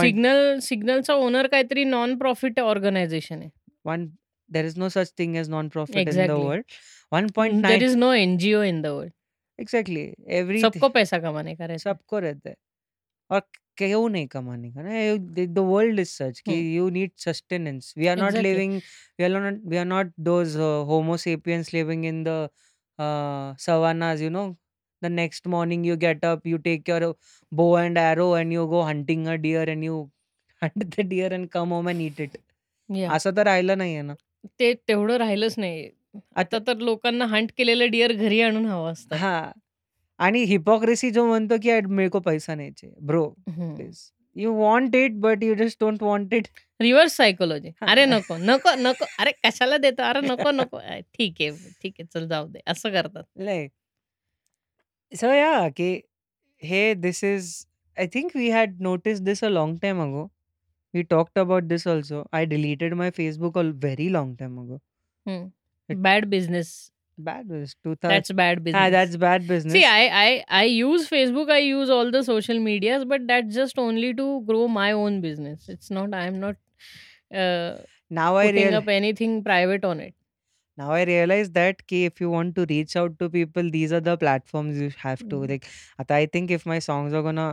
सिग्नल 0.00 0.58
सिग्नलचा 0.62 1.14
ओनर 1.14 1.46
काहीतरी 1.46 1.84
नॉन 1.84 2.16
प्रॉफिट 2.18 2.60
ऑर्गनायझेशन 2.60 3.38
आहे 3.38 3.50
one 3.84 4.06
there 4.50 4.64
is 4.64 4.78
no 4.78 4.88
such 4.88 5.12
thing 5.18 5.36
as 5.36 5.50
non 5.50 5.68
profit 5.68 6.08
in 6.08 6.30
world 6.30 6.64
one 7.12 7.26
point 7.34 7.66
there 7.66 7.82
is 7.82 7.96
no 7.96 8.12
NGO 8.14 8.62
in 8.62 8.80
the 8.82 8.86
world 8.86 9.12
exactly 9.58 10.10
every 10.38 10.60
सबको 10.60 10.88
पैसा 10.88 11.18
कमाने 11.18 11.54
का 11.54 11.64
रहता 11.64 11.90
सबको 11.90 12.18
रहता 12.18 12.48
है 12.48 12.56
और 13.30 13.40
क्यों 13.78 14.08
नहीं 14.08 14.26
कमाने 14.26 14.70
का 14.70 15.46
द 15.46 15.58
वर्ल्ड 15.58 16.00
इज 16.00 16.08
सच 16.08 16.40
की 16.40 16.54
you 16.76 16.88
need 16.90 17.10
sustenance 17.18 17.92
we 17.98 18.06
are 18.06 18.18
not 18.18 18.34
living 18.42 18.74
we 19.18 19.24
are 19.24 19.40
not 19.40 19.60
we 19.64 19.76
are 19.76 19.84
not 19.84 20.12
those 20.28 20.56
homo sapiens 20.88 21.72
living 21.74 22.04
in 22.06 22.22
the 22.26 22.48
savannahs 23.60 24.22
you 24.22 24.30
know 24.30 24.46
the 25.02 25.10
next 25.14 25.48
morning 25.54 25.84
you 25.88 25.96
get 26.04 26.24
up 26.24 26.46
you 26.52 26.58
take 26.68 26.88
your 26.92 27.12
bow 27.52 27.68
and 27.82 27.98
arrow 27.98 28.28
and 28.40 28.54
you 28.56 28.64
go 28.74 28.82
hunting 28.90 29.26
a 29.28 29.36
deer 29.46 29.64
and 29.74 29.86
you 29.88 29.98
hunt 30.62 30.86
the 30.96 31.04
deer 31.12 31.32
and 31.38 31.50
come 31.56 31.74
home 31.76 31.88
and 31.94 32.00
eat 32.08 32.20
it. 32.26 32.36
असं 32.90 33.30
तर 33.36 33.44
राहिलं 33.44 33.78
नाहीये 33.78 34.02
ना. 34.02 34.14
ते 34.60 34.72
तेवढं 34.88 35.16
राहिलंच 35.16 35.54
नाही. 35.58 35.88
आता 36.36 36.58
तर 36.66 36.76
लोकांना 36.78 37.24
हंट 37.26 37.50
केलेलं 37.58 37.90
डिअर 37.90 38.12
घरी 38.12 38.40
आणून 38.40 38.66
हवं 38.66 38.92
असतं. 38.92 39.16
हा. 39.16 39.52
आणि 40.18 40.42
हिपोक्रेसी 40.44 41.10
जो 41.10 41.26
म्हणतो 41.26 41.54
की 41.62 41.68
"यार, 41.68 41.86
मेरे 41.86 42.08
को 42.10 42.20
पैसा 42.20 42.54
नाही 42.54 42.70
चाहिए. 42.70 42.96
Bro. 43.06 43.28
Please 43.48 43.98
you 44.36 44.52
want 44.52 44.94
it 44.96 45.12
but 45.20 45.42
you 45.44 45.54
just 45.54 45.78
don't 45.80 46.02
want 46.02 46.34
it 46.34 46.46
reverse 46.80 47.16
psychology. 47.16 47.70
अरे 47.82 48.04
नको 48.06 48.36
नको 48.36 48.74
नको. 48.78 49.04
अरे 49.18 49.32
कशाला 49.44 49.76
देतो? 49.78 50.02
अरे 50.02 50.20
नको 50.20 50.50
नको. 50.50 50.76
अ, 50.76 50.98
ठीक 51.14 51.34
आहे 51.40 51.50
ठीक 51.82 51.94
आहे. 52.00 52.04
चल 52.14 52.28
जाऊ 52.28 52.46
दे. 52.48 52.60
असं 52.66 52.90
करतात. 52.92 53.24
like 53.40 53.70
So 55.14 55.32
yeah, 55.32 55.64
okay. 55.70 56.04
Hey, 56.56 56.94
this 56.94 57.22
is 57.22 57.66
I 57.98 58.06
think 58.06 58.34
we 58.34 58.48
had 58.50 58.80
noticed 58.80 59.24
this 59.24 59.42
a 59.42 59.50
long 59.50 59.78
time 59.78 60.00
ago. 60.00 60.30
We 60.92 61.04
talked 61.04 61.36
about 61.38 61.68
this 61.68 61.86
also. 61.86 62.26
I 62.32 62.44
deleted 62.46 62.94
my 62.96 63.10
Facebook 63.10 63.56
a 63.56 63.72
very 63.72 64.08
long 64.08 64.36
time 64.36 64.58
ago. 64.58 64.80
Hmm. 65.26 65.46
It 65.88 66.02
Bad 66.02 66.30
business. 66.30 66.90
bad 67.18 67.48
business. 67.48 67.74
two 67.84 67.94
thousand. 67.96 68.14
That's 68.14 68.32
bad 68.32 68.58
Ah, 68.58 68.62
business. 68.64 68.90
that's 68.96 69.16
bad 69.16 69.46
See. 69.74 69.84
I, 69.84 70.02
I 70.22 70.44
I 70.48 70.64
use 70.64 71.08
Facebook. 71.08 71.50
I 71.50 71.58
use 71.58 71.90
all 71.90 72.10
the 72.10 72.22
social 72.24 72.58
medias, 72.60 73.04
but 73.04 73.26
that's 73.26 73.54
just 73.54 73.78
only 73.78 74.12
to 74.14 74.42
grow 74.50 74.68
my 74.68 74.92
own 74.92 75.20
business. 75.20 75.68
It's 75.68 75.90
not. 75.90 76.14
I'm 76.14 76.40
not 76.40 76.56
uh, 77.34 77.76
Now 78.10 78.36
I 78.36 78.46
putting 78.46 78.68
real 78.68 78.76
up 78.76 78.88
anything 78.88 79.42
private 79.44 79.84
on 79.84 80.00
it 80.00 80.14
now 80.78 80.90
i 80.92 81.02
realize 81.10 81.50
that 81.58 81.86
ki 81.92 82.04
if 82.10 82.20
you 82.20 82.30
want 82.30 82.54
to 82.58 82.66
reach 82.70 82.96
out 83.02 83.18
to 83.18 83.28
people 83.36 83.70
these 83.76 83.92
are 83.98 84.00
the 84.08 84.16
platforms 84.24 84.80
you 84.84 84.90
have 85.04 85.22
to 85.34 85.36
Mm. 85.42 85.48
like 85.54 85.68
i 86.18 86.26
think 86.36 86.50
if 86.58 86.66
my 86.74 86.78
songs 86.88 87.12
are 87.20 87.22
gonna 87.28 87.48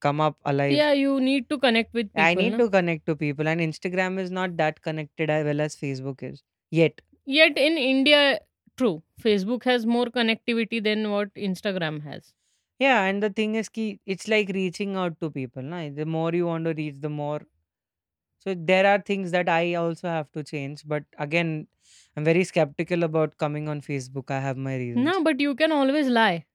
come 0.00 0.20
up 0.20 0.36
alive 0.44 0.72
Yeah, 0.72 0.92
you 0.92 1.20
need 1.20 1.48
to 1.50 1.58
connect 1.58 1.94
with 1.94 2.08
people. 2.12 2.22
i 2.28 2.34
need 2.34 2.52
na? 2.52 2.58
to 2.64 2.68
connect 2.76 3.06
to 3.06 3.16
people 3.16 3.48
and 3.48 3.60
instagram 3.66 4.18
is 4.24 4.30
not 4.38 4.56
that 4.62 4.82
connected 4.82 5.30
as 5.30 5.44
well 5.50 5.60
as 5.68 5.76
facebook 5.76 6.22
is 6.32 6.42
yet 6.70 7.00
Yet 7.24 7.56
in 7.56 7.76
India, 7.78 8.40
true, 8.76 9.02
Facebook 9.24 9.62
has 9.62 9.84
more 9.86 10.06
connectivity 10.06 10.82
than 10.82 11.08
what 11.12 11.32
Instagram 11.34 12.02
has. 12.02 12.32
Yeah, 12.80 13.04
and 13.04 13.22
the 13.22 13.30
thing 13.30 13.54
is 13.60 13.68
ki 13.68 14.00
it's 14.14 14.26
like 14.32 14.48
reaching 14.56 14.96
out 14.96 15.20
to 15.20 15.30
people. 15.30 15.62
Na? 15.62 15.88
The 16.00 16.04
more 16.04 16.32
you 16.34 16.46
want 16.48 16.64
to 16.64 16.72
reach, 16.74 16.96
the 17.04 17.08
more. 17.08 17.42
So 18.40 18.54
there 18.56 18.86
are 18.86 19.00
things 19.00 19.30
that 19.30 19.48
I 19.48 19.74
also 19.74 20.08
have 20.08 20.30
to 20.32 20.42
change. 20.42 20.82
But 20.86 21.04
again, 21.18 21.68
I'm 22.15 22.23
very 22.23 22.43
skeptical 22.43 23.03
about 23.03 23.37
coming 23.37 23.69
on 23.69 23.81
Facebook. 23.81 24.31
I 24.31 24.39
have 24.39 24.57
my 24.57 24.75
reasons. 24.75 25.05
No, 25.05 25.23
but 25.23 25.39
you 25.39 25.55
can 25.55 25.71
always 25.71 26.07
lie. 26.07 26.45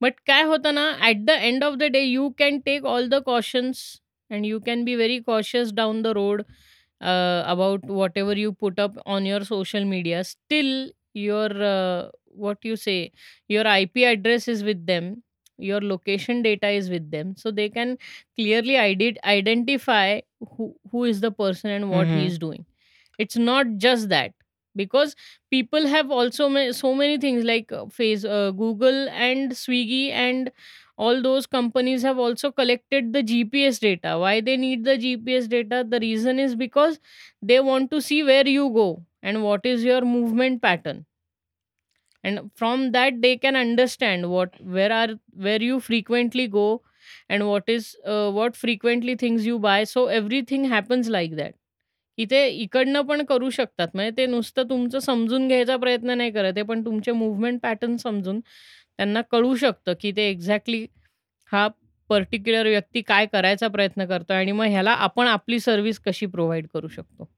But 0.00 0.14
काय 0.26 0.42
होतं 0.44 0.72
ना, 0.74 0.84
at 1.10 1.24
the 1.26 1.36
end 1.50 1.64
of 1.64 1.78
the 1.78 1.88
day, 1.90 2.04
you 2.04 2.30
can 2.42 2.60
take 2.62 2.84
all 2.84 3.08
the 3.08 3.20
cautions 3.22 3.82
and 4.30 4.46
you 4.46 4.60
can 4.60 4.84
be 4.84 4.94
very 4.96 5.20
cautious 5.20 5.72
down 5.72 6.02
the 6.02 6.14
road 6.14 6.44
uh, 7.00 7.42
about 7.46 7.84
whatever 7.86 8.36
you 8.36 8.52
put 8.52 8.78
up 8.78 8.96
on 9.06 9.26
your 9.26 9.44
social 9.44 9.84
media. 9.84 10.24
Still, 10.24 10.90
your 11.14 11.50
uh, 11.70 12.08
what 12.46 12.58
you 12.64 12.76
say, 12.76 13.12
your 13.48 13.66
IP 13.66 14.04
address 14.04 14.48
is 14.48 14.64
with 14.64 14.86
them, 14.86 15.22
your 15.58 15.80
location 15.80 16.42
data 16.42 16.68
is 16.68 16.90
with 16.90 17.10
them, 17.10 17.34
so 17.36 17.50
they 17.50 17.68
can 17.68 17.96
clearly 18.36 18.78
ide- 18.78 19.18
identify 19.24 20.20
who, 20.56 20.74
who 20.90 21.04
is 21.04 21.20
the 21.20 21.30
person 21.30 21.70
and 21.70 21.90
what 21.90 22.08
he 22.08 22.24
Mhm. 22.24 22.26
is 22.26 22.38
doing. 22.38 22.66
It's 23.19 23.37
not 23.37 23.67
just 23.77 24.09
that 24.09 24.33
because 24.75 25.15
people 25.51 25.87
have 25.87 26.11
also 26.11 26.49
ma- 26.49 26.71
so 26.71 26.95
many 26.95 27.19
things 27.19 27.43
like 27.45 27.71
uh, 27.71 27.87
face 27.87 28.25
uh, 28.25 28.51
google 28.51 29.09
and 29.09 29.51
swiggy 29.51 30.11
and 30.11 30.51
all 30.97 31.21
those 31.21 31.47
companies 31.47 32.01
have 32.03 32.19
also 32.19 32.51
collected 32.51 33.13
the 33.13 33.23
gps 33.23 33.79
data. 33.79 34.17
Why 34.19 34.41
they 34.41 34.57
need 34.57 34.83
the 34.85 34.97
gps 34.97 35.49
data? 35.49 35.85
The 35.87 35.99
reason 35.99 36.39
is 36.39 36.55
because 36.55 36.99
they 37.41 37.59
want 37.59 37.91
to 37.91 38.01
see 38.01 38.23
where 38.23 38.47
you 38.47 38.69
go 38.69 39.03
and 39.23 39.43
what 39.43 39.65
is 39.65 39.83
your 39.83 40.01
movement 40.01 40.61
pattern. 40.61 41.05
And 42.23 42.51
from 42.55 42.91
that 42.91 43.21
they 43.21 43.37
can 43.37 43.55
understand 43.55 44.29
what 44.29 44.59
where 44.61 44.91
are 44.91 45.19
where 45.33 45.61
you 45.61 45.79
frequently 45.79 46.47
go 46.47 46.81
and 47.29 47.47
what 47.47 47.63
is 47.67 47.95
uh, 48.05 48.31
what 48.31 48.55
frequently 48.57 49.15
things 49.15 49.45
you 49.45 49.57
buy. 49.59 49.83
So 49.85 50.07
everything 50.07 50.65
happens 50.65 51.07
like 51.09 51.35
that 51.37 51.55
ते 52.25 52.47
इकडनं 52.47 53.01
पण 53.01 53.23
करू 53.23 53.49
शकतात. 53.49 53.87
म्हणजे 53.93 54.11
ते 54.17 54.25
नुसतं 54.25 54.63
तुमचं 54.63 54.99
समजून 54.99 55.47
घ्यायचा 55.47 55.77
प्रयत्न 55.77 56.17
नाही 56.17 56.31
करत 56.31 56.53
आहे, 56.55 56.63
पण 56.63 56.85
तुमचे 56.85 57.11
मूव्हमेंट 57.11 57.59
पॅटर्न 57.61 57.95
समजून 57.95 58.39
त्यांना 58.39 59.21
कळू 59.21 59.55
शकतं, 59.55 59.93
की 60.01 60.11
ते 60.11 60.29
एक्झॅक्टली 60.29 60.85
हा 61.51 61.67
पर्टिक्युलर 62.09 62.67
व्यक्ती 62.67 63.01
काय 63.01 63.25
करायचा 63.25 63.67
प्रयत्न 63.67 64.05
करतोय 64.05 64.37
आणि 64.37 64.51
मग 64.51 64.65
ह्याला 64.65 64.91
आपण 64.91 65.27
आपली 65.27 65.59
सर्व्हिस 65.59 65.99
कशी 65.99 66.25
प्रोव्हाईड 66.25 66.67
करू 66.73 66.87
शकतो. 66.87 67.29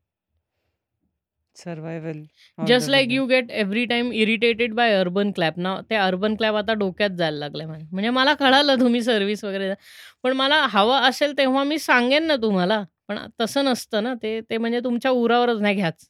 Survival 1.56 2.22
of 2.58 2.68
just 2.68 2.90
like. 2.90 3.12
You 3.12 3.26
get 3.26 3.52
every 3.52 3.86
time 3.86 4.12
irritated 4.12 4.74
by 4.74 4.94
urban 4.94 5.32
clap 5.32 5.58
ना, 5.58 5.76
ते 5.90 5.96
अर्बन 5.96 6.36
क्लॅप 6.36 6.56
आता 6.56 6.74
डोक्यात 6.74 7.10
जायला 7.10 7.38
लागलंय 7.38 7.66
माझ्या. 7.66 7.88
म्हणजे 7.92 8.10
मला 8.10 8.34
कळालं 8.34 8.80
तुम्ही 8.80 9.02
सर्व्हिस 9.02 9.44
वगैरे 9.44 9.66
द्या. 9.66 9.76
पण 10.24 10.34
मला 10.34 10.66
हवं 10.70 11.00
असेल 11.00 11.38
तेव्हा 11.38 11.64
मी 11.64 11.80
सांगेन 11.80 12.24
ना 12.24 12.36
तुम्हाला. 12.36 12.84
पण 13.12 13.28
तसं 13.42 13.66
नसतं 13.66 14.04
ना 14.04 14.14
ते. 14.14 14.40
ते 14.42 14.58
म्हणजे 14.58 14.80
तुमच्या 14.80 15.12
उरावरच 15.12 15.62
नाही 15.62 15.76
घ्याच. 15.76 16.08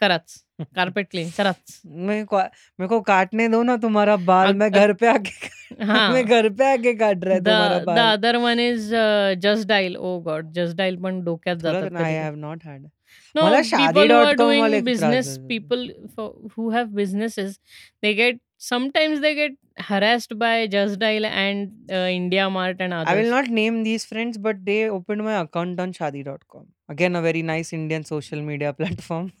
कराच. 0.00 0.34
कार्पेट 0.76 1.06
क्लीन 1.10 1.28
कराच. 1.36 1.80
को 2.24 2.36
मेरे 2.36 2.86
को 2.88 3.00
काटने 3.00 3.48
दो 3.48 3.62
ना 3.62 3.76
तुम्हारा 3.82 4.16
बाल, 4.16 4.52
मैं 4.54 4.70
घर 4.72 4.92
पे 4.92 5.06
आके 5.06 5.48
मैं 5.74 5.86
हां. 5.86 6.22
घर 6.24 6.48
पे 6.48 6.64
आके 6.72 6.92
काट 6.94 7.24
रहा 7.24 7.34
है 7.34 7.40
द 7.40 7.44
तुम्हारा 7.44 7.78
द 7.78 7.84
बाल. 7.86 7.98
Other 8.12 8.36
one 8.36 8.60
is 8.60 8.90
just 9.38 9.68
dial. 9.68 9.96
Oh 9.96 10.20
god! 10.22 10.52
Just 10.52 10.76
dial 10.76 10.96
पण 11.02 11.20
डोक्यात 11.24 11.56
जातात 11.56 11.96
I. 11.96 12.16
Have 12.22 12.34
not 12.34 12.64
had. 12.64 12.86
No, 13.35 13.43
मला 13.43 13.59
people 13.61 14.13
who 14.13 14.17
are 14.21 14.33
शादी.com 14.33 14.45
doing 14.45 14.59
वाले 14.61 14.79
खूप 14.81 14.87
त्रास 14.87 15.01
business, 15.03 15.27
देतात. 15.27 15.47
people 15.47 15.85
for, 16.15 16.27
who 16.55 16.69
have 16.71 16.93
businesses, 17.01 17.59
they 18.01 18.13
get 18.15 18.39
sometimes 18.57 19.21
they 19.21 19.33
get 19.35 19.55
harassed 19.89 20.37
by 20.43 20.67
Just 20.73 20.99
Dial 20.99 21.25
and 21.25 21.91
uh, 21.91 22.07
India 22.17 22.49
Mart 22.49 22.81
and 22.87 22.93
I 22.93 22.99
will 22.99 23.21
others. 23.21 23.31
not 23.31 23.49
name 23.59 23.83
these 23.83 24.05
friends, 24.05 24.37
but 24.37 24.63
they 24.65 24.89
opened 24.89 25.23
my 25.23 25.33
account 25.39 25.79
on 25.79 25.93
Shaadi.com. 25.93 26.67
Again, 26.89 27.15
a 27.15 27.21
very 27.21 27.41
nice 27.41 27.73
Indian 27.73 28.03
social 28.03 28.41
media 28.41 28.73
platform. 28.73 29.31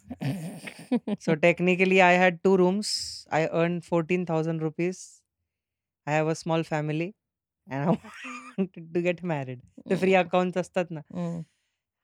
so 1.19 1.35
technically, 1.35 2.01
I 2.01 2.11
had 2.23 2.41
two 2.43 2.57
rooms. 2.57 3.25
I 3.31 3.47
earned 3.47 3.85
14,000 3.85 4.61
rupees. 4.61 5.21
I 6.07 6.11
have 6.11 6.27
a 6.27 6.35
small 6.35 6.63
family, 6.63 7.15
and 7.69 7.89
I 7.89 7.97
wanted 8.57 8.93
to 8.93 9.01
get 9.01 9.23
married. 9.23 9.61
The 9.85 9.97
free 9.97 10.15
Mm, 10.15 10.25
accounts 10.25 10.57
असतात 10.57 10.91
ना. 10.91 11.01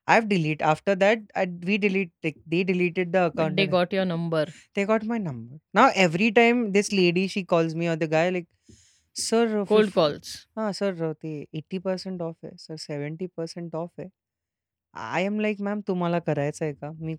mm. 0.03 0.13
I've 0.13 0.27
delete 0.29 0.61
after 0.61 0.95
that. 0.95 1.19
I, 1.35 1.45
we 1.65 1.77
delete 1.77 2.11
like, 2.23 2.37
they 2.47 2.63
deleted 2.63 3.11
the 3.13 3.19
But 3.19 3.33
account 3.33 3.55
they 3.57 3.63
and 3.63 3.71
got 3.71 3.91
your 3.93 4.05
number. 4.05 4.45
they 4.75 4.85
got 4.85 5.03
my 5.05 5.17
number. 5.17 5.59
Now 5.73 5.89
every 5.95 6.31
time 6.31 6.63
this 6.77 6.91
lady 6.91 7.27
she 7.27 7.43
calls 7.43 7.75
me 7.75 7.87
or 7.87 7.95
the 7.95 8.07
guy 8.07 8.29
like, 8.29 8.47
sir, 9.13 9.43
uh, 9.61 9.65
Cold 9.65 9.85
fif- 9.85 9.93
calls. 9.99 10.31
हाँ 10.57 10.71
sir 10.79 11.11
ते 11.25 11.33
80% 11.61 12.21
of 12.21 12.35
आहे 12.45 12.55
sir 12.59 12.75
70% 12.85 13.75
off 13.75 13.89
आहे 13.99 14.07
I 14.93 15.23
am 15.25 15.39
like 15.39 15.61
ma'am 15.61 15.81
तुम्हाला 15.87 16.19
करायचं 16.19 16.65
आहे 16.65 16.73
का 16.73 16.91
मी 16.91 17.15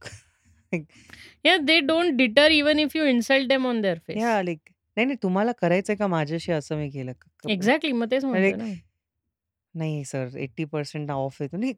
Yeah, 1.46 1.58
they 1.68 1.80
don't 1.86 2.16
deter 2.18 2.48
even 2.56 2.78
if 2.78 2.92
you 2.96 3.04
insult 3.12 3.48
them 3.52 3.64
on 3.70 3.80
their 3.84 3.96
face. 4.00 4.20
या 4.22 4.42
like 4.42 4.60
नाही 4.96 5.06
नाही 5.06 5.16
तुम्हाला 5.22 5.52
करायचंय 5.60 5.96
का 5.96 6.06
माझ्याशी 6.06 6.52
असं 6.52 6.76
मी 6.76 6.88
केलं 6.90 7.12
का- 7.12 7.30
का- 7.42 7.50
Exactly. 7.56 7.92
मग 7.92 8.10
तेच 8.10 8.24
म्हणतोय 8.24 8.42
लाईक 8.42 8.56
ना. 8.56 8.72
नहीं 9.74 10.02
सर 10.04 10.28
80% 10.44 11.10
ऑफ 11.10 11.40
है 11.42 11.48
तो 11.48 11.56
नहीं 11.56 11.74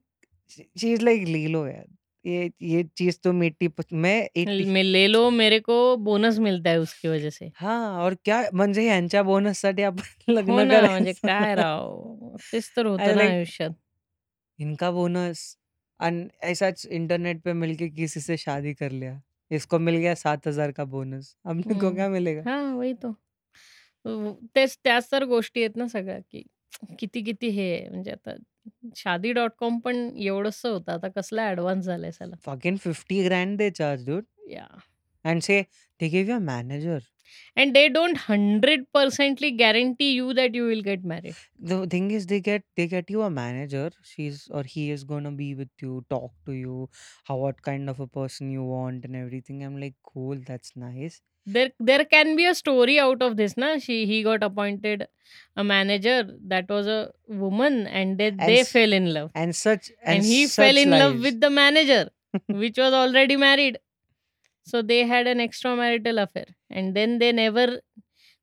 शी 0.50 0.92
इज़ 0.94 1.02
लाइक 1.02 1.28
ले 1.28 1.46
लो 1.48 1.66
यार 1.68 1.86
ये 2.26 2.52
ये 2.64 2.84
चीज़ 2.96 3.20
तुम 3.24 3.44
80 3.44 3.70
मैं 3.96 4.20
80 4.38 4.68
मैं 4.68 4.84
ले 4.84 5.06
लो 5.08 5.30
मेरे 5.32 5.60
को 5.60 5.76
बोनस 6.00 6.40
मिलता 6.40 6.70
है 6.70 6.80
उसकी 6.80 7.08
वजह 7.08 7.30
से. 7.32 7.52
हाँ 7.56 7.78
और 8.00 8.14
क्या 8.26 8.42
म्हणजे 8.54 8.82
ह्यांच्या 8.84 9.24
बोनस 9.24 9.62
साठी 9.62 9.84
आपण 9.84 10.32
हो 10.48 10.62
लग्न 10.62 10.64
ना, 10.64 10.86
म्हणजे 10.86 11.14
करायचं 11.14 11.16
काय 11.16 11.56
राव. 11.56 12.36
तेच 12.44 12.72
तर 12.76 12.86
होतं 12.86 13.16
ना 13.16 13.16
लाइक 13.16 13.28
आयुष्यात. 13.28 13.72
इनका 14.60 14.90
बोनस 14.92 15.40
अन 16.00 16.20
ऐसा 16.46 16.70
इंटरनेट 16.90 17.42
पे 17.44 17.54
मिलके 17.56 17.90
किसी 17.92 18.20
से 18.22 18.38
शादी 18.38 18.74
कर 18.76 18.92
लिया 18.94 19.20
इसको 19.52 19.80
मिल 19.82 19.96
गया 19.98 20.14
सात 20.18 20.48
हज़ार 20.48 20.72
का 20.74 20.86
बोनस 20.90 21.36
हमने 21.46 21.76
को 21.78 21.92
हं. 21.92 21.94
क्या 21.94 22.10
मिलेगा 22.10 22.46
हाँ, 22.46 22.74
वही 22.74 22.94
तो. 22.96 23.10
अ, 24.06 24.10
तेच 24.56 24.78
त्याच 24.80 25.12
तर 25.12 25.24
गोष्टी 25.28 25.62
आहेत 25.62 25.78
ना 25.78 25.88
सगळ्या, 25.90 26.20
की 26.24 26.44
किती-किती 27.00 27.50
हे 27.50 27.72
आहे. 27.74 27.90
म्हणजे 27.90 28.12
आता 28.12 28.36
शादी.कॉम 28.98 29.78
पण 29.86 30.10
एवढंसं 30.18 30.70
होतं. 30.70 30.92
आता 30.92 31.08
कसला 31.16 31.48
ॲडव्हान्स 31.50 31.86
झालाय 31.86 32.12
साला. 32.12 32.36
fucking 32.50 32.78
50 32.88 33.22
grand 33.28 33.60
they 33.64 33.70
charge 33.82 34.06
dude 34.12 34.26
yeah. 34.54 34.80
and 35.30 35.44
say 35.50 35.56
they 36.02 36.10
give 36.16 36.28
you 36.32 36.36
a 36.38 36.44
manager 36.50 37.00
and 37.58 37.74
they 37.74 37.88
don't 37.94 38.18
100%ly 38.30 39.50
guarantee 39.62 40.10
you 40.18 40.34
that 40.40 40.54
you 40.58 40.68
will 40.70 40.84
get 40.90 41.08
married. 41.12 41.40
the 41.72 41.78
thing 41.94 42.06
is 42.18 42.28
they 42.32 42.40
get 42.48 42.64
they 42.80 42.86
get 42.94 43.10
you 43.16 43.24
a 43.26 43.30
manager 43.38 43.86
she's 44.12 44.44
or 44.60 44.64
he 44.76 44.86
is 44.98 45.04
gonna 45.12 45.32
be 45.42 45.48
with 45.62 45.86
you 45.86 45.98
talk 46.16 46.32
to 46.50 46.56
you 46.60 46.78
how 47.32 47.38
what 47.44 47.62
kind 47.70 47.94
of 47.94 48.00
a 48.06 48.08
person 48.20 48.54
you 48.58 48.68
want 48.76 49.10
and 49.10 49.20
everything 49.24 49.64
i'm 49.70 49.78
like 49.86 49.98
cool 50.14 50.44
that's 50.52 50.76
nice 50.86 51.18
There 51.56 51.70
there 51.90 52.04
can 52.14 52.36
be 52.38 52.46
a 52.46 52.54
story 52.60 53.00
out 53.02 53.22
of 53.28 53.38
this 53.42 53.56
na. 53.64 53.78
She 53.88 53.98
he 54.06 54.22
got 54.24 54.44
appointed 54.48 55.08
a 55.56 55.64
manager 55.64 56.18
that 56.54 56.70
was 56.76 56.88
a 56.96 57.00
woman 57.28 57.78
and 57.88 58.18
they 58.22 58.28
and 58.28 58.40
they 58.52 58.60
s- 58.62 58.72
fell 58.72 58.94
in 59.02 59.08
love. 59.14 59.32
and 59.44 59.56
such 59.56 59.90
and, 60.04 60.18
And 60.18 60.26
he 60.26 60.40
such 60.48 60.64
fell 60.66 60.78
in 60.84 60.90
love 61.04 61.20
with 61.28 61.40
the 61.46 61.50
manager 61.60 62.02
which 62.64 62.78
was 62.86 62.94
already 63.02 63.38
married. 63.46 63.80
So 64.72 64.82
they 64.82 65.00
had 65.14 65.28
an 65.36 65.40
extramarital 65.48 66.22
affair 66.24 66.48
and 66.70 66.96
then 67.00 67.18
they 67.24 67.32
never 67.32 67.68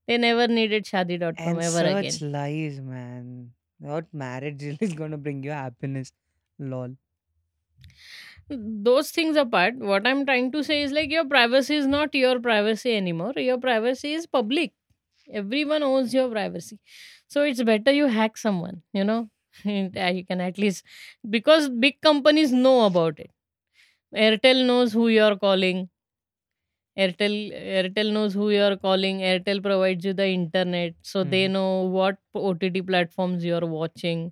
they 0.08 0.16
never 0.24 0.46
needed 0.48 0.84
shadi.com 0.92 1.34
and 1.48 1.58
ever 1.68 1.84
such 1.84 2.04
again. 2.20 2.32
lies 2.32 2.80
man 2.80 3.28
what 3.90 4.06
marriage 4.24 4.62
is 4.88 4.94
gonna 5.02 5.18
bring 5.28 5.42
you 5.48 5.50
happiness 5.62 6.12
lol 6.58 6.96
Those 8.50 9.10
things 9.10 9.36
apart, 9.36 9.76
what 9.78 10.06
I'm 10.06 10.24
trying 10.26 10.52
to 10.52 10.62
say 10.62 10.82
is 10.82 10.92
like 10.92 11.10
your 11.10 11.24
privacy 11.24 11.76
is 11.76 11.86
not 11.86 12.14
your 12.14 12.38
privacy 12.40 12.94
anymore. 12.96 13.32
Your 13.36 13.58
privacy 13.58 14.12
is 14.14 14.26
public. 14.26 14.72
Everyone 15.32 15.82
owns 15.82 16.14
your 16.14 16.30
privacy. 16.30 16.78
So 17.28 17.42
it's 17.44 17.62
better 17.62 17.92
you 17.92 18.06
hack 18.08 18.36
someone, 18.36 18.82
you 18.92 19.04
know. 19.04 19.30
you 19.64 20.24
can 20.26 20.40
at 20.40 20.58
least 20.58 20.84
because 21.28 21.68
big 21.70 22.00
companies 22.02 22.52
know 22.52 22.86
about 22.86 23.18
it. 23.20 23.30
Airtel 24.14 24.66
knows 24.66 24.92
who 24.92 25.08
you're 25.08 25.36
calling. 25.36 25.90
Airtel 26.96 27.34
Airtel 27.52 28.12
knows 28.12 28.34
who 28.34 28.50
you're 28.50 28.76
calling. 28.76 29.18
Airtel 29.20 29.62
provides 29.62 30.04
you 30.04 30.12
the 30.12 30.26
internet, 30.28 30.94
so 31.02 31.24
they 31.24 31.42
Mhm. 31.48 31.52
know 31.56 31.82
what 31.96 32.18
OTT 32.34 32.82
platforms 32.90 33.44
you're 33.44 33.66
watching. 33.74 34.22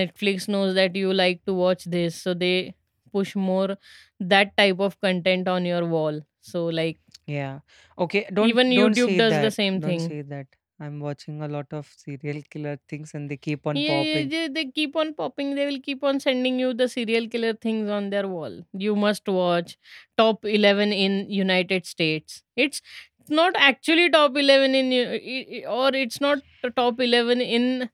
Netflix 0.00 0.48
knows 0.48 0.74
that 0.74 0.96
you 0.96 1.12
like 1.14 1.44
to 1.46 1.54
watch 1.54 1.84
this, 1.96 2.16
so 2.26 2.34
they 2.34 2.74
push 3.12 3.34
more 3.36 3.76
that 4.20 4.56
type 4.56 4.80
of 4.80 5.00
content 5.00 5.48
on 5.48 5.64
your 5.64 5.86
wall. 5.86 6.20
So 6.40 6.66
like 6.66 6.98
yeah 7.26 7.60
okay 7.98 8.26
don't 8.32 8.48
even 8.48 8.70
don't 8.74 8.96
YouTube 8.96 9.16
does 9.16 9.34
that 9.34 9.42
the 9.42 9.50
same 9.50 9.80
don't 9.80 10.00
thing. 10.00 10.08
say 10.08 10.22
that 10.22 10.46
i'm 10.80 10.98
watching 11.00 11.42
a 11.42 11.48
lot 11.48 11.66
of 11.72 11.86
serial 11.96 12.42
killer 12.50 12.78
things 12.88 13.14
and 13.14 13.30
they 13.30 13.36
keep 13.36 13.66
on 13.66 13.76
Yeah, 13.76 13.84
popping 13.84 14.28
they, 14.28 14.48
they 14.48 14.64
keep 14.66 14.96
on 14.96 15.14
popping. 15.14 15.54
They 15.54 15.66
will 15.66 15.80
keep 15.80 16.02
on 16.04 16.20
sending 16.20 16.58
you 16.58 16.74
the 16.74 16.88
serial 16.88 17.28
killer 17.28 17.54
things 17.54 17.90
on 17.90 18.10
their 18.10 18.28
wall. 18.28 18.62
You 18.72 18.96
must 18.96 19.26
watch 19.28 19.78
top 20.18 20.44
11 20.44 20.92
in 20.92 21.30
United 21.30 21.86
States. 21.86 22.42
It's 22.56 22.82
not 23.28 23.52
actually 23.56 24.10
top 24.10 24.36
11 24.36 24.74
in 24.74 24.92
U- 24.92 25.08
i- 25.08 25.46
i- 25.58 25.64
or 25.66 25.94
it's 25.94 26.20
not 26.20 26.40
top 26.76 27.00
11 27.00 27.40
in 27.40 27.88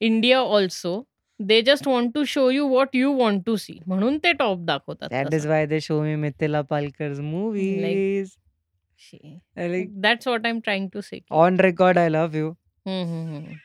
India 0.00 0.40
also. 0.40 1.06
They 1.38 1.62
just 1.62 1.86
want 1.86 2.14
to 2.14 2.24
show 2.24 2.48
you 2.48 2.66
what 2.66 2.94
you 2.94 3.10
want 3.20 3.44
to 3.46 3.56
see. 3.58 3.80
म्हणून 3.88 4.18
ते 4.24 4.32
top 4.42 4.58
दाखवतात 4.66 5.08
that 5.14 5.32
is 5.34 5.42
तसं. 5.44 5.48
why 5.52 5.64
they 5.72 5.80
show 5.86 6.00
me 6.02 6.14
mithila 6.24 6.62
palkar's 6.72 7.18
Like 7.20 7.28
movies 7.30 8.36
she- 9.06 9.40
I 9.56 9.66
like 9.72 9.90
that's 10.06 10.26
what 10.32 10.46
I'm 10.50 10.60
trying 10.68 10.86
to 10.96 11.02
say. 11.08 11.18
की- 11.20 11.34
on 11.44 11.56
record 11.68 11.98
i 12.04 12.08
love 12.16 12.36
you 12.42 12.50
हम्म, 12.86 13.04
हम्म, 13.12 13.36
हम्म. 13.36 13.60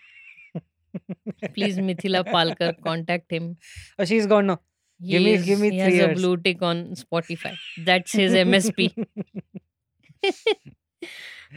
Please, 1.55 1.75
Mithila 1.87 2.19
Palkar, 2.27 2.67
contact 2.85 3.33
him. 3.35 3.45
Oh, 3.99 4.05
she's 4.11 4.25
gone 4.31 4.47
now. 4.51 4.55
Give 5.09 5.19
He 5.21 5.25
me 5.25 5.33
is 5.39 5.43
give 5.49 5.59
me 5.63 5.69
he 5.71 5.77
3 5.77 5.81
has 5.81 5.93
a 5.93 5.97
years. 5.97 6.15
blue 6.19 6.31
tick 6.47 6.63
on 6.69 6.81
Spotify. 7.01 7.51
That's 7.89 8.15
his 8.21 8.33
MSP. 8.39 8.87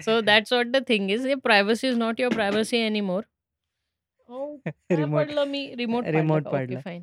So 0.00 0.20
that's 0.20 0.50
what 0.50 0.72
the 0.72 0.80
thing 0.90 1.08
is. 1.10 1.24
Your 1.24 1.38
privacy 1.46 1.88
is 1.88 1.96
not 1.96 2.18
your 2.18 2.30
privacy 2.30 2.82
anymore. 2.90 3.24
काय 4.66 4.96
remote 4.96 5.20
पडलं 5.20 5.44
मी? 5.44 5.66
Remote 5.78 6.04
remote? 6.06 6.46
Okay, 6.46 6.52
पाडलं. 6.52 6.80
Fine. 6.84 7.02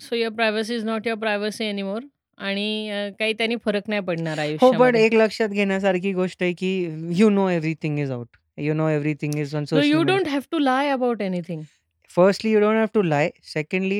So 0.00 0.16
your 0.16 0.32
privacy 0.34 0.74
is 0.74 0.84
not 0.84 1.06
your 1.06 1.18
privacy 1.18 1.64
anymore 1.64 2.02
आणि 2.38 2.88
अ, 2.90 3.08
काही 3.18 3.32
त्यानी 3.32 3.56
फरक 3.64 3.88
नाही 3.88 4.00
पडणार 4.02 4.38
हो, 4.38 4.44
पण 4.44 4.48
आयुष्यामध्ये. 4.48 5.04
एक 5.04 5.14
लक्षात 5.14 5.48
घेण्यासारखी 5.48 6.12
गोष्ट 6.12 6.42
आहे, 6.42 6.52
की 6.52 6.70
you 7.16 7.28
know 7.30 7.48
everything 7.48 7.98
is 7.98 8.10
out. 8.10 8.36
You 8.58 8.74
know 8.74 8.88
everything 8.88 9.34
is 9.34 9.54
on 9.56 9.64
so 9.64 9.76
social 9.76 9.88
you 9.88 9.98
media. 9.98 10.16
Don't 10.16 10.28
have 10.28 10.40
to 10.50 10.58
lie 10.58 10.88
about 10.88 11.22
anything. 11.22 11.62
Firstly, 12.10 12.50
you 12.52 12.60
don't 12.62 12.78
have 12.80 12.90
to 12.96 13.02
lie. 13.10 13.26
Secondly, 13.48 13.98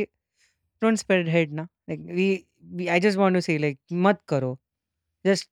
don't 0.82 1.00
spread 1.02 1.28
hate 1.34 1.52
ना. 1.58 1.64
Like 1.90 2.00
we 2.16 2.24
we 2.78 2.88
I 2.94 2.96
just 3.04 3.18
want 3.20 3.38
to 3.38 3.42
say 3.48 3.54
like 3.64 3.76
मत 4.06 4.22
करो. 4.28 4.48
Just 5.24 5.46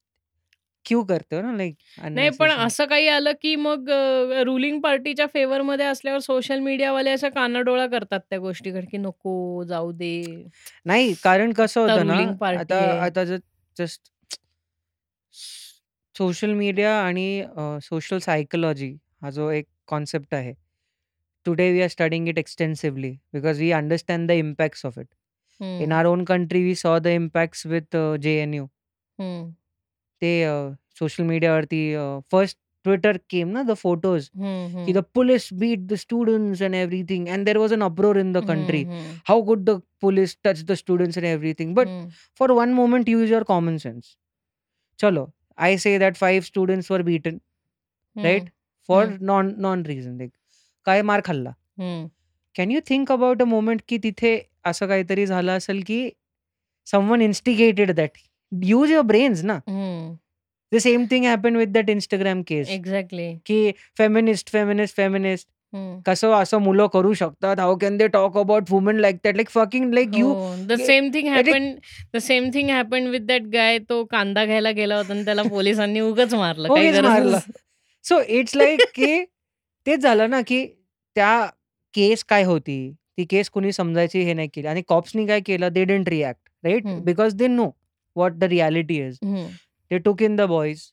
क्यों 0.88 1.02
करते 1.04 1.36
हो 1.36 1.42
ना 1.42 1.52
like 1.54 1.74
नाही 2.10 2.30
पण. 2.30 2.50
असं 2.58 2.84
काही 2.86 3.08
आलं, 3.08 3.32
की 3.42 3.54
मग 3.58 3.90
अ, 3.90 4.42
रुलिंग 4.44 4.80
पार्टीच्या 4.80 5.26
फेवरमध्ये 5.26 5.86
असल्यावर 5.86 6.20
सोशल 6.20 6.58
मीडियावाले 6.60 7.10
असा 7.10 7.28
कानाडोळा 7.30 7.86
करतात 7.88 8.20
त्या 8.30 8.38
गोष्टीकडे, 8.38 8.86
की 8.86 8.96
नको 8.98 9.64
जाऊ 9.64 9.92
दे. 9.92 10.12
नाही 10.86 11.14
कारण 11.22 11.52
कसं 11.52 11.80
आता 11.80 11.92
होतं 11.92 12.06
ना, 12.06 12.14
रुलिंग 12.14 12.34
पार्टी 12.36 12.60
आता 12.60 12.76
आहे. 12.84 12.98
आता 13.00 13.24
जर 13.24 13.38
जस्ट 13.76 14.10
सोशल 16.14 16.52
मीडिया 16.54 16.92
आणि 17.00 17.26
सोशल 17.82 18.18
सायकॉलॉजी 18.20 18.92
हा 19.22 19.30
जो 19.30 19.50
एक 19.50 19.66
कॉन्सेप्ट 19.88 20.34
आहे. 20.34 20.52
Today 21.46 21.70
we 21.72 21.80
are 21.82 21.88
studying 21.88 22.28
it 22.28 22.38
extensively 22.38 23.10
because 23.34 23.60
we 23.60 23.70
understand 23.72 24.28
the 24.28 24.32
impacts 24.38 24.86
of 24.86 24.98
it. 24.98 25.06
In. 25.80 25.92
Our 25.92 26.06
own 26.06 26.24
country 26.24 26.62
we 26.64 26.74
saw 26.76 26.98
the 26.98 27.06
impacts 27.16 27.66
with 27.66 27.96
uh, 27.96 28.16
JNU. 28.18 28.64
हं. 29.18 29.50
ते 30.20 30.42
अ, 30.44 30.74
सोशल 30.98 31.24
मीडियावरती 31.24 31.92
अ, 31.94 32.18
first 32.32 32.58
Twitter 32.84 33.16
came 33.30 33.48
ना 33.48 33.62
the 33.62 33.74
photos 33.74 34.30
हं, 34.36 34.86
की 34.86 34.92
हं. 34.92 35.00
The 35.00 35.04
police 35.14 35.52
beat 35.54 35.78
the 35.78 35.94
students 35.94 36.62
and 36.62 36.74
everything 36.74 37.28
and 37.28 37.44
there 37.44 37.58
was 37.58 37.72
an 37.72 37.80
uproar 37.80 38.18
in 38.18 38.32
the 38.32 38.44
country. 38.46 38.82
हं, 38.84 38.90
हं. 38.90 39.16
How 39.28 39.42
could 39.42 39.64
the 39.64 39.80
police 40.00 40.36
touch 40.44 40.62
the 40.62 40.74
students 40.74 41.18
and 41.18 41.26
everything. 41.26 41.74
But 41.74 41.88
हं. 41.88 42.08
For 42.38 42.52
one 42.52 42.68
moment 42.68 43.08
use 43.08 43.30
your 43.30 43.42
common 43.42 43.76
sense. 43.76 44.16
चलो, 44.98 45.30
I 45.60 45.70
say 45.76 45.92
that 45.98 46.16
5 46.16 46.46
students 46.46 46.88
were 46.92 47.02
beaten, 47.02 47.34
right? 48.16 48.42
हं. 48.42 48.50
For 48.88 49.00
हं. 49.06 49.16
non 49.26 49.48
non 49.66 49.86
reason 49.90 50.16
like 50.18 50.32
काय 50.84 51.02
मार 51.02 51.20
खाल्ला. 51.20 51.50
हं. 51.50 52.06
Can 52.56 52.70
you 52.70 52.80
think 52.90 53.12
about 53.12 53.42
a 53.42 53.44
moment 53.44 53.82
की 53.88 53.98
तिथे 53.98 54.40
असं 54.64 54.86
काहीतरी 54.86 55.26
झालं 55.26 55.52
असेल, 55.52 55.82
की 55.82 56.10
someone 56.86 57.22
instigated 57.22 57.90
that. 57.92 58.10
Use 58.64 58.90
your 58.90 59.02
brains 59.02 59.44
ना. 59.44 59.54
हं. 59.54 59.97
The 60.72 60.78
same 60.78 61.04
thing 61.10 61.24
happened 61.24 61.56
with 61.56 61.66
that 61.66 61.90
Instagram 61.90 62.42
case. 62.46 62.68
Exactly. 62.68 63.32
की 63.46 63.70
फेमिनिस्ट, 63.98 64.50
फेमिनिस्ट, 64.50 64.96
फेमिनिस्ट. 64.96 65.48
कसं 66.06 66.32
असं 66.32 66.58
मुलं 66.58 66.86
करू 66.86 67.12
शकतात? 67.14 67.58
How 67.58 67.76
can 67.76 67.96
they 67.96 68.06
talk 68.08 68.36
about 68.38 68.70
woman 68.70 68.96
like 68.96 69.16
that? 69.24 69.34
Like 69.34 69.48
fucking 69.48 69.94
like 69.94 70.16
you. 70.16 70.34
The 70.68 70.72
same 70.80 71.10
thing 71.14 71.28
अरे 71.28 71.50
happened 71.50 71.78
the 72.14 72.18
same 72.18 72.48
thing 72.54 72.70
happened 72.70 73.08
with 73.08 73.20
that 73.20 73.42
guy 73.42 73.78
तो 73.78 74.04
कांदा 74.04 74.44
घ्यायला 74.44 74.70
गेला 74.70 74.96
होता 74.96 75.12
आणि 75.12 75.24
त्याला 75.24 75.42
पोलिसांनी 75.42 76.00
उगाच 76.00 76.34
मारलं. 76.34 76.68
मारलं. 77.02 77.38
सो 78.04 78.20
इट्स 78.28 78.56
लाइक 78.56 78.80
की 78.94 79.24
तेच 79.86 80.00
झालं 80.00 80.30
ना, 80.30 80.40
की 80.40 80.64
त्या 81.16 81.46
केस 81.94 82.24
काय 82.24 82.42
होती? 82.44 82.94
ती 83.18 83.24
केस 83.24 83.50
कुणी 83.50 83.72
समजायची 83.72 84.22
हे 84.22 84.32
नाही 84.32 84.48
केली 84.54 84.66
आणि 84.68 84.82
कॉप्सनी 84.88 85.26
काय 85.26 85.40
केलं? 85.40 85.68
They 85.68 85.84
didn't 85.84 86.08
react, 86.08 86.40
right? 86.64 86.86
हं. 86.86 87.00
Because 87.04 87.34
they 87.34 87.46
know 87.46 87.64
what 88.16 88.32
the 88.32 88.44
reality 88.44 88.98
is. 89.06 89.18
हं. 89.87 89.87
दे 89.91 89.99
टूक 89.99 90.21
in 90.21 90.35
the 90.35 90.41
boys. 90.49 90.91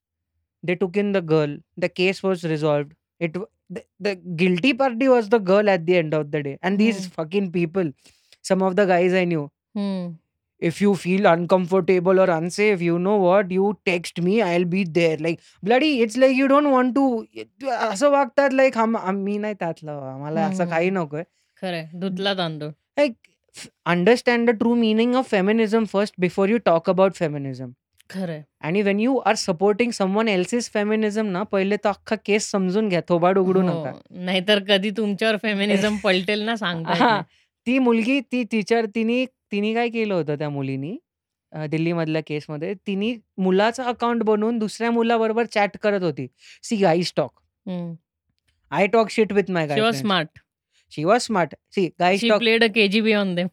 They 0.65 0.75
took 0.75 0.97
in 0.97 1.13
the 1.13 1.25
girl. 1.33 1.61
The 1.79 1.91
case 1.97 2.25
was 2.25 2.47
resolved. 2.47 2.95
It 3.21 3.39
the 3.73 3.79
the 4.03 4.17
guilty 4.39 4.73
party 4.73 5.07
was 5.07 5.29
the 5.29 5.35
girl 5.51 5.69
at 5.69 5.81
the 5.81 5.91
end 5.91 6.15
of 6.15 6.27
the 6.27 6.37
day 6.37 6.59
and 6.65 6.81
these 6.81 7.05
हं. 7.05 7.13
fucking 7.19 7.53
people, 7.53 7.93
some 8.51 8.67
of 8.69 8.81
the 8.81 8.91
guys 8.91 9.23
I 9.23 9.29
knew. 9.31 9.47
हं. 9.77 10.13
If 10.63 10.79
you 10.85 10.91
feel 11.03 11.27
uncomfortable 11.29 12.19
or 12.23 12.25
unsafe, 12.33 12.83
you 12.87 12.97
know 13.05 13.15
what? 13.21 13.53
You 13.55 13.69
text 13.89 14.19
me, 14.25 14.33
I'll 14.47 14.67
be 14.73 14.83
there. 14.97 15.21
Like 15.27 15.39
bloody 15.69 15.89
it's 16.05 16.19
like 16.23 16.35
you 16.39 16.49
don't 16.51 16.69
want 16.73 16.93
to 16.97 17.05
असं 17.77 18.11
वागतात 18.11 18.55
like 18.55 18.77
हम 18.79 18.97
मी 19.15 19.37
नाही 19.39 19.55
त्यातलं. 19.55 19.93
आम्हाला 19.93 20.45
हं, 20.45 20.53
असं 20.53 20.65
हं. 20.65 20.71
काही 20.71 20.91
नकोय. 20.91 21.23
खरंय. 21.63 21.87
धुतला 22.01 22.35
तांदूळ. 22.35 22.69
Like 22.99 23.13
understand 23.87 24.51
the 24.51 24.55
true 24.59 24.75
meaning 24.75 25.15
of 25.15 25.31
feminism 25.31 25.85
first 25.85 26.15
before 26.19 26.49
you 26.49 26.59
talk 26.65 26.91
about 26.91 27.15
feminism. 27.15 27.71
खरंय. 28.10 28.42
आणि 28.62 28.82
when 28.82 29.00
you 29.00 29.16
are 29.18 29.36
supporting 29.36 29.92
someone 29.92 30.28
else's 30.28 30.70
feminism 30.74 31.26
ना, 31.26 31.44
पहिले 31.44 31.78
तर 31.78 31.90
अख्खा 31.90 32.16
केस 32.26 32.50
समजून 32.52 32.90
घ्या. 32.90 33.02
थोबाड 33.10 33.38
उघडू 33.38 33.62
नका. 33.62 33.90
हो. 33.92 34.00
नाहीतर 34.12 34.64
कधी 34.64 34.90
तुमच्यावर 34.98 35.38
फेमिनिझम 35.42 35.98
पलटेल 36.04 36.42
ना 36.42 36.56
सांगता. 36.56 37.22
ती 37.68 37.78
मुलगी 37.80 38.20
ती 38.32 38.44
टीचर 38.52 38.86
तिनी 38.96 39.26
तिनी 39.52 39.74
काय 39.74 39.90
केलं 39.90 40.14
होतं 40.14 40.36
त्या 40.36 40.50
मुलीनी 40.50 40.98
दिल्लीमधल्या 41.54 42.22
केसमध्ये 42.28 42.74
तिनी 42.88 43.14
मुलाचं 43.38 43.84
अकाउंट 43.84 44.24
बनवून 44.24 44.58
दुसऱ्या 44.60 44.90
मुलाबरोबर 44.92 45.46
चॅट 45.46 45.78
करत 45.78 46.04
होती. 46.04 46.28
See 46.64 46.76
guys 46.76 47.12
talk. 47.18 47.32
हं. 47.68 47.94
I 48.72 48.88
talk 48.88 49.10
shit 49.10 49.34
with 49.34 49.52
my 49.52 49.68
guy. 49.68 49.92
Smart. 49.92 50.40
She 50.92 51.04
was 51.04 51.22
smart. 51.22 51.56
See 51.72 51.88
guys 52.00 52.28
talk 52.30 52.40
played 52.40 52.64
a 52.64 52.68
KGB 52.76 53.14
on 53.14 53.34
them. 53.36 53.48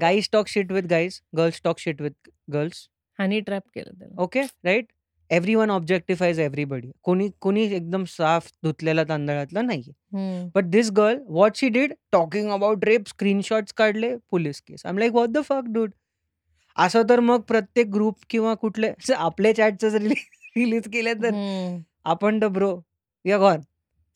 Guys 0.00 0.28
talk 0.32 0.48
shit 0.48 0.72
with 0.72 0.82
guys. 0.82 1.20
Girls 1.36 1.60
talk 1.64 1.78
shit 1.78 2.02
with 2.02 2.30
girls. 2.52 2.88
Honey 3.20 3.40
trap 3.40 3.62
केलं 3.74 3.98
त्याला. 3.98 4.22
Okay, 4.22 4.42
right? 4.64 4.86
Everyone 5.30 5.70
objectifies 5.70 6.38
everybody. 6.40 6.90
कोणी 7.02 7.28
कोणी 7.40 7.64
एकदम 7.74 8.04
साफ 8.08 8.50
धुतलेल्या 8.64 9.04
तांदळातला 9.08 9.62
नाहीये. 9.62 10.48
But 10.54 10.64
this 10.64 10.90
girl 10.90 11.18
what 11.28 11.56
she 11.56 11.68
did? 11.68 11.92
Talking 12.12 12.50
about 12.50 12.84
rape, 12.84 13.08
screenshots 13.08 13.72
काढले, 13.72 14.14
police 14.30 14.60
case. 14.60 14.86
I 14.86 14.92
am 14.92 14.98
like 14.98 15.12
what 15.12 15.28
the 15.28 15.42
fuck 15.44 15.68
dude? 15.68 15.90
असं 16.76 17.02
तर 17.08 17.20
मग 17.20 17.40
प्रत्येक 17.40 17.90
ग्रुप 17.92 18.16
किंवा 18.30 18.54
कुठले 18.54 18.92
आपले 19.14 19.52
रिली 19.52 20.14
रिलीज 20.56 20.88
केले 20.92 21.14
तर. 21.14 21.30
आपण 22.04 22.38
the 22.38 22.44
bro, 22.44 22.74
we 23.24 23.32
are 23.32 23.38
gone. 23.38 23.60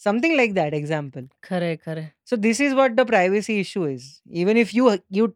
Something 0.00 0.34
like 0.36 0.55
that 0.55 0.74
example. 0.74 1.26
खरंय, 1.42 1.76
खरंय. 1.76 2.09
So 2.26 2.36
this 2.36 2.61
is 2.61 2.72
what 2.72 2.90
the 2.90 3.00
privacy 3.00 3.59
issue 3.61 3.86
is. 3.88 4.11
Even 4.30 4.57
if 4.57 4.74
you 4.74 4.90
you 5.11 5.26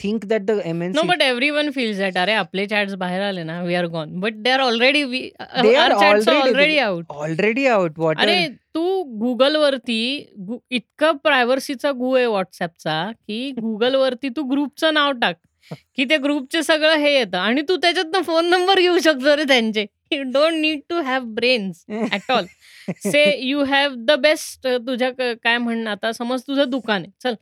think 0.00 0.24
that 0.26 0.42
the 0.42 0.50
no 0.50 0.60
MNC 0.64 1.06
but 1.08 1.22
everyone 1.22 1.70
feels 1.70 1.98
that 1.98 2.18
अरे 2.18 2.32
आपले 2.32 2.66
chats 2.66 2.94
बाहेर 2.94 3.22
आले 3.22 3.42
ना, 3.42 3.62
we 3.62 3.74
are 3.74 3.86
gone. 3.86 4.18
But 4.20 4.34
they 4.34 4.50
are 4.50 4.60
already 4.60 5.02
we 5.04 5.20
they 5.62 5.74
are 5.74 5.90
our 5.90 6.00
chats 6.00 6.28
are 6.28 6.34
already 6.34 6.52
already 6.52 6.78
out. 6.78 7.04
Already 7.10 7.66
out. 7.66 7.98
What 7.98 8.20
अरे 8.20 8.46
तू 8.74 8.82
Googleवरती 9.20 10.26
गु 10.46 10.58
इतकं 10.70 11.16
प्रायव्हसीचा 11.24 11.90
गू 11.92 12.14
आहे 12.14 12.26
WhatsAppचा, 12.26 13.10
की 13.12 13.52
Googleवरती 13.58 14.28
तू 14.36 14.42
ग्रुपचं 14.50 14.94
नाव 14.94 15.12
टाक, 15.20 15.36
की 15.96 16.04
त्या 16.04 16.18
ग्रुपचे 16.22 16.62
सगळं 16.62 16.96
हे 16.98 17.12
येतं 17.14 17.38
आणि 17.38 17.62
तू 17.68 17.76
त्याच्यातनं 17.82 18.22
फोन 18.22 18.48
नंबर 18.50 18.80
घेऊ 18.80 18.98
शकतो 19.04 19.36
रे 19.36 19.44
त्यांचे. 19.48 19.86
You 20.12 20.22
don't 20.32 20.54
need 20.54 20.80
to 20.90 21.00
have 21.02 21.24
brains 21.34 21.84
at 21.88 22.30
all. 22.32 22.44
Say 23.02 23.24
you 23.40 23.64
have 23.64 23.94
the 23.98 24.12
best 24.22 24.66
तुझ्या 24.86 25.10
काय 25.34 25.58
म्हणणं 25.58 25.90
आता 25.90 26.12
समज 26.12 26.42
तुझं 26.46 26.70
दुकान 26.70 27.02
आहे. 27.02 27.10
चल 27.22 27.34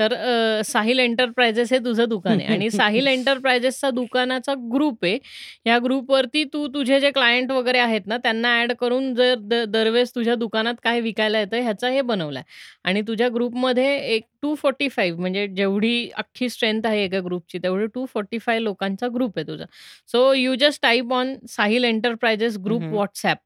तर 0.00 0.12
अ, 0.12 0.62
साहिल 0.64 0.98
एंटरप्राइजेस 1.00 1.72
हे 1.72 1.78
तुझं 1.80 2.08
दुकान 2.08 2.40
आहे 2.40 2.46
आणि 2.48 2.70
साहिल 2.70 3.06
एंटरप्राइजेसचा 3.08 3.90
दुकानाचा 3.92 4.54
ग्रुप 4.72 5.04
आहे. 5.04 5.18
या 5.66 5.78
ग्रुपवरती 5.78 6.44
तू 6.52 6.66
तुझे 6.68 7.00
जे 7.00 7.10
क्लायंट 7.10 7.50
वगैरे 7.52 7.78
आहेत 7.80 8.06
ना, 8.06 8.16
त्यांना 8.18 8.54
ॲड 8.60 8.72
करून 8.74 9.12
जर 9.14 9.34
द 9.42 9.62
दरवेळेस 9.70 10.14
तुझ्या 10.14 10.34
दुकानात 10.36 10.74
काय 10.82 11.00
विकायला 11.00 11.38
येतं 11.38 11.62
ह्याचं 11.62 11.88
हे 11.88 12.00
बनवलंय 12.04 12.42
आणि 12.84 13.02
तुझ्या 13.02 13.28
ग्रुपमध्ये 13.28 13.94
एक 14.08 14.24
245 14.42 15.18
म्हणजे 15.18 15.46
जेवढी 15.48 16.08
अख्खी 16.16 16.48
स्ट्रेंथ 16.48 16.86
आहे 16.86 17.04
एका 17.04 17.20
ग्रुपची 17.20 17.58
तेवढी 17.58 17.86
245 17.88 18.60
लोकांचा 18.60 19.08
ग्रुप 19.14 19.38
आहे 19.38 19.46
तुझा. 19.48 19.64
So 20.08 20.32
you 20.34 20.54
just 20.60 20.82
type 20.82 21.12
on 21.14 21.34
Sahil 21.50 21.84
enterprises 21.84 22.56
हं, 22.56 22.64
ग्रुप 22.64 22.82
हं. 22.82 22.96
WhatsApp. 22.96 23.36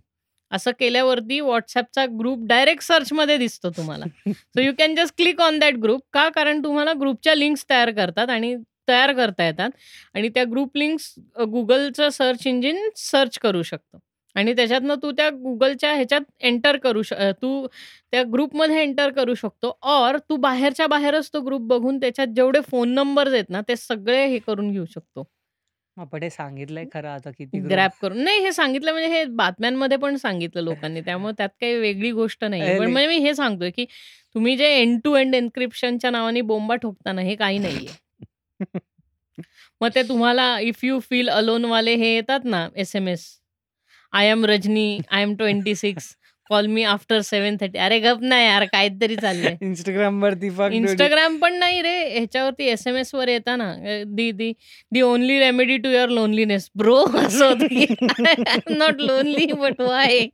असं 0.50 0.70
केल्यावरती 0.80 1.40
व्हॉट्सअपचा 1.40 2.04
ग्रुप 2.18 2.46
डायरेक्ट 2.48 2.82
सर्चमध्ये 2.82 3.36
दिसतो 3.38 3.70
तुम्हाला. 3.76 4.04
So 4.28 4.60
you 4.60 4.72
can 4.78 4.94
just 4.94 5.14
click 5.16 5.40
on 5.40 5.58
that 5.58 5.74
group. 5.82 6.00
का? 6.12 6.28
कारण 6.28 6.62
तुम्हाला 6.64 6.92
ग्रुपच्या 7.00 7.34
लिंक्स 7.34 7.64
तयार 7.70 7.90
करतात 7.90 8.30
आणि 8.30 8.54
तयार 8.88 9.12
करता 9.12 9.46
येतात 9.46 9.70
आणि 10.14 10.28
त्या 10.34 10.44
ग्रुप 10.50 10.76
लिंक्स 10.76 11.14
गुगलचं 11.52 12.08
सर्च 12.10 12.46
इंजिन 12.46 12.88
सर्च 12.96 13.38
करू 13.38 13.62
शकतो 13.62 13.98
आणि 14.36 14.52
त्याच्यातनं 14.56 14.94
तू 15.02 15.10
त्या 15.12 15.28
गुगलच्या 15.30 15.92
ह्याच्यात 15.94 16.20
एंटर 16.40 16.76
करू 16.76 17.02
श 17.02 17.12
तू 17.42 17.66
त्या 18.12 18.22
ग्रुपमध्ये 18.32 18.80
एंटर 18.82 19.10
करू 19.10 19.34
शकतो 19.34 19.70
और 19.92 20.16
तू 20.28 20.36
बाहेरच्या 20.36 20.86
बाहेरच 20.86 21.30
तो 21.34 21.40
ग्रुप 21.40 21.60
बघून 21.68 21.98
त्याच्यात 22.00 22.34
जेवढे 22.36 22.60
फोन 22.70 22.88
नंबर्स 22.94 23.32
आहेत 23.32 23.50
ना, 23.50 23.60
ते 23.68 23.76
सगळे 23.76 24.26
हे 24.26 24.38
करून 24.38 24.70
घेऊ 24.72 24.84
शकतो. 24.84 25.24
आपण 25.96 26.22
हे 26.22 26.30
सांगितलंय 26.30 26.84
खरं 26.94 27.08
आता 27.08 27.30
किती 27.30 27.58
ग्रो 27.58 27.68
ग्रॅब 27.68 27.90
करून. 28.02 28.18
नाही 28.18 28.38
हे 28.38 28.52
सांगितलं 28.52 28.92
म्हणजे 28.92 29.08
हे 29.08 29.24
बातम्यांमध्ये 29.24 29.96
पण 29.96 30.16
सांगितलं 30.16 30.62
लोकांनी. 30.62 31.00
त्यामुळे 31.00 31.32
त्यात 31.38 31.48
काही 31.60 31.74
वेगळी 31.74 32.10
गोष्ट 32.10 32.44
नाहीये. 32.44 32.78
पण 32.78 32.90
म्हणजे 32.90 33.08
मी 33.08 33.16
हे 33.16 33.34
सांगतोय, 33.34 33.70
की 33.70 33.84
तुम्ही 34.34 34.56
जे 34.56 34.68
एंड 34.76 35.00
टू 35.04 35.14
एंड 35.14 35.34
एन्क्रिप्शनच्या 35.34 36.10
नावाने 36.10 36.40
बोंबा 36.40 36.74
ठोकता 36.74 37.12
ना, 37.12 37.22
हे 37.22 37.34
काही 37.34 37.58
नाहीये. 37.58 38.78
मग 39.80 39.88
ते 39.94 40.02
तुम्हाला 40.02 40.58
इफ 40.60 40.84
यू 40.84 40.98
फील 41.00 41.28
अलोन 41.28 41.64
वाले 41.64 41.94
हे 41.94 42.14
येतात 42.14 42.40
ना 42.44 42.68
SMS. 42.76 43.26
I 44.12 44.30
am 44.30 44.44
Rajni, 44.44 44.98
I 45.10 45.22
am 45.22 45.34
26 45.34 46.16
call 46.50 46.66
me 46.66 46.82
after 46.84 47.20
7:30 47.22 47.76
अरे 47.84 47.98
गप 48.00 48.18
ना 48.22 48.40
यार 48.40 48.64
काहीतरी 48.72 49.16
चाललंय. 49.16 49.54
फक 49.54 50.60
डोडी. 50.60 50.78
Instagram 50.78 51.38
पण 51.40 51.54
नाही 51.58 51.80
रे, 51.82 52.08
ह्याच्यावरती 52.08 52.64
एस-एम-एसवर 52.70 53.28
येतं 53.28 53.58
ना, 53.58 53.74
the 54.06 54.30
the 54.32 54.52
the 54.92 55.00
only 55.02 55.38
remedy 55.38 55.76
to 55.76 55.88
your 55.90 56.08
loneliness. 56.08 56.70
Bro 56.76 57.04
असं 57.16 57.46
होतं 57.46 57.66
am 57.72 58.74
not 58.76 59.00
lonely 59.00 59.52
but 59.52 59.80
why? 59.80 60.26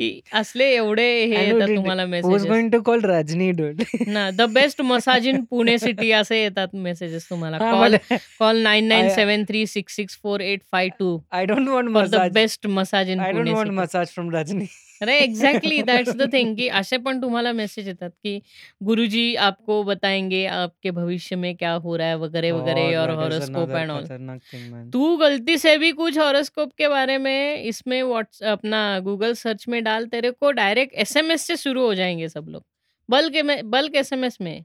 की 0.00 0.20
असले 0.32 0.64
एवढे 0.74 1.24
हे 1.24 1.46
येतात 1.46 1.68
तुम्हाला. 1.68 2.04
Going 2.22 2.70
to 2.70 2.80
call 2.82 3.00
Rajni 3.04 3.50
dude. 3.52 3.82
ना, 4.06 4.30
the 4.30 4.42
best 4.52 4.80
massage 4.82 5.26
in 5.28 5.44
Pune 5.50 5.78
city 5.78 6.10
असे 6.12 6.42
येतात 6.42 6.68
मेसेजेस 6.74 7.28
तुम्हाला. 7.30 7.56
हां, 7.56 7.72
कॉल 7.72 7.80
मला 7.80 7.96
call 8.38 8.66
I 8.66 8.80
9973664852 8.80 11.18
I 11.32 11.44
don't 11.46 11.68
want 11.68 11.92
for 11.94 12.06
the 12.06 12.14
massage. 12.14 12.32
Best 12.32 12.66
massage 12.68 13.10
in 13.10 13.20
I 13.20 13.32
don't 13.32 13.48
city. 13.48 13.70
Massage 13.70 14.08
from 14.14 14.30
Rajni. 14.36 14.66
अरे 15.02 15.18
एक्झॅक्टली 15.18 15.82
दॅट्स 15.82 16.16
द 16.16 16.32
थिंग 16.32 16.56
की 16.56 16.68
असे 16.68 16.96
पण 16.96 17.22
तुम्हाला 17.22 17.52
मेसेज 17.52 17.88
येतात, 17.88 18.10
की 18.10 18.40
गुरुजी 18.82 19.34
आपको 19.36 19.82
बताएँगे 19.82 20.46
आपके 20.46 20.90
भविष्य 20.90 21.36
में 21.36 21.56
क्या 21.56 21.72
हो 21.72 21.96
रहा 21.96 22.06
है 22.06 22.16
वगैरह, 22.16 22.52
वगैरह 22.52 23.00
और 23.00 23.06
that 23.06 23.10
is 23.10 23.16
horoscope 23.16 23.68
another 23.68 23.78
and 23.78 23.90
all. 23.90 24.04
खतरनाक 24.04 24.40
थिंग 24.52 24.72
मैन. 24.72 24.90
तू 24.90 25.16
गलती 25.16 25.58
से 25.58 25.78
भी 25.78 25.92
कुछ 25.92 26.18
हॉरोस्कोप 26.18 26.72
के 26.72 26.88
बारे 26.88 27.18
में 27.18 27.62
इसमें 27.62 28.02
व्हाट्स 28.02 28.42
अपना 28.42 28.98
गूगल 29.00 29.34
सर्च 29.34 29.68
में 29.68 29.84
डाल, 29.84 30.06
तेरे 30.06 30.30
को 30.30 30.50
डायरेक्ट 30.50 30.94
एसएमएस 30.94 31.42
से 31.42 31.56
शुरू 31.56 31.86
हो 31.86 31.94
जाएँगे 31.94 32.28
सब 32.28 32.46
लोग. 32.48 32.64
बल्क 33.10 33.36
में 33.44 33.70
बल्क 33.70 33.94
एसएमएस 33.94 34.40
में. 34.40 34.64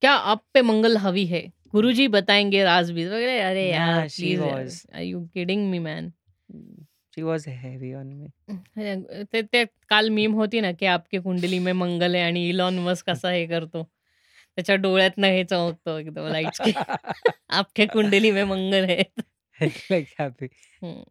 क्या 0.00 0.12
आप 0.12 0.44
पे 0.54 0.62
मंगल 0.62 0.96
हावी 0.96 1.26
है? 1.26 1.52
गुरुजी 1.72 2.08
बताएँगे 2.08 2.64
राज़-बीज़ 2.64 3.08
वगैरह. 3.08 3.48
अरे 3.48 3.70
यार 3.70 4.00
Yeah, 4.00 4.12
she 4.12 4.20
please 4.20 4.40
was. 4.40 4.96
Are 4.96 5.02
you 5.02 5.20
kidding 5.20 5.70
me 5.70 5.78
man? 5.78 6.12
She 7.14 7.22
was 7.22 7.44
heavy 7.48 7.94
on 7.94 8.06
मी. 8.06 8.26
ते 9.32 9.42
ते 9.42 9.64
काल 9.88 10.10
मीम 10.10 10.32
होती 10.32 10.60
ना, 10.60 10.72
की 10.72 10.86
आपकी 10.86 11.18
कुंडली 11.18 11.58
में 11.58 11.72
मंगल 11.72 12.14
है 12.14 12.22
आणि 12.22 12.48
इलॉन 12.48 12.78
मस्क 12.78 13.10
असा 13.10 13.30
हे 13.30 13.46
करतो. 13.46 13.82
त्याच्या 14.56 14.76
डोळ्यातनं 14.76 15.26
हे 15.26 15.44
चमकतो 15.44 15.98
एकदम 15.98 16.26
लाईट्स 16.26 16.60
की 16.60 16.72
आपके 17.48 17.86
कुंडली 17.86 18.30
में 18.30 18.44
मंगल 18.44 18.84
है. 18.84 19.02
Like 19.90 20.06
happy. 20.18 20.46
हं. 20.82 21.02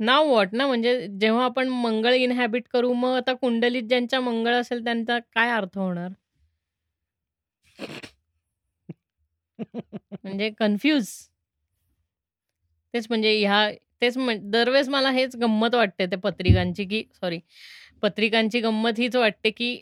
नाऊ 0.00 0.28
व्हॉट 0.28 0.48
ना, 0.52 0.66
म्हणजे 0.66 1.06
जेव्हा 1.08 1.44
आपण 1.44 1.68
मंगळ 1.68 2.12
इन्हॅबिट 2.12 2.68
करू, 2.72 2.92
मग 2.92 3.16
आता 3.16 3.32
कुंडलीत 3.32 3.82
ज्यांच्या 3.82 4.20
मंगळ 4.20 4.54
असेल 4.54 4.84
त्यांचा 4.84 5.18
काय 5.18 5.50
अर्थ 5.50 5.78
होणार? 5.78 6.08
म्हणजे 10.24 10.50
कन्फ्यूज. 10.50 11.08
तेच 12.94 13.06
म्हणजे 13.08 13.38
ह्या 13.38 13.70
तेच 14.02 14.16
म्हण 14.16 14.50
दरवेळेस 14.50 14.88
मला 14.88 15.10
हेच 15.10 15.36
गंमत 15.36 15.74
वाटते 15.74 16.06
त्या 16.06 16.18
पत्रिकांची, 16.18 16.84
की 16.84 17.04
सॉरी 17.14 17.38
पत्रिकांची 18.02 18.60
गंमत 18.60 18.90
हीच 18.98 19.16
वाटते, 19.16 19.50
की 19.50 19.80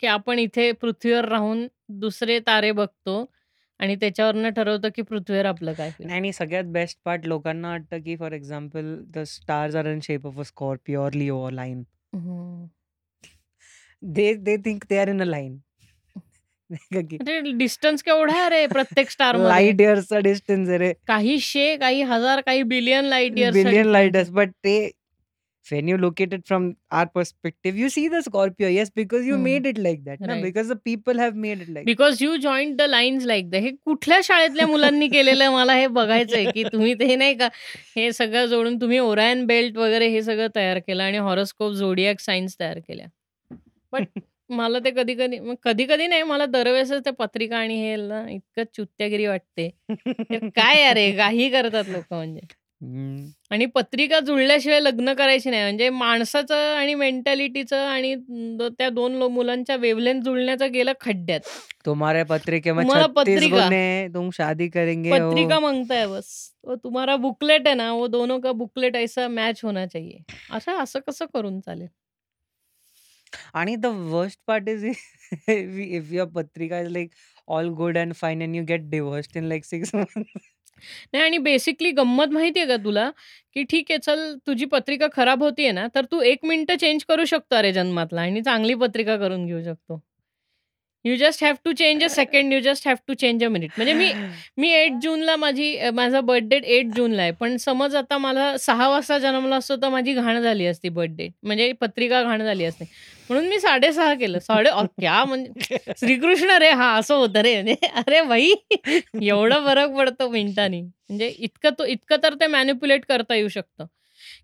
की 0.00 0.06
आपण 0.06 0.38
इथे 0.38 0.72
पृथ्वीवर 0.72 1.24
राहून 1.24 1.68
दुसरे 1.88 2.38
तारे 2.38 2.72
बघतो 2.72 3.32
आणि 3.78 3.96
त्याच्यावरनं 3.96 4.48
ठरवतो, 4.48 4.86
की 4.94 5.02
पृथ्वीवर 5.02 5.44
आपलं 5.44 5.72
काय 5.72 5.88
होईल. 5.88 6.10
आणि 6.10 6.32
सगळ्यात 6.32 6.64
बेस्ट 6.64 6.98
पार्ट 7.04 7.26
लोकांना 7.26 7.68
वाटतं, 7.68 7.98
की 7.98 8.16
for 8.16 8.32
example 8.32 8.96
the 8.98 9.18
stars 9.18 9.74
are 9.74 9.86
in 9.86 10.00
shape 10.00 10.26
of 10.26 10.38
a 10.38 10.44
Scorpio 10.44 11.06
और 11.06 11.12
लिओ. 11.12 11.48
हं. 12.14 12.66
They 14.02 14.34
they 14.34 14.56
think 14.56 14.84
they 14.90 14.98
are 14.98 15.08
in 15.08 15.22
a 15.22 15.24
line. 15.24 15.58
नाही 16.74 16.94
का 16.94 17.08
की 17.10 17.16
अरे 17.16 17.52
डिस्टन्स 17.52 18.02
केवढा 18.02 18.40
आहे 18.40 18.50
रे 18.50 18.66
प्रत्येक 18.66 19.10
स्टारमध्ये. 19.10 19.48
लाइट 19.48 19.80
इयर्सचा 19.80 20.18
डिस्टन्स 20.18 20.68
आहे 20.68 20.78
रे. 20.78 20.92
काही 21.06 21.38
शे, 21.38 21.76
काही 21.76 22.02
हजार, 22.02 22.40
काही 22.40 22.62
बिलियन 22.62 23.04
लाइट 23.04 23.38
इयर्सचा 23.38 23.62
बिलियन 23.62 23.86
लाइट 23.86 24.16
इयर्स. 24.16 24.30
बट 24.30 24.50
ते 24.50 24.90
when 25.72 25.86
you 25.88 25.96
look 25.98 26.20
at 26.20 26.32
it 26.32 26.42
from 26.52 26.64
our 26.94 27.06
perspective, 27.18 27.78
you 27.78 27.86
see 27.86 28.08
the 28.08 28.20
Scorpio. 28.26 28.68
Yes, 28.68 28.90
because 28.98 29.24
you 29.24 29.36
हं. 29.36 29.44
made 29.44 29.66
it 29.72 29.78
like 29.78 30.00
that. 30.04 30.20
ना? 30.20 30.26
राइट. 30.26 30.44
Because 30.44 30.72
the 30.72 30.78
people 30.88 31.22
have 31.22 31.38
made 31.44 31.62
it 31.62 31.68
like 31.68 31.84
because 31.84 32.22
you 32.22 32.36
the 32.70 32.82
the 33.44 33.54
हे 33.54 33.70
कुठल्या 33.84 34.20
शाळेतल्या 34.24 34.66
मुलांनी 34.66 35.08
केलेलं 35.08 35.50
मला 35.50 35.74
हे 35.74 35.86
बघायचंय, 35.86 36.50
की 36.50 36.64
तुम्ही 36.64 36.94
ते 36.94 37.16
नाही 37.16 37.34
का 37.34 37.48
हे 37.96 38.12
सगळं 38.12 38.46
जोडून 38.46 38.80
तुम्ही 38.80 38.98
ओरायन 38.98 39.46
बेल्ट 39.46 39.76
वगैरे 39.76 40.08
हे 40.08 40.22
सगळं 40.22 40.46
तयार 40.56 40.78
केलं 40.78 41.02
आणि 41.02 41.18
हॉरोस्कोप, 41.18 41.72
झोडिएक 41.72 42.20
सायन्स 42.20 42.56
तयार 42.60 42.78
केल्या. 42.78 43.06
बट 43.92 44.06
मला 44.50 44.78
ते 44.78 44.90
कधी-कधी 44.90 45.38
मग 45.38 45.54
कधी-कधी 45.62 46.06
नाही 46.06 46.22
मला 46.22 46.46
दरवेळेसच 46.46 47.04
त्या 47.04 47.12
पत्रिका 47.12 47.56
आणि 47.58 47.76
हे 47.76 47.94
ना 47.96 48.24
इतकं 48.30 48.62
चुत्यागिरी 48.76 49.26
वाटते. 49.26 49.68
काय 50.32 50.82
आहे 50.82 50.92
रे? 50.94 51.10
काहीही 51.12 51.48
करतात 51.50 51.84
लोकं 51.88 52.16
म्हणजे. 52.16 52.40
आणि 53.50 53.66
पत्रिका 53.66 54.18
जुळल्याशिवाय 54.20 54.80
लग्न 54.80 55.12
करायची 55.14 55.50
नाही. 55.50 55.62
म्हणजे 55.62 55.88
माणसाचं 55.90 56.74
आणि 56.76 56.94
मेंटॅलिटीचं 56.94 57.84
आणि 57.86 58.14
त्या 58.78 58.88
2 58.90 59.14
लो 59.14 59.28
मुलांच्या 59.28 59.76
वेव्हलेंथ 59.76 60.22
जुळण्याचं 60.22 60.72
गेलं 60.72 60.92
खड्ड्यात. 61.00 61.40
तुम्हारे 61.86 62.22
पत्रिके 62.24 62.70
तुम्हाला 62.70 63.06
36 63.06 63.12
पत्रिका 63.14 63.68
तुम 64.14 64.30
शादी 64.30 64.68
करेंगे 64.68 65.10
पत्रिका 65.10 65.54
वो 65.54 65.60
माँगता 65.60 65.94
है 65.94 66.06
बस. 66.06 66.30
वो 66.64 66.74
तुम्हारा 66.74 67.16
बुकलेट 67.16 67.68
है 67.68 67.74
ना, 67.74 67.92
वो 67.92 68.06
दोनों 68.06 68.40
का 68.40 68.52
बुकलेट 68.52 68.96
ऐसा 68.96 69.28
मॅच 69.28 69.60
होना 69.64 69.86
चाहिए. 69.86 70.18
असं 70.50 70.82
असं 70.82 71.00
कसं 71.08 71.26
करून 71.34 71.60
चालेल? 71.60 71.88
आणि 73.54 73.76
the 73.76 73.86
worst 73.86 74.40
part 74.46 74.68
is 74.68 74.84
if 74.84 76.12
your 76.12 76.28
पत्रिका 76.34 76.80
is 76.80 76.88
like 76.92 77.10
all 77.48 77.68
good 77.76 77.98
and 77.98 78.14
fine 78.14 78.42
and 78.42 78.56
you 78.56 78.64
get 78.68 78.88
divorced 78.90 79.36
in 79.36 79.44
like 79.44 79.64
6 79.64 79.94
months. 79.94 80.38
नाही 81.12 81.24
आणि 81.24 81.38
बेसिकली 81.38 81.90
गंमत 81.92 82.32
माहिती 82.32 82.60
आहे 82.60 82.68
का 82.68 82.76
तुला? 82.84 83.10
की 83.54 83.62
ठीक 83.70 83.90
आहे 83.90 83.98
चल 83.98 84.34
तुझी 84.46 84.64
पत्रिका 84.72 85.06
खराब 85.12 85.42
होतीये 85.42 85.72
ना, 85.72 85.86
तर 85.94 86.04
तू 86.12 86.20
एक 86.22 86.44
मिनिट 86.44 86.72
चेंज 86.80 87.04
करू 87.08 87.24
शकतो 87.24 87.56
अरे 87.56 87.72
जन्मातला 87.72 88.20
आणि 88.20 88.42
चांगली 88.42 88.74
पत्रिका 88.74 89.16
करून 89.16 89.46
घेऊ 89.46 89.62
शकतो. 89.64 90.00
You 91.04 91.14
just 91.16 91.42
have 91.44 91.54
to 91.64 91.72
change 91.72 92.02
a 92.04 92.06
second, 92.08 92.52
you 92.52 92.60
just 92.60 92.86
have 92.88 92.96
to 93.08 93.14
change 93.14 93.44
a 93.44 93.48
minute. 93.48 93.70
म्हणजे 93.76 93.92
मी 93.92 94.12
मी 94.58 94.70
एट 94.72 94.92
जूनला 95.02 95.34
माझी 95.36 95.90
माझा 95.94 96.20
बर्थडे 96.20 96.56
एट 96.76 96.94
जूनला 96.96 97.22
आहे. 97.22 97.30
पण 97.40 97.56
समज 97.56 97.96
आता 97.96 98.18
मला 98.18 98.56
सहा 98.58 98.88
वाजता 98.88 99.18
जन्मला 99.18 99.56
असतो 99.56 99.76
तर 99.82 99.88
माझी 99.88 100.14
घाण 100.14 100.40
झाली 100.42 100.66
असती 100.66 100.88
बर्थ 100.88 101.10
डेट. 101.16 101.32
म्हणजे 101.42 101.70
पत्रिका 101.80 102.22
घाण 102.22 102.44
झाली 102.44 102.64
असते 102.64 102.84
म्हणून 103.30 103.48
मी 103.48 103.58
6:30 103.60 104.14
केलं. 104.14 104.38
साडे 104.38 104.70
क्या 105.00 105.24
म्हणजे 105.24 105.76
श्रीकृष्ण 105.98 106.56
रे 106.60 106.70
हा 106.70 106.92
असं 106.98 107.14
होतं 107.14 107.40
रे. 107.42 107.54
म्हणजे 107.62 107.86
अरे 107.96 108.20
भाई 108.22 108.52
एवढा 109.22 109.58
फरक 109.66 109.96
पडतो 109.96 110.28
मिनिटांनी. 110.30 110.80
म्हणजे 110.80 111.28
इतकं 111.28 111.70
तो 111.78 111.84
इतकं 111.86 112.22
तर 112.22 112.34
ते 112.40 112.46
मॅन्युप्युलेट 112.46 113.04
करता 113.08 113.34
येऊ 113.34 113.48
शकतं. 113.48 113.86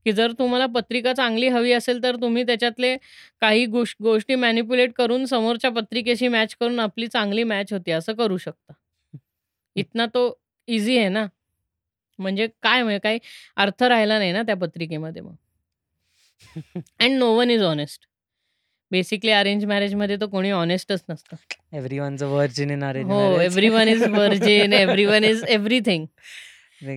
की 0.05 0.12
जर 0.12 0.32
तुम्हाला 0.32 0.66
पत्रिका 0.66 1.12
चांगली 1.12 1.48
हवी 1.48 1.72
असेल 1.72 2.03
तर 2.03 2.16
तुम्ही 2.16 2.42
त्याच्यातले 2.42 2.96
काही 3.40 3.66
गोष् 3.66 3.94
गोष्टी 4.03 4.34
मॅनिप्युलेट 4.34 4.92
करून 4.92 5.26
समोरच्या 5.26 5.70
पत्रिकेशी 5.70 6.28
मॅच 6.28 6.55
करून 6.61 6.80
आपली 6.80 7.07
चांगली 7.07 7.44
मॅच 7.44 7.72
होते 7.72 7.92
असं 7.92 8.12
करू 8.12 8.36
शकता. 8.36 8.72
इतना 9.76 10.07
तो 10.07 10.38
ईझी 10.68 10.98
आहे 10.98 11.09
ना. 11.09 11.26
म्हणजे 12.18 12.46
काय 12.62 12.82
म्हणजे 12.82 12.98
काही 12.98 13.18
अर्थ 13.57 13.82
राहिला 13.82 14.18
नाही 14.18 14.32
ना 14.32 14.42
त्या 14.42 14.57
पत्रिकेमध्ये 14.57 15.22
मग. 15.22 15.34
And 17.01 17.18
no 17.18 17.32
one 17.32 17.51
is 17.51 17.62
honest. 17.62 18.01
Basically 18.90 19.30
arrange 19.30 19.64
मॅरेजमध्ये 19.64 20.16
तर 20.16 20.26
कोणी 20.26 20.51
हॉनेस्टच 20.51 21.05
नसतं. 21.11 21.36
Everyone's 21.72 22.22
a 22.22 22.26
virgin 22.26 22.70
in 22.70 22.84
arrange 22.84 23.11
हो, 23.11 23.18
marriage. 23.18 23.40
Everyone 23.42 23.88
is 23.88 24.03
virgin, 24.03 24.72
everyone 24.72 25.24
is 25.24 25.44
everything. 25.44 26.07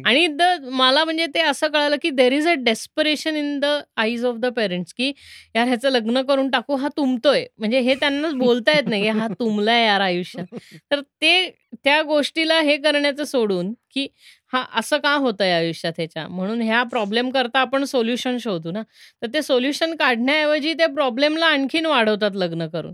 आणि 0.06 0.28
द 0.28 0.42
मला 0.62 1.04
म्हणजे 1.04 1.26
ते 1.26 1.42
असं 1.42 1.68
कळालं, 1.68 1.96
की 2.02 2.10
there 2.10 2.32
is 2.32 2.48
a 2.48 2.54
desperation 2.54 3.36
in 3.36 3.60
the 3.60 3.66
eyes 3.98 4.26
of 4.26 4.36
the 4.36 4.46
parents, 4.46 4.94
की 4.94 5.12
यार 5.56 5.68
ह्याचं 5.68 5.90
लग्न 5.90 6.22
करून 6.22 6.50
टाकू, 6.50 6.76
हा 6.76 6.88
तुंबतोय. 6.88 7.46
म्हणजे 7.58 7.80
हे 7.80 7.96
त्यांनाच 7.96 8.34
बोलता 8.34 8.76
येत 8.76 8.88
नाही, 8.88 9.08
हा 9.08 9.28
तुंबलाय 9.28 9.86
यार 9.86 10.02
आयुष्यात. 10.02 10.46
तर 10.92 11.02
ते 11.02 11.50
त्या 11.84 12.02
गोष्टीला 12.02 12.60
हे 12.60 12.78
करण्याचं 12.78 13.24
सोडून, 13.24 13.74
की 13.94 14.08
हां, 14.54 14.64
असं 14.80 14.98
का 14.98 15.14
होतंय 15.16 15.52
आयुष्यात 15.52 15.94
ह्याच्या? 15.98 16.28
म्हणून 16.28 16.62
ह्या 16.62 16.84
प्रॉब्लेम 16.84 17.30
करता 17.30 17.60
आपण 17.60 17.84
सोल्युशन 17.84 18.38
शोधू 18.38 18.72
ना. 18.72 18.82
तर 19.22 19.28
ते 19.34 19.42
सोल्युशन 19.42 19.96
काढण्याऐवजी 19.96 20.74
त्या 20.74 20.88
प्रॉब्लेमला 20.88 21.46
आणखीन 21.46 21.86
वाढवतात 21.86 22.36
लग्न 22.36 22.68
करून. 22.68 22.94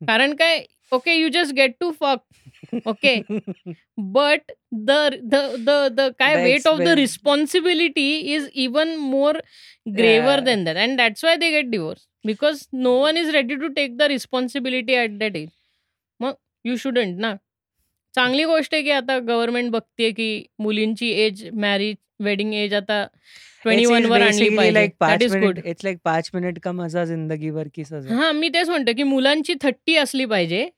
कारण 0.00 0.34
काय 0.34 0.64
okay 0.92 1.14
you 1.14 1.28
just 1.28 1.52
get 1.54 1.74
to 1.80 1.90
fuck. 2.00 2.16
Okay. 2.86 3.16
But 3.98 4.52
the 4.72 4.90
the 5.94 6.10
काय 6.18 6.42
weight 6.44 6.66
of 6.66 6.78
the 6.78 6.88
responsibility 6.98 8.10
is 8.34 8.48
even 8.54 8.94
more 8.96 9.40
graver 9.86 10.38
या 10.38 10.44
than 10.44 10.64
that 10.64 10.76
and 10.76 10.96
that's 10.98 11.24
why 11.24 11.36
they 11.36 11.50
get 11.50 11.70
divorce. 11.70 12.06
Because 12.26 12.66
no 12.72 12.98
one 13.02 13.16
is 13.16 13.30
ready 13.34 13.54
to 13.54 13.68
take 13.76 13.96
the 13.96 14.02
responsibility 14.02 14.94
at 14.96 15.18
that 15.18 15.36
age. 15.36 15.48
मग 16.20 16.32
you 16.64 16.76
shouldn't 16.76 17.18
ना. 17.20 17.34
चांगली 18.14 18.44
गोष्ट 18.44 18.74
आहे, 18.74 18.82
की 18.82 18.90
आता 18.90 19.18
government 19.18 19.70
बघतीये, 19.70 20.10
की 20.10 20.46
मुलींची 20.58 21.10
एज 21.24 21.44
मॅरेज 21.54 21.96
वेडिंग 22.24 22.54
एज 22.54 22.74
आता 22.74 23.06
21 23.64 23.98
इज 23.98 24.06
वर 24.06 24.20
आणली 24.20 24.48
पाहिजे. 24.56 24.72
Like 24.74 24.90
that 24.90 25.10
5 25.10 25.22
is 25.22 25.34
minute 25.34 25.46
good. 25.46 25.58
It's 25.66 25.84
like 25.84 25.98
5 26.04 26.30
minute 26.34 26.58
का 26.58 26.72
मजा 26.72 27.04
जिंदगी 27.04 27.50
भर 27.50 27.68
की 27.74 27.84
सजा. 27.84 28.14
हां, 28.14 28.32
मी 28.34 28.48
तेच 28.48 28.68
म्हणतो, 28.68 28.92
की 28.96 29.02
मुलांची 29.02 29.54
30 29.54 29.96
असली 29.98 30.24
पाहिजे. 30.24 30.68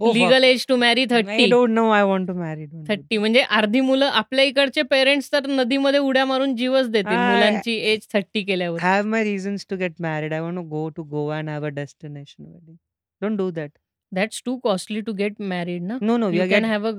Legal 0.00 0.44
age 0.44 0.66
to 0.68 0.76
marry 0.76 1.04
30. 1.04 1.50
Don't 1.50 1.70
know 1.70 1.90
I 1.90 2.02
want 2.02 2.28
to 2.28 2.34
marry. 2.34 2.64
Don't 2.64 2.88
do 2.88 2.92
30 2.92 3.18
म्हणजे 3.18 3.40
अर्धी 3.40 3.80
मुलं 3.80 4.04
आपल्या 4.04 4.44
इकडचे 4.44 4.82
पेरेंट्स 4.82 5.32
तर 5.32 5.46
नदीमध्ये 5.46 6.00
उड्या 6.00 6.24
मारून 6.24 6.56
जीवच 6.56 6.88
देतील 6.90 7.16
आय 7.16 7.34
मुलांची 7.34 7.72
एज 7.72 8.06
30 8.14 8.44
केल्यावर. 8.44 8.78
my 9.02 9.22
reasons 9.24 9.66
to 9.72 9.78
get 9.80 10.00
married. 10.00 10.32
I 10.32 10.40
want 10.40 10.56
to 10.56 10.66
go 10.70 10.82
to 10.90 11.04
Goa 11.10 11.38
and 11.38 11.48
have 11.48 11.66
a 11.70 11.74
destination 11.76 12.44
wedding. 12.46 12.78
Don't 13.22 13.36
do 13.36 13.50
that. 13.50 13.78
That's 14.14 14.42
too 14.46 14.56
costly 14.56 15.00
to 15.00 15.12
get 15.12 15.32
married 15.40 15.82
ना. 15.82 15.98
No, 16.02 16.16
no. 16.22 16.28
We 16.30 16.34
you 16.34 16.48
can 16.50 16.64
have 16.64 16.86
a 16.86 16.92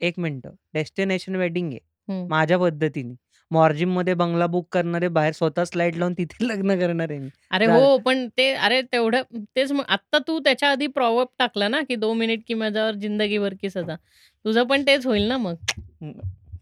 एक 0.00 0.18
मिनिटं. 0.18 0.50
Destination 0.74 1.36
wedding 1.36 1.72
आहे. 1.72 2.26
माझ्या 2.28 2.58
पद्धतीने. 2.58 3.14
मॉर्जिममध्ये 3.50 4.14
बंगला 4.14 4.46
book 4.46 4.66
करणार. 4.72 5.08
बाहेर 5.08 5.32
स्वतः 5.32 5.64
फ्लाइट 5.64 5.96
लावून 5.96 6.14
तिथे 6.14 6.46
लग्न 6.48 6.78
करणार 6.80 7.10
आहे 7.10 7.18
मी. 7.18 7.28
अरे 7.50 7.66
झालं. 7.66 7.84
हो, 7.84 7.96
पण 7.98 8.26
ते 8.38 8.50
अरे 8.52 8.80
तेवढं 8.82 9.22
तेच 9.56 9.72
मग 9.72 9.84
आत्ता 9.88 10.18
तू 10.18 10.38
त्याच्या 10.38 10.70
आधी 10.70 10.86
प्रॉवर्ब 10.86 11.28
टाकला 11.38 11.68
ना, 11.68 11.80
की 11.82 11.96
2 11.96 12.16
मिनिट 12.18 12.42
की 12.48 12.54
मजा 12.54 12.86
और 12.86 12.94
जिंदगी 12.94 13.38
भर 13.38 13.54
की 13.62 13.70
सजा. 13.70 13.96
तुझं 14.44 14.64
पण 14.64 14.82
तेच 14.82 15.06
होईल 15.06 15.22
ना 15.22 15.36
मग. 15.36 15.56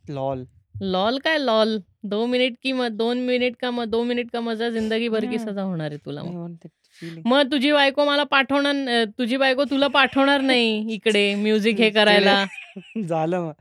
लॉल. 0.09 0.45
लॉल 0.81 1.19
काय 1.19 1.39
लॉल? 1.39 1.79
2 2.05 2.27
मिनिट 2.27 2.55
की 2.63 2.73
म 2.73 2.89
2 2.89 3.19
मिनिट 3.19 3.57
का 3.57 3.71
म 3.71 3.85
2 3.85 4.03
मिनिट 4.05 4.31
का 4.31 4.41
मजा 4.41 4.69
जिंदगी 4.71 5.09
भर 5.09 5.25
की 5.25 5.37
हां. 5.37 5.47
सजा 5.47 5.63
होणार 5.63 5.91
आहे 5.91 5.99
तुला 5.99 6.23
मग. 6.23 6.57
फीलिंग. 7.03 7.23
मग 7.27 7.51
तुझी 7.51 7.73
बायको 7.73 8.05
मला 8.05 8.25
पाठवणार 8.25 8.75
अ, 8.89 9.05
तुझी 9.19 9.37
बायको 9.37 9.65
तुला 9.65 9.89
पाठवणार 9.89 10.41
नाही 10.41 10.95
इकडे 10.95 11.35
म्युझिक 11.35 11.81
हे. 11.81 11.91
करायला. 11.91 12.45
झालं 13.09 13.41
मग. 13.41 13.53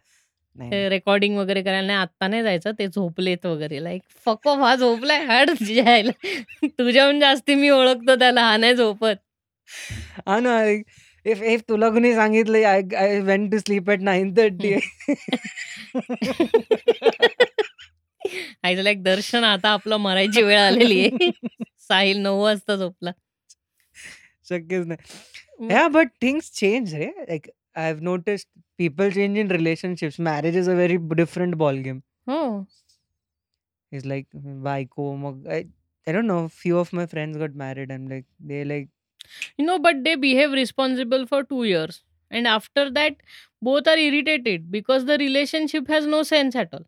नाही, 0.56 0.72
ते. 0.72 0.90
रेकॉर्डिंग 0.90 1.38
वगैरे 1.38 1.62
करायला. 1.62 1.88
नाही 1.88 2.00
आत्ता 2.00 2.28
नाही 2.28 2.44
जायचं. 2.44 2.72
ते 2.72 2.88
झोपलेत 2.88 3.46
वगैरे. 3.46 3.84
लाइक 3.84 4.02
फक 4.26 4.48
ऑफ 4.48 4.60
हा 4.60 4.76
झोपलाय. 4.76 5.46
तुझ्या 5.46 5.94
आईला. 5.94 6.12
तुझ्याहून 6.68 7.20
जास्ती 7.20 7.56
मी 7.56 7.70
ओळखतो 7.70 8.16
त्याला. 8.16 8.42
हा 8.42 8.58
नाही 8.58 8.76
झोपत. 8.76 9.16
हां 10.28 10.44
ना. 10.44 10.64
इफ 11.26 11.42
इफ 11.42 11.62
तुला 11.70 11.90
कुणी 11.90 12.14
सांगितलं 12.14 12.58
I 12.58 12.82
I 12.98 13.20
went 13.20 13.52
to 13.52 13.58
sleep 13.58 13.90
at 13.90 14.00
9:30 14.00 14.80
आईचं 18.64 18.82
लाइक 18.82 19.04
दर्शन 19.04 19.44
आता 19.44 19.70
आपलं 19.70 19.98
मरायची 19.98 20.42
वेळ 20.42 20.60
आलेली 20.60 21.00
आहे. 21.02 21.30
साहिल 21.80 22.18
9 22.18 22.44
वाजता 22.44 22.76
झोपला. 22.76 23.12
शक्यच 24.50 24.88
नाही. 24.88 24.98
but 25.90 26.08
things 26.26 26.48
change 26.62 26.94
रे. 26.96 27.10
Like 27.30 27.50
I've 27.76 28.02
noticed 28.02 28.48
people 28.78 29.12
change 29.12 29.38
in 29.38 29.48
relationships. 29.50 30.20
Marriage 30.20 30.56
is 30.56 30.68
a 30.68 30.76
very 30.76 30.98
different 30.98 31.18
different 31.18 31.58
ballgame. 31.58 32.02
Oh. 32.28 32.68
It's 33.92 34.06
like 34.06 34.28
hmm, 34.32 34.62
why 34.64 34.86
ko 34.86 35.06
I, 35.50 35.68
I 36.08 36.12
don't 36.12 36.28
know. 36.28 36.48
Few 36.48 36.78
of 36.78 36.94
my 36.94 37.06
friends 37.06 37.38
got 37.38 37.56
married. 37.56 37.92
I'm 37.92 38.08
like 38.08 38.26
they 38.40 38.64
like 38.64 38.90
You 39.58 39.66
know, 39.66 39.80
but 39.80 40.04
they 40.04 40.16
behave 40.16 40.52
responsible 40.52 41.28
for 41.28 41.44
two 41.44 41.64
years. 41.66 42.04
And 42.32 42.48
after 42.48 42.90
that, 42.92 43.18
both 43.62 43.88
are 43.88 43.98
irritated 43.98 44.72
because 44.72 45.06
the 45.06 45.18
relationship 45.18 45.88
has 45.90 46.06
no 46.08 46.24
sense 46.24 46.56
at 46.56 46.74
all. 46.74 46.86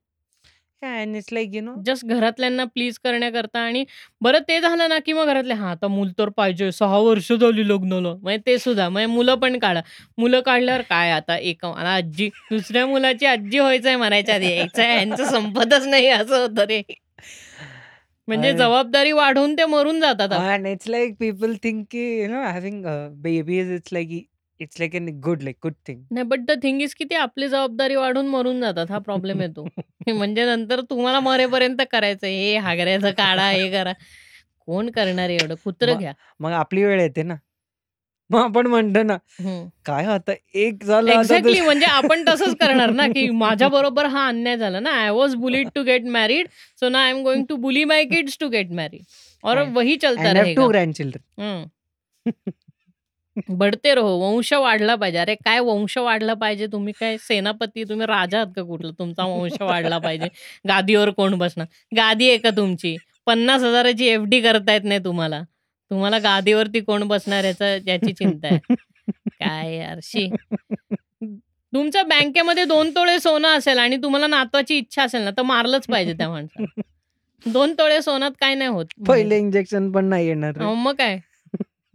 Yeah, 0.84 1.02
and 1.04 1.16
it's 1.16 1.32
like 1.32 1.54
you 1.54 1.62
know 1.62 1.74
just 1.86 2.06
घरातल्यांना 2.06 2.64
please 2.66 2.98
करण्याकरता 3.04 3.60
आणि 3.60 3.84
बरं 4.22 4.40
ते 4.48 4.60
झालं 4.62 4.90
ना, 4.90 5.00
की 5.06 5.14
मग 5.14 5.26
घरातले 5.26 5.54
हां, 5.54 5.70
आता 5.72 5.88
मूल 5.88 6.12
तर 6.20 6.30
पाहिजे. 6.38 6.72
6 6.72 6.98
वर्ष 7.00 7.32
झाली 7.34 7.68
लग्नाला. 7.68 8.14
म्हणजे 8.22 8.42
ते 8.48 8.58
सुद्धा. 8.60 8.88
म्हणजे 8.90 9.14
मुलं 9.14 9.36
पण 9.36 9.58
काढा. 9.60 9.82
मुलं 10.18 10.42
काढल्यावर 10.42 10.82
काय 10.90 11.12
आता 11.12 11.38
एक 11.38 11.66
मला 11.66 11.90
आजी 11.96 12.30
दुसऱ्या 12.52 12.86
मुलाची 12.88 13.26
आजी 13.26 13.60
व्हायचंय 13.60 13.96
मरायच्या 13.96 14.36
आधी. 14.36 14.52
यायचंय 14.58 14.94
ह्यांचं 14.96 15.26
संपतच 15.26 15.88
नाही 15.88 16.08
असं 16.10 16.42
होतं 16.42 16.66
रे. 16.70 16.82
म्हणजे 18.28 18.52
जबाबदारी 18.54 19.12
वाढून 19.12 19.54
ते 19.58 19.66
मरून 19.66 20.00
जातात 20.02 20.30
and 20.30 20.68
it's 20.68 20.88
like 20.94 21.14
people 21.20 21.54
think 21.66 21.84
की 21.92 22.02
you 22.22 22.28
know 22.32 22.42
having 22.56 22.80
uh, 22.94 23.10
babies 23.26 23.70
it's 23.78 23.94
like 23.98 24.12
it's 24.64 24.80
like 24.80 24.96
a 24.98 25.02
good 25.02 25.42
like 25.42 25.60
good 25.66 25.76
thing. 25.88 25.98
नाही 26.12 26.24
बट 26.24 26.40
द 26.40 26.52
थिंग 26.64 26.82
इज 26.82 26.96
की 26.96 27.04
ते 27.04 27.16
आपली 27.16 27.48
जबाबदारी 27.48 27.96
वाढून 27.96 28.28
मरून 28.28 28.62
जातात. 28.62 28.92
हा 28.92 28.98
प्रॉब्लेम 28.98 29.42
येतो. 29.42 29.68
म्हणजे 30.08 30.46
नंतर 30.46 30.82
तुम्हाला 30.82 31.20
मरेपर्यंत 31.20 31.78
करायचंय. 31.92 32.32
हे 32.32 32.58
हागऱ्याचं 32.58 33.12
काढा, 33.12 33.50
हे 33.50 33.72
करा. 33.72 33.94
कोण 34.66 34.90
करणार 34.90 35.30
आहे 35.30 35.38
एवढं? 35.38 35.56
कुत्रं 35.66 35.98
घ्या. 35.98 36.14
मग 36.40 36.52
आपली 36.52 36.84
वेळ 36.84 37.02
येते 37.02 37.24
ना. 37.24 37.36
मग 38.30 38.40
आपण 38.40 38.68
म्हणतो 38.68 39.04
ना. 39.04 39.18
काय 39.86 40.06
आता 40.06 40.32
एक 40.54 40.84
झालं 40.84 41.12
एक्झॅक्टली 41.12 41.62
म्हणजे 41.62 41.86
आपण 41.86 42.24
तसंच 42.28 42.56
करणार 42.56 42.90
ना, 42.90 43.08
की 43.08 43.30
माझ्याबरोबर 43.32 44.06
हा 44.06 44.28
अन्याय 44.28 44.58
झाला 44.58 44.80
ना. 44.80 44.90
I 44.90 45.10
was 45.10 45.36
bullied 45.36 45.68
to 45.76 45.84
get 45.84 46.04
married. 46.04 46.48
So 46.80 46.90
now 46.90 47.02
I 47.02 47.10
am 47.10 47.24
going 47.24 47.46
to 47.50 47.56
bully 47.56 47.84
my 47.84 48.04
kids 48.06 48.38
to 48.40 48.48
get 48.48 48.72
married. 48.72 49.02
और 49.44 49.58
वही 49.58 49.98
चलता 49.98 50.34
रहेगा. 50.34 50.62
two 50.62 50.72
grandchildren. 50.72 51.22
हं. 51.40 51.66
बढ़ते 53.50 53.94
रहो. 53.96 54.18
वंश 54.20 54.54
वाढला 54.54 54.96
पाहिजे. 54.96 55.18
अरे 55.18 55.36
काय 55.36 55.60
वंश 55.60 55.98
वाढला 55.98 56.34
पाहिजे? 56.34 56.68
तुम्ही 56.68 56.94
काय 57.00 57.18
सेनापती, 57.18 57.84
तुम्ही 57.84 58.08
राजा 58.08 58.38
आहात 58.38 58.54
का 58.56 58.64
कुठला? 58.64 58.92
तुमचा 59.00 59.26
वंश 59.26 59.62
वाढला 59.62 59.98
पाहिजे. 59.98 60.28
गादीवर 60.68 61.10
कोण 61.10 61.38
बसणार? 61.38 61.68
गादी 61.98 62.30
आहे 62.30 62.38
का 62.38 62.50
तुमची? 62.50 62.98
50,000 63.26 63.92
ची 63.92 64.08
एफ-डी 64.08 64.42
करता 64.42 64.74
येत 64.74 64.82
नाही 64.84 65.00
तुम्हाला. 65.06 65.42
तुम्हाला 65.92 66.20
गादीवरती 66.20 66.80
कोण 66.80 67.04
बसणार 67.08 67.44
याचं 67.44 67.78
याची 67.88 68.14
चिंता 68.14 68.48
आहे. 68.48 68.76
काय 69.40 69.76
यार 69.76 70.00
शी. 70.04 70.30
तुमच्या 71.74 72.04
बँकेमध्ये 72.04 72.66
2 72.66 72.90
तोळे 72.90 73.20
सोनं 73.20 73.48
असेल 73.48 73.78
आणि 73.78 73.98
तुम्हाला 73.98 74.28
नातवाची 74.28 74.78
इच्छा 74.78 75.04
असेल 75.04 75.22
ना, 75.22 75.30
तर 75.30 75.42
मारलंच 75.42 75.86
पाहिजे 75.86 76.14
त्या 76.14 76.30
माणसाला. 76.30 76.82
2 77.46 77.74
तोळे 77.74 78.02
सोन्यात 78.02 78.32
काय 78.40 78.56
नाही 78.56 78.70
होत. 78.70 78.86
पहिले 79.08 79.38
इंजेक्शन 79.38 79.92
पण 79.92 80.06
नाही 80.06 80.28
येणार 80.28 80.58
मग 80.58 80.94
काय? 80.94 81.20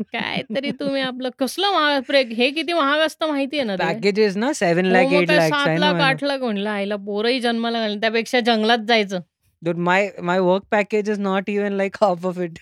काय 0.03 0.43
तरी 0.55 0.70
तुम्ही 0.70 1.03
आपलं 1.03 1.30
कसलं 1.38 1.72
महाग 1.72 2.14
हे 2.32 2.51
किती 2.51 2.72
महाग 2.72 3.01
असतं 3.01 3.28
माहिती 3.28 3.59
आहे 3.59 3.66
ना 3.66 3.76
पॅकेजेस 3.76 4.36
ना 4.36 4.53
सेव्हन 4.53 4.86
लॅक 4.86 5.12
एट 5.12 5.30
लॅक 5.30 5.51
सात 5.51 5.78
लाख 5.78 6.01
आठ 6.01 6.24
लाख 6.24 6.38
म्हणलं 6.38 6.70
आईला 6.70 6.97
पोरही 6.97 7.40
जन्माला 7.40 7.86
त्यापेक्षा 7.95 8.40
जंगलात 8.40 8.78
जायचं. 8.78 9.20
My 9.62 10.09
my 10.22 10.38
work 10.38 10.62
package 10.70 11.11
is 11.11 11.20
not 11.20 11.51
even 11.51 11.72
like 11.72 11.97
half 12.01 12.26
of 12.26 12.38
it 12.38 12.59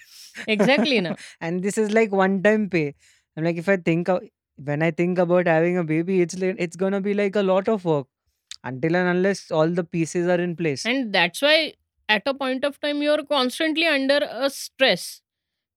exactly 0.48 1.00
ना. 1.00 1.12
And 1.40 1.60
this 1.62 1.78
is 1.78 1.94
like 1.94 2.12
one 2.14 2.40
time 2.42 2.66
pay 2.68 2.90
like 3.36 3.56
if 3.56 3.70
I 3.70 3.76
think 3.76 4.10
when 4.58 4.82
I 4.82 4.90
think 4.90 5.20
about 5.20 5.48
having 5.48 5.78
a 5.78 5.82
baby 5.82 6.20
it's 6.22 6.42
it's 6.42 6.76
gonna 6.76 6.98
be 7.02 7.16
like 7.16 7.38
a 7.38 7.42
lot 7.42 7.70
of 7.70 7.86
work 7.86 8.06
until 8.64 8.96
and 8.96 9.08
unless 9.08 9.46
all 9.52 9.74
the 9.74 9.84
pieces 9.92 10.28
are 10.28 10.40
in 10.40 10.54
place 10.54 10.86
and 10.86 11.10
that's 11.12 11.44
why 11.44 11.70
at 12.08 12.28
a 12.28 12.32
point 12.32 12.64
of 12.64 12.78
time 12.82 13.02
you 13.02 13.12
are 13.12 13.20
constantly 13.20 13.84
under 13.84 14.22
a 14.22 14.48
stress 14.48 15.19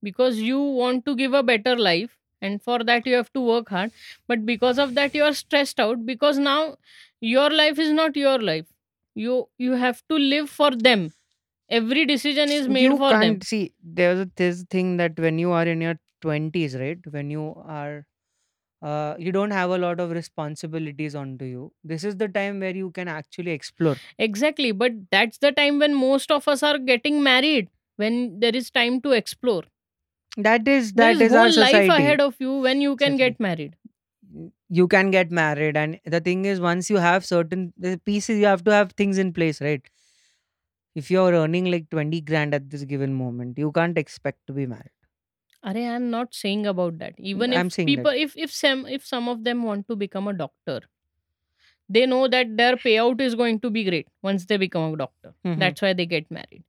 because 0.04 0.40
you 0.40 0.60
want 0.62 1.06
to 1.06 1.16
give 1.16 1.34
a 1.34 1.44
better 1.44 1.76
life 1.78 2.18
and 2.42 2.62
for 2.62 2.84
that 2.84 3.08
you 3.08 3.16
have 3.16 3.32
to 3.34 3.42
work 3.42 3.70
hard 3.70 3.92
but 4.28 4.46
because 4.46 4.80
of 4.80 4.96
that 4.96 5.16
you 5.16 5.24
are 5.24 5.34
stressed 5.34 5.80
out 5.80 6.06
because 6.06 6.38
now 6.38 6.76
your 7.22 7.50
life 7.50 7.80
is 7.80 7.92
not 7.92 8.16
your 8.18 8.40
life. 8.40 8.68
You 9.16 9.48
you 9.58 9.74
have 9.74 10.02
to 10.10 10.16
live 10.18 10.50
for 10.50 10.72
them. 10.72 11.14
Every 11.70 12.06
decision 12.06 12.52
is 12.52 12.68
made 12.68 12.84
you 12.84 12.98
for 12.98 13.12
them. 13.12 13.22
can't 13.22 13.44
see 13.44 13.74
there's 13.84 14.26
this 14.36 14.64
thing 14.70 14.98
that 14.98 15.20
when 15.20 15.40
you 15.40 15.52
are 15.52 15.66
in 15.66 15.82
your 15.82 15.96
20s 16.22 16.76
right 16.76 17.00
when 17.12 17.32
you 17.32 17.46
are 17.66 18.06
uh, 18.82 19.16
you 19.18 19.32
don't 19.32 19.52
have 19.52 19.70
a 19.70 19.78
lot 19.78 20.00
of 20.00 20.12
responsibilities 20.12 21.16
onto 21.16 21.46
you 21.46 21.72
this 21.84 22.04
is 22.04 22.18
the 22.18 22.28
time 22.28 22.60
where 22.60 22.76
you 22.76 22.92
can 22.92 23.08
actually 23.08 23.52
explore. 23.52 23.96
Exactly 24.18 24.72
but 24.72 24.92
that's 25.12 25.38
the 25.38 25.52
time 25.52 25.80
when 25.80 25.96
most 25.96 26.32
of 26.32 26.48
us 26.48 26.64
are 26.64 26.78
getting 26.78 27.24
married 27.24 27.70
when 27.98 28.40
there 28.40 28.56
is 28.56 28.70
time 28.72 29.02
to 29.02 29.12
explore. 29.12 29.64
That 30.38 30.68
is 30.68 30.94
that 30.94 31.16
is 31.16 31.22
is 31.22 31.34
our 31.34 31.48
whole 31.48 31.60
life 31.60 31.90
ahead 31.90 32.22
of 32.22 32.36
you 32.40 32.54
when 32.60 32.82
you 32.82 32.96
can 32.96 33.18
get 33.18 33.40
married. 33.40 33.76
you 34.70 34.88
can 34.88 35.12
get 35.12 35.32
married 35.32 35.78
and 35.78 36.00
the 36.06 36.20
thing 36.20 36.46
is 36.46 36.60
once 36.60 36.90
you 36.90 36.98
have 36.98 37.26
certain 37.26 37.72
the 37.78 37.92
pieces 38.10 38.40
you 38.40 38.46
have 38.46 38.64
to 38.64 38.72
have 38.72 38.94
things 38.94 39.18
in 39.24 39.32
place 39.34 39.62
right 39.62 39.90
if 40.96 41.12
you're 41.12 41.34
earning 41.34 41.66
like 41.72 41.90
20 41.90 42.22
grand 42.22 42.54
at 42.54 42.70
this 42.70 42.84
given 42.84 43.14
moment 43.14 43.58
you 43.58 43.72
can't 43.72 43.98
expect 43.98 44.40
to 44.48 44.54
be 44.54 44.66
married 44.66 44.92
Arey, 45.66 45.88
I'm 45.90 46.10
not 46.10 46.34
saying 46.36 46.66
about 46.68 46.98
that. 47.00 47.14
Even 47.18 47.54
I'm 47.54 47.68
if 47.68 47.74
saying 47.74 47.86
that. 47.88 47.96
people, 47.98 48.12
if 48.12 48.34
if 48.36 48.52
some 48.52 48.86
if 48.86 49.06
some 49.06 49.30
of 49.30 49.44
them 49.46 49.64
want 49.64 49.88
to 49.88 49.96
become 49.96 50.28
a 50.28 50.34
doctor, 50.34 50.82
they 51.90 52.06
know 52.06 52.28
that 52.28 52.56
their 52.58 52.76
payout 52.76 53.22
is 53.22 53.36
going 53.36 53.60
to 53.62 53.70
be 53.70 53.84
great 53.84 54.08
once 54.22 54.46
they 54.46 54.58
become 54.58 54.94
a 54.94 54.98
doctor. 54.98 55.34
Mhm. 55.46 55.60
That's 55.60 55.82
why 55.82 55.94
they 55.94 56.06
get 56.06 56.30
married 56.30 56.64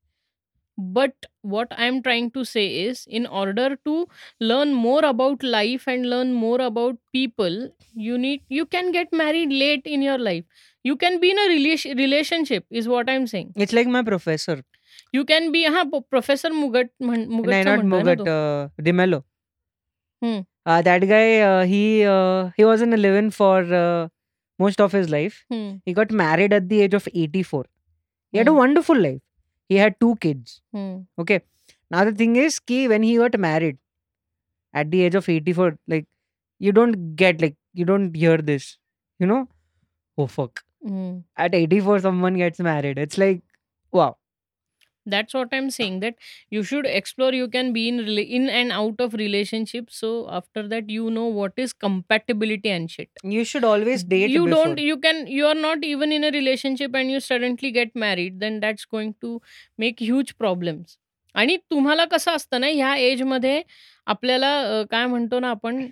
but 0.77 1.13
what 1.43 1.69
i 1.79 1.85
am 1.85 2.03
trying 2.03 2.31
to 2.31 2.45
say 2.45 2.67
is 2.85 3.07
in 3.09 3.27
order 3.27 3.77
to 3.85 4.07
learn 4.41 4.73
more 4.73 5.05
about 5.05 5.43
life 5.43 5.87
and 5.87 6.09
learn 6.11 6.33
more 6.33 6.61
about 6.61 6.97
people 7.13 7.71
you 7.95 8.19
need 8.19 8.43
you 8.49 8.67
can 8.67 8.91
get 8.93 9.13
married 9.13 9.53
late 9.53 9.83
in 9.85 10.03
your 10.03 10.19
life. 10.19 10.45
You 10.83 10.97
can 10.97 11.19
be 11.21 11.31
in 11.31 11.39
a 11.39 11.49
rela- 11.49 11.97
relationship 11.97 12.65
is 12.71 12.89
what 12.89 13.09
i'm 13.09 13.27
saying. 13.27 13.53
It's 13.57 13.73
like 13.73 13.87
my 13.87 14.03
professor. 14.03 14.63
You 15.13 15.25
can 15.25 15.53
be 15.53 15.65
ha 15.65 15.85
professor 16.11 16.51
mugat 16.51 16.91
mugat 17.01 17.65
no, 17.65 17.77
not 17.77 17.85
mugat 17.85 18.27
uh, 18.29 18.69
dimelo 18.81 19.23
hmm. 20.23 20.41
uh, 20.67 20.83
that 20.83 21.07
guy 21.09 21.41
uh, 21.41 21.65
he 21.65 22.05
uh, 22.05 22.51
he 22.57 22.65
was 22.65 22.83
in 22.83 22.93
a 22.93 22.97
live-in 22.97 23.31
for 23.31 23.59
uh, 23.83 24.09
most 24.59 24.81
of 24.81 24.93
his 24.93 25.09
life. 25.09 25.45
Hmm. 25.51 25.77
he 25.85 25.93
got 25.93 26.11
married 26.11 26.53
at 26.53 26.69
the 26.69 26.81
age 26.83 26.95
of 26.95 27.09
84 27.13 27.65
he 28.33 28.39
hmm. 28.39 28.39
had 28.39 28.49
a 28.49 28.51
hmm. 28.51 28.59
wonderful 28.59 28.97
life. 28.97 29.24
He 29.69 29.77
had 29.77 29.99
2 30.01 30.17
kids. 30.17 30.61
हं. 30.75 31.07
Okay. 31.19 31.41
Now 31.91 32.05
the 32.05 32.13
thing 32.13 32.37
is 32.37 32.59
ki 32.59 32.89
when 32.89 33.03
he 33.03 33.17
got 33.17 33.39
married 33.39 33.79
at 34.73 34.91
the 34.91 35.03
age 35.03 35.15
of 35.15 35.29
84, 35.29 35.79
like 35.89 36.07
you 36.59 36.73
don't 36.73 37.17
get 37.17 37.41
like 37.41 37.57
you 37.73 37.85
don't 37.85 38.15
hear 38.15 38.39
this. 38.39 38.79
You 39.19 39.27
know? 39.27 39.49
Oh 40.19 40.27
fuck. 40.27 40.65
हं. 40.87 41.25
At 41.37 41.55
84 41.55 42.01
someone 42.01 42.35
gets 42.35 42.61
married. 42.61 42.99
It's 42.99 43.19
like 43.19 43.43
wow. 43.93 44.17
That's 45.07 45.37
what 45.37 45.55
I 45.55 45.61
am 45.61 45.69
saying 45.69 46.01
that 46.01 46.15
you 46.53 46.63
should 46.63 46.87
explore 46.87 47.35
you 47.35 47.47
can 47.53 47.73
be 47.73 47.87
in 47.89 48.01
in 48.19 48.49
and 48.51 48.73
out 48.73 49.03
of 49.03 49.15
relationship 49.15 49.91
so 49.91 50.23
after 50.33 50.67
that 50.67 50.91
you 50.91 51.09
know 51.11 51.25
what 51.33 51.61
is 51.61 51.73
compatibility 51.81 52.71
and 52.71 52.89
shit 52.91 53.27
you 53.33 53.45
should 53.45 53.65
always 53.65 54.09
date 54.09 54.31
you 54.31 54.47
don't 54.47 54.81
you 54.81 54.97
can 55.03 55.25
you 55.29 55.47
are 55.47 55.57
not 55.57 55.85
even 55.85 56.13
in 56.13 56.25
a 56.25 56.31
relationship 56.33 56.97
and 56.97 57.11
you 57.11 57.19
suddenly 57.21 57.71
get 57.71 57.91
married 57.97 58.39
then 58.39 58.59
that's 58.61 58.87
going 58.93 59.13
to 59.23 59.39
make 59.79 60.03
huge 60.03 60.33
problems 60.39 60.97
आणि 61.35 61.57
तुम्हाला 61.71 62.05
कसं 62.05 62.37
असतं 62.37 62.61
ना 62.61 62.67
ह्या 62.67 62.95
एजमध्ये 62.97 63.63
आपल्याला 64.07 64.83
काय 64.91 65.07
म्हणतो 65.07 65.41
ना 65.41 65.51
आपण 65.51 65.87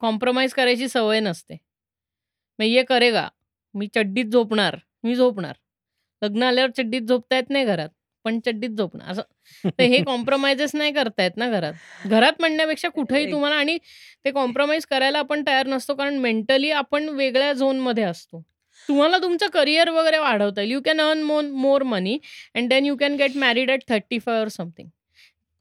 कॉम्प्रोमाइज 0.00 0.52
करायची 0.54 0.88
सवय 0.88 1.20
नसते. 1.20 1.56
मग 2.58 2.64
ये 2.64 2.82
करेगा 2.82 3.28
मी 3.74 3.86
चड्डीत 3.94 4.24
झोपणार 4.32 4.76
मी 5.04 5.14
झोपणार. 5.14 5.54
लग्न 6.22 6.42
आल्यावर 6.42 6.70
चड्डीत 6.76 7.02
झोपता 7.02 7.36
येत 7.36 7.50
नाही 7.50 7.64
घरात, 7.64 7.88
पण 8.24 8.38
चड्डीत 8.46 8.70
झोपणार 8.70 9.10
असं. 9.10 9.22
तर 9.64 9.82
हे 9.82 10.02
कॉम्प्रोमाइजच 10.04 10.74
नाही 10.74 10.92
करता 10.92 11.22
येत 11.22 11.36
ना 11.36 11.48
घरात. 11.50 11.72
घरात 12.06 12.40
म्हणण्यापेक्षा 12.40 12.88
कुठेही 12.88 13.30
तुम्हाला 13.32 13.56
आणि 13.56 13.76
ते 14.24 14.30
कॉम्प्रोमाईज 14.30 14.86
करायला 14.86 15.18
आपण 15.18 15.42
तयार 15.46 15.66
नसतो 15.66 15.94
कारण 15.94 16.18
मेंटली 16.18 16.70
आपण 16.70 17.08
वेगळ्या 17.08 17.52
झोनमध्ये 17.52 18.04
असतो. 18.04 18.42
तुम्हाला 18.88 19.18
तुमचं 19.18 19.46
करियर 19.52 19.88
वगैरे 19.90 20.18
वाढवता 20.18 20.60
येईल. 20.60 20.72
You 20.72 20.80
can 20.84 21.00
earn 21.00 21.22
more 21.22 21.44
more 21.44 21.82
money 21.82 22.18
and 22.54 22.68
then 22.68 22.86
you 22.86 22.96
can 22.96 23.16
get 23.16 23.36
married 23.36 23.70
at 23.70 23.82
35 23.88 24.28
or 24.28 24.48
something. 24.48 24.88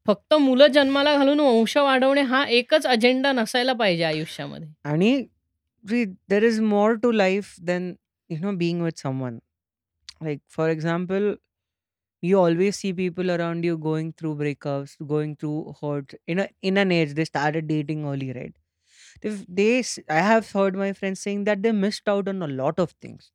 फक्त 0.06 0.34
मुलं 0.34 0.68
जन्माला 0.68 1.16
घालून 1.18 1.40
वंश 1.40 1.76
वाढवणे 1.78 2.22
हा 2.22 2.44
एकच 2.48 2.86
अजेंडा 2.88 3.32
नसायला 3.32 3.74
पाहिजे 3.74 4.04
आयुष्यामध्ये. 4.04 4.68
आणि 4.84 5.24
there 5.86 6.44
is 6.44 6.60
more 6.70 6.94
to 7.04 7.12
life 7.14 7.50
than 7.68 7.84
you 8.30 8.40
know 8.40 8.54
being 8.62 8.80
with 8.86 9.04
someone. 9.04 9.38
Like, 10.22 10.42
for 10.48 10.70
example, 10.70 11.36
you 12.22 12.40
always 12.40 12.78
see 12.78 12.94
people 12.94 13.32
around 13.32 13.64
you 13.64 13.78
going 13.78 14.14
through 14.14 14.36
breakups, 14.36 14.96
going 15.06 15.36
through 15.36 15.76
hurt. 15.82 16.14
In 16.28 16.40
a 16.40 16.50
in 16.62 16.78
an 16.78 16.92
age, 16.92 17.14
they 17.14 17.26
started 17.26 17.68
dating 17.68 18.06
early, 18.06 18.34
right? 18.34 18.56
If 19.22 19.46
they, 19.48 19.84
I 20.10 20.20
have 20.20 20.52
heard 20.52 20.76
my 20.76 20.94
friends 20.94 21.20
saying 21.22 21.44
that 21.46 21.64
they 21.64 21.72
missed 21.72 22.08
out 22.10 22.28
on 22.28 22.42
a 22.42 22.48
lot 22.48 22.80
of 22.80 22.92
things. 23.02 23.32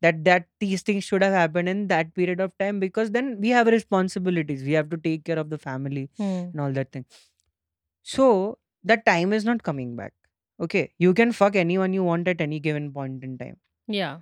That 0.00 0.24
that 0.24 0.46
these 0.60 0.82
things 0.82 1.04
should 1.04 1.22
have 1.22 1.32
happened 1.32 1.68
in 1.68 1.88
that 1.88 2.14
period 2.14 2.40
of 2.40 2.56
time 2.58 2.78
because 2.80 3.10
then 3.10 3.40
we 3.40 3.48
have 3.48 3.66
responsibilities. 3.66 4.62
We 4.62 4.72
have 4.72 4.90
to 4.90 4.96
take 4.96 5.24
care 5.24 5.38
of 5.38 5.50
the 5.50 5.58
family 5.58 6.08
hmm. 6.16 6.22
and 6.22 6.60
all 6.60 6.72
that 6.72 6.92
thing. 6.92 7.04
So 8.02 8.58
that 8.84 9.04
time 9.06 9.32
is 9.32 9.44
not 9.44 9.62
coming 9.62 9.96
back. 9.96 10.14
Okay, 10.60 10.92
you 10.98 11.14
can 11.14 11.32
fuck 11.32 11.56
anyone 11.56 11.92
you 11.92 12.04
want 12.04 12.28
at 12.28 12.40
any 12.40 12.60
given 12.60 12.92
point 12.92 13.22
in 13.24 13.38
time. 13.38 13.58
Yeah. 13.86 14.18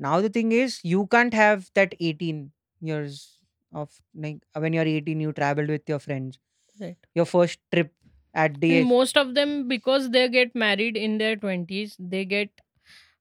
Now 0.00 0.20
the 0.20 0.28
thing 0.28 0.52
is, 0.52 0.80
you 0.84 1.06
can't 1.06 1.34
have 1.34 1.70
that 1.74 1.94
18 2.00 2.52
years 2.80 3.38
of 3.72 3.90
like 4.14 4.38
when 4.64 4.72
you're 4.72 4.84
18, 4.84 5.20
you 5.20 5.32
traveled 5.32 5.68
with 5.68 5.88
your 5.94 5.98
friends. 5.98 6.38
Right. 6.80 6.96
Your 7.14 7.24
first 7.26 7.58
trip 7.74 7.92
at 8.34 8.60
the 8.60 8.70
And 8.70 8.80
age 8.80 8.86
most 8.92 9.16
of 9.16 9.34
them 9.34 9.52
because 9.68 10.10
they 10.16 10.28
get 10.28 10.54
married 10.54 10.96
in 10.96 11.18
their 11.18 11.36
20s, 11.44 11.96
they 11.98 12.24
get 12.24 12.50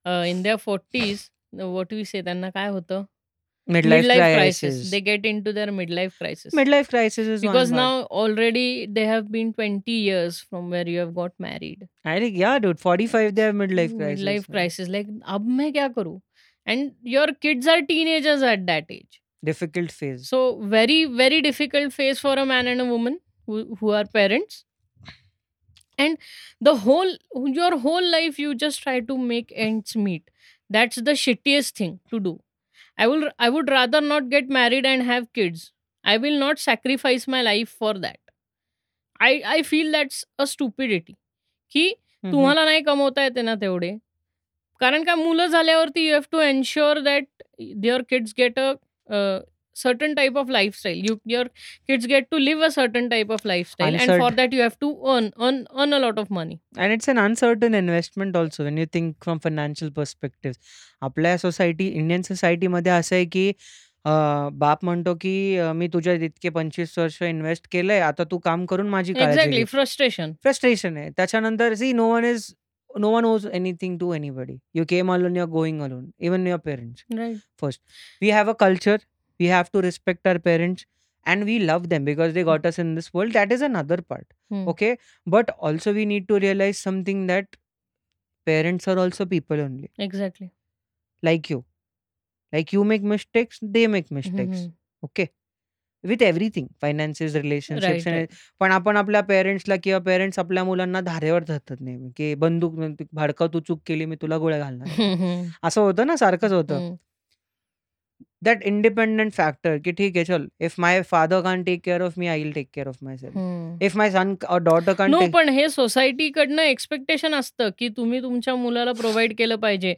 uh, 0.06 0.24
in 0.28 0.44
their 0.44 0.58
40s 0.58 1.30
what 1.76 1.92
we 1.92 2.04
say 2.04 2.22
त्यांना 2.22 2.50
काय 2.56 2.68
होतं? 2.70 3.06
midlife 3.76 4.04
Midlife 4.04 4.34
crisis. 4.38 4.60
crisis. 4.60 4.92
They 4.92 5.00
get 5.02 5.26
into 5.30 5.54
their 5.54 5.68
midlife 5.78 6.18
crisis. 6.18 6.54
Midlife 6.54 6.90
crisis 6.90 7.28
is 7.36 7.44
one 7.46 7.54
Because 7.54 7.72
part. 7.72 7.78
now 7.78 8.04
already 8.24 8.86
they 8.98 9.06
have 9.12 9.32
been 9.36 9.54
20 9.54 9.92
years 9.92 10.40
from 10.50 10.70
where 10.70 10.88
you 10.96 11.00
have 11.00 11.14
got 11.16 11.34
married. 11.40 11.88
I 12.04 12.20
think 12.20 12.38
yeah, 12.44 12.60
dude. 12.60 12.80
45 12.80 13.34
they 13.40 13.42
have 13.48 13.56
midlife 13.56 13.96
crisis. 14.02 14.20
Midlife 14.20 14.50
man. 14.50 14.56
crisis. 14.58 14.92
Like 14.98 15.08
अब 15.38 15.48
मैं 15.62 15.72
क्या 15.74 15.88
करूँ? 15.98 16.20
And 16.67 16.95
your 17.03 17.29
kids 17.29 17.67
are 17.67 17.83
teenagers 17.83 18.43
at 18.43 18.67
that 18.67 18.87
age. 18.91 19.21
Difficult 19.45 19.91
phase. 19.91 20.29
So 20.29 20.61
very 20.63 21.05
very 21.05 21.41
difficult 21.43 21.93
phase 21.93 22.21
for 22.21 22.35
a 22.35 22.47
man 22.47 22.67
and 22.67 22.81
a 22.81 22.85
woman 22.85 23.21
who, 23.47 23.77
who 23.81 23.91
are 23.91 24.05
parents. 24.05 24.65
And 25.99 26.19
the 26.61 26.77
whole 26.77 27.17
your 27.35 27.79
whole 27.79 28.11
life 28.11 28.39
you 28.39 28.55
just 28.55 28.83
try 28.83 29.01
to 29.01 29.19
make 29.19 29.53
ends 29.55 29.97
meet. 29.97 30.31
That's 30.69 30.97
the 30.97 31.13
shittiest 31.13 31.73
thing 31.73 32.01
to 32.11 32.21
do. 32.21 32.41
I 32.99 33.07
will 33.07 33.31
I 33.39 33.49
would 33.49 33.69
rather 33.71 34.01
not 34.01 34.29
get 34.29 34.49
married 34.49 34.87
and 34.87 35.03
have 35.03 35.33
kids. 35.33 35.73
I 36.05 36.17
will 36.19 36.39
not 36.39 36.59
sacrifice 36.59 37.27
my 37.29 37.43
life 37.43 37.69
for 37.69 37.95
that. 37.95 38.19
I 39.21 39.43
I 39.57 39.63
feel 39.63 39.91
that's 39.93 40.25
a 40.39 40.47
stupidity. 40.47 41.17
की 41.73 41.89
Mhm. 42.25 42.33
तुम्हाला 42.33 42.65
नाही 42.65 42.81
कमवता 42.83 43.23
येते 43.25 43.43
ना 43.43 43.55
तेवढे. 43.55 43.91
कारण 44.81 45.05
का 45.05 45.15
मुलं 45.15 45.47
झाल्यावरती 45.47 46.07
you 46.07 46.13
have 46.13 46.23
to 46.33 46.41
ensure 46.41 46.99
that 46.99 47.25
your 47.85 48.03
kids 48.09 48.35
get 48.39 48.59
a 48.59 48.73
certain 49.77 50.15
type 50.15 50.39
of 50.39 50.51
lifestyle 50.51 51.05
you 51.05 51.17
your 51.27 51.47
kids 51.89 52.07
get 52.07 52.25
to 52.31 52.39
live 52.39 52.65
a 52.65 52.69
certain 52.69 53.09
type 53.09 53.33
of 53.33 53.47
lifestyle 53.47 53.97
and 53.97 54.21
for 54.21 54.35
that 54.35 54.55
you 54.55 54.61
have 54.61 54.71
to 54.81 54.93
earn 55.05 55.29
earn 55.39 55.63
earn 55.75 55.95
a 55.95 55.99
lot 55.99 56.19
of 56.19 56.33
money 56.33 56.57
and 56.79 56.93
it's 56.93 57.11
un 57.11 57.19
uncertain 57.19 57.75
investment 57.75 58.37
also 58.37 58.65
when 58.65 58.79
you 58.79 58.87
think 58.95 59.15
from 59.23 59.39
financial 59.39 59.91
perspective 59.91 60.57
आपल्या 61.03 61.37
society 61.39 61.89
Indian 61.89 62.23
सोसायटीमध्ये 62.23 62.93
असं 62.93 63.17
आहे 63.17 63.25
की 63.25 63.53
बाप 64.05 64.85
म्हणतो 64.85 65.15
की 65.15 65.61
मी 65.75 65.89
तुझ्या 65.89 66.13
इतके 66.15 66.49
पंचवीस 66.49 66.99
वर्ष 66.99 67.23
इन्व्हेस्ट 67.23 67.67
केलंय 67.73 68.01
आता 68.01 68.25
तू 68.31 68.39
काम 68.39 68.65
करून 68.67 68.89
माझी 68.89 69.13
फ्रस्ट्रेशन 69.65 70.33
फ्रस्ट्रेशन 70.43 70.97
आहे. 70.97 71.11
त्याच्यानंतर 71.11 71.75
see 71.75 71.93
no 71.93 72.09
one 72.13 72.25
is 72.25 72.47
no 72.97 73.11
one 73.11 73.25
owes 73.25 73.47
anything 73.47 73.99
to 73.99 74.13
anybody. 74.13 74.61
You 74.73 74.85
came 74.85 75.09
alone, 75.09 75.35
you're 75.35 75.47
going 75.47 75.81
alone, 75.81 76.13
even 76.19 76.47
your 76.47 76.59
parents. 76.59 77.05
Right. 77.13 77.39
First, 77.59 77.81
we 78.21 78.29
have 78.29 78.49
a 78.49 78.55
culture, 78.55 78.99
we 79.39 79.47
have 79.47 79.71
to 79.73 79.81
respect 79.81 80.27
our 80.27 80.39
parents, 80.39 80.87
and 81.25 81.45
we 81.45 81.59
love 81.59 81.89
them 81.89 82.05
because 82.05 82.35
they 82.35 82.43
hmm. 82.43 82.49
got 82.49 82.67
us 82.67 82.79
in 82.79 82.95
this 82.95 83.13
world. 83.13 83.33
That 83.33 83.53
is 83.53 83.63
another 83.63 83.99
part. 83.99 84.27
Hmm. 84.49 84.69
Okay. 84.69 84.99
But 85.27 85.51
also, 85.59 85.93
we 85.93 86.07
need 86.07 86.29
to 86.29 86.39
realize 86.39 86.79
something 86.79 87.27
that 87.27 87.57
parents 88.47 88.89
are 88.89 88.99
also 88.99 89.27
people 89.27 89.61
only. 89.61 89.91
Exactly. 89.99 90.51
Like 91.23 91.51
you. 91.51 91.65
Like 92.53 92.73
you 92.73 92.85
make 92.85 93.03
mistakes, 93.03 93.59
they 93.63 93.87
make 93.87 94.11
mistakes. 94.11 94.59
Mm-hmm. 94.59 95.05
Okay. 95.05 95.31
With 96.05 96.23
everything 96.23 96.67
finances 96.83 97.35
relationships 97.37 98.37
पण 98.61 98.73
आपण 98.73 98.97
आपल्या 98.97 99.21
पेरेंट्सला 99.21 99.75
किंवा 99.83 99.99
parents 100.01 100.39
आपल्या 100.39 100.65
मुलांना 100.65 101.01
धारेवर 101.01 101.45
धरतात 101.45 101.77
नाही 101.81 102.11
की 102.17 102.35
बंदूक 102.35 102.75
भाडकं 103.13 103.47
तू 103.47 103.61
चूक 103.61 103.81
केली 103.87 104.05
मी 104.05 104.17
तुला 104.23 104.39
गोळ्या 104.39 104.59
घालणार 104.59 104.89
असं 105.63 105.81
होतं 105.81 106.07
ना 106.07 106.17
सारखंच 106.17 106.53
होतं. 106.53 106.95
दॅट 108.45 108.63
इंडिपेंडंट 108.63 109.33
फॅक्टर 109.33 109.77
की 109.77 109.93
ठीक 109.93 110.17
आहे 110.17 110.25
चल 110.25 110.47
if 110.61 110.75
my 110.79 111.03
father 111.03 111.41
can 111.41 111.63
take 111.63 111.81
care 111.85 112.01
of 112.01 112.13
me 112.17 112.29
I 112.29 112.43
will 112.43 112.53
take 112.53 112.69
care 112.75 112.89
of 112.89 112.97
myself 113.17 113.83
if 113.83 113.97
my 113.97 114.11
son 114.11 114.35
daughter 114.63 114.93
can 114.93 115.11
पण 115.31 115.49
हे 115.49 115.69
सोसायटी 115.69 116.31
कडनं 116.31 116.63
एक्सपेक्टेशन 116.63 117.35
असतं 117.35 117.69
की 117.79 117.89
तुम्ही 117.89 118.23
तुमच्या 118.23 118.55
मुलाला 118.55 118.93
प्रोव्हाइड 118.93 119.35
केलं 119.39 119.57
पाहिजे. 119.57 119.95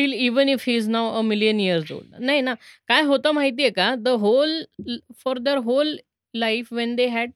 Till 0.00 0.12
even 0.14 0.48
if 0.48 0.66
he 0.68 0.76
is 0.76 0.88
now 0.88 1.18
a 1.18 1.22
million 1.22 1.60
years 1.60 1.92
old 1.92 2.14
नाही 2.24 2.40
ना 2.42 2.54
काय 2.88 3.02
होतं 3.12 3.32
माहितीये 3.34 3.70
का 3.78 3.94
the 3.98 4.08
whole 4.24 4.62
for 5.24 5.38
their 5.38 5.56
whole 5.70 5.98
life 6.34 6.72
when 6.72 6.94
they 6.96 7.06
had 7.08 7.32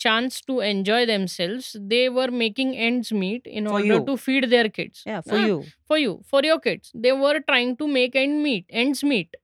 chance 0.00 0.42
to 0.46 0.60
enjoy 0.62 1.04
themselves 1.06 1.72
they 1.90 2.06
were 2.14 2.30
making 2.44 2.74
ends 2.74 3.12
meet 3.12 3.46
in 3.46 3.66
For 3.66 3.74
order 3.74 3.94
you. 3.94 4.06
To 4.06 4.16
feed 4.16 4.46
their 4.50 4.68
kids 4.76 5.04
yeah 5.08 5.20
for 5.28 5.36
Ah. 5.40 5.44
you 5.50 5.58
for 5.90 5.98
you 6.04 6.14
for 6.32 6.40
your 6.48 6.58
kids 6.66 6.90
they 7.04 7.12
were 7.20 7.36
trying 7.50 7.76
to 7.82 7.88
make 7.98 8.16
end 8.22 8.42
meet 8.46 8.64
ends 8.84 9.04
meet 9.12 9.36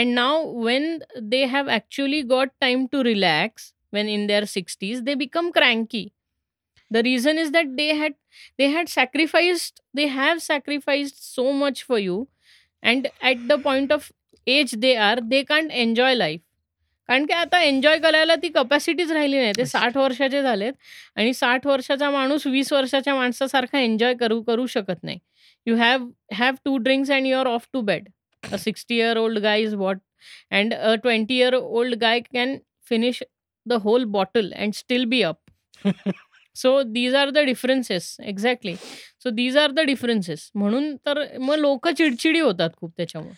and 0.00 0.14
now 0.18 0.32
when 0.66 0.84
they 1.32 1.40
have 1.54 1.70
actually 1.76 2.20
got 2.32 2.52
time 2.64 2.84
to 2.94 3.00
relax 3.08 3.64
when 3.96 4.10
in 4.12 4.26
their 4.30 4.42
60s 4.52 5.02
they 5.08 5.16
become 5.22 5.48
cranky 5.56 6.02
the 6.90 7.02
reason 7.02 7.42
is 7.44 7.50
that 7.56 7.72
they 7.80 7.88
had 8.02 8.16
they 8.59 8.67
had 8.67 8.87
sacrificed 8.87 9.79
they 9.95 10.05
have 10.05 10.37
sacrificed 10.41 11.15
so 11.15 11.51
much 11.51 11.83
for 11.83 11.99
you 11.99 12.23
and 12.83 13.07
at 13.21 13.47
the 13.47 13.53
point 13.63 13.93
of 13.93 14.11
age 14.47 14.75
they 14.75 14.95
are 14.95 15.19
they 15.19 15.41
can't 15.43 15.71
enjoy 15.71 16.15
life 16.15 16.39
कारण 17.09 17.25
की 17.25 17.33
आता 17.33 17.59
enjoy 17.61 17.97
करायला 17.99 18.35
ती 18.35 18.49
कपॅसिटीच 18.49 19.11
राहिली 19.11 19.37
नाही 19.37 19.51
ते 19.57 19.65
साठ 19.65 19.97
वर्षाचे 19.97 20.41
झालेत 20.41 20.73
आणि 21.15 21.33
साठ 21.33 21.65
वर्षाचा 21.67 22.09
माणूस 22.09 22.45
वीस 22.47 22.71
वर्षाच्या 22.73 23.15
माणसासारखा 23.15 23.79
एन्जॉय 23.79 24.13
करू 24.13 24.41
करू 24.41 24.65
शकत 24.65 25.03
नाही. 25.03 25.17
You 25.67 25.75
have 25.75 26.07
have 26.33 26.55
two 26.65 26.77
drinks 26.77 27.11
and 27.11 27.27
you 27.27 27.37
are 27.37 27.47
off 27.47 27.67
to 27.73 27.81
bed 27.81 28.07
a 28.43 28.57
sixty 28.57 28.95
year 28.95 29.17
old 29.17 29.39
guy 29.39 29.61
is 29.61 29.73
what 29.73 29.97
and 30.51 30.73
a 30.73 30.93
twenty 30.95 31.37
year 31.37 31.55
old 31.55 31.95
guy 31.95 32.19
can 32.33 32.57
finish 32.89 33.21
the 33.65 33.73
whole 33.83 34.03
bottle 34.09 34.51
and 34.51 34.73
still 34.73 35.05
be 35.05 35.21
up 35.21 35.87
so 36.55 36.81
these 36.83 37.15
are 37.15 37.29
the 37.29 37.37
differences 37.37 38.15
exactly 38.25 38.75
so 39.23 39.29
these 39.29 39.57
are 39.57 39.71
the 39.71 39.79
differences 39.79 40.49
म्हणून 40.55 40.95
तर 41.05 41.23
मग 41.39 41.55
लोक 41.55 41.87
चिडचिडी 41.89 42.39
होतात 42.39 42.69
खूप 42.77 42.91
त्याच्यामुळे. 42.97 43.33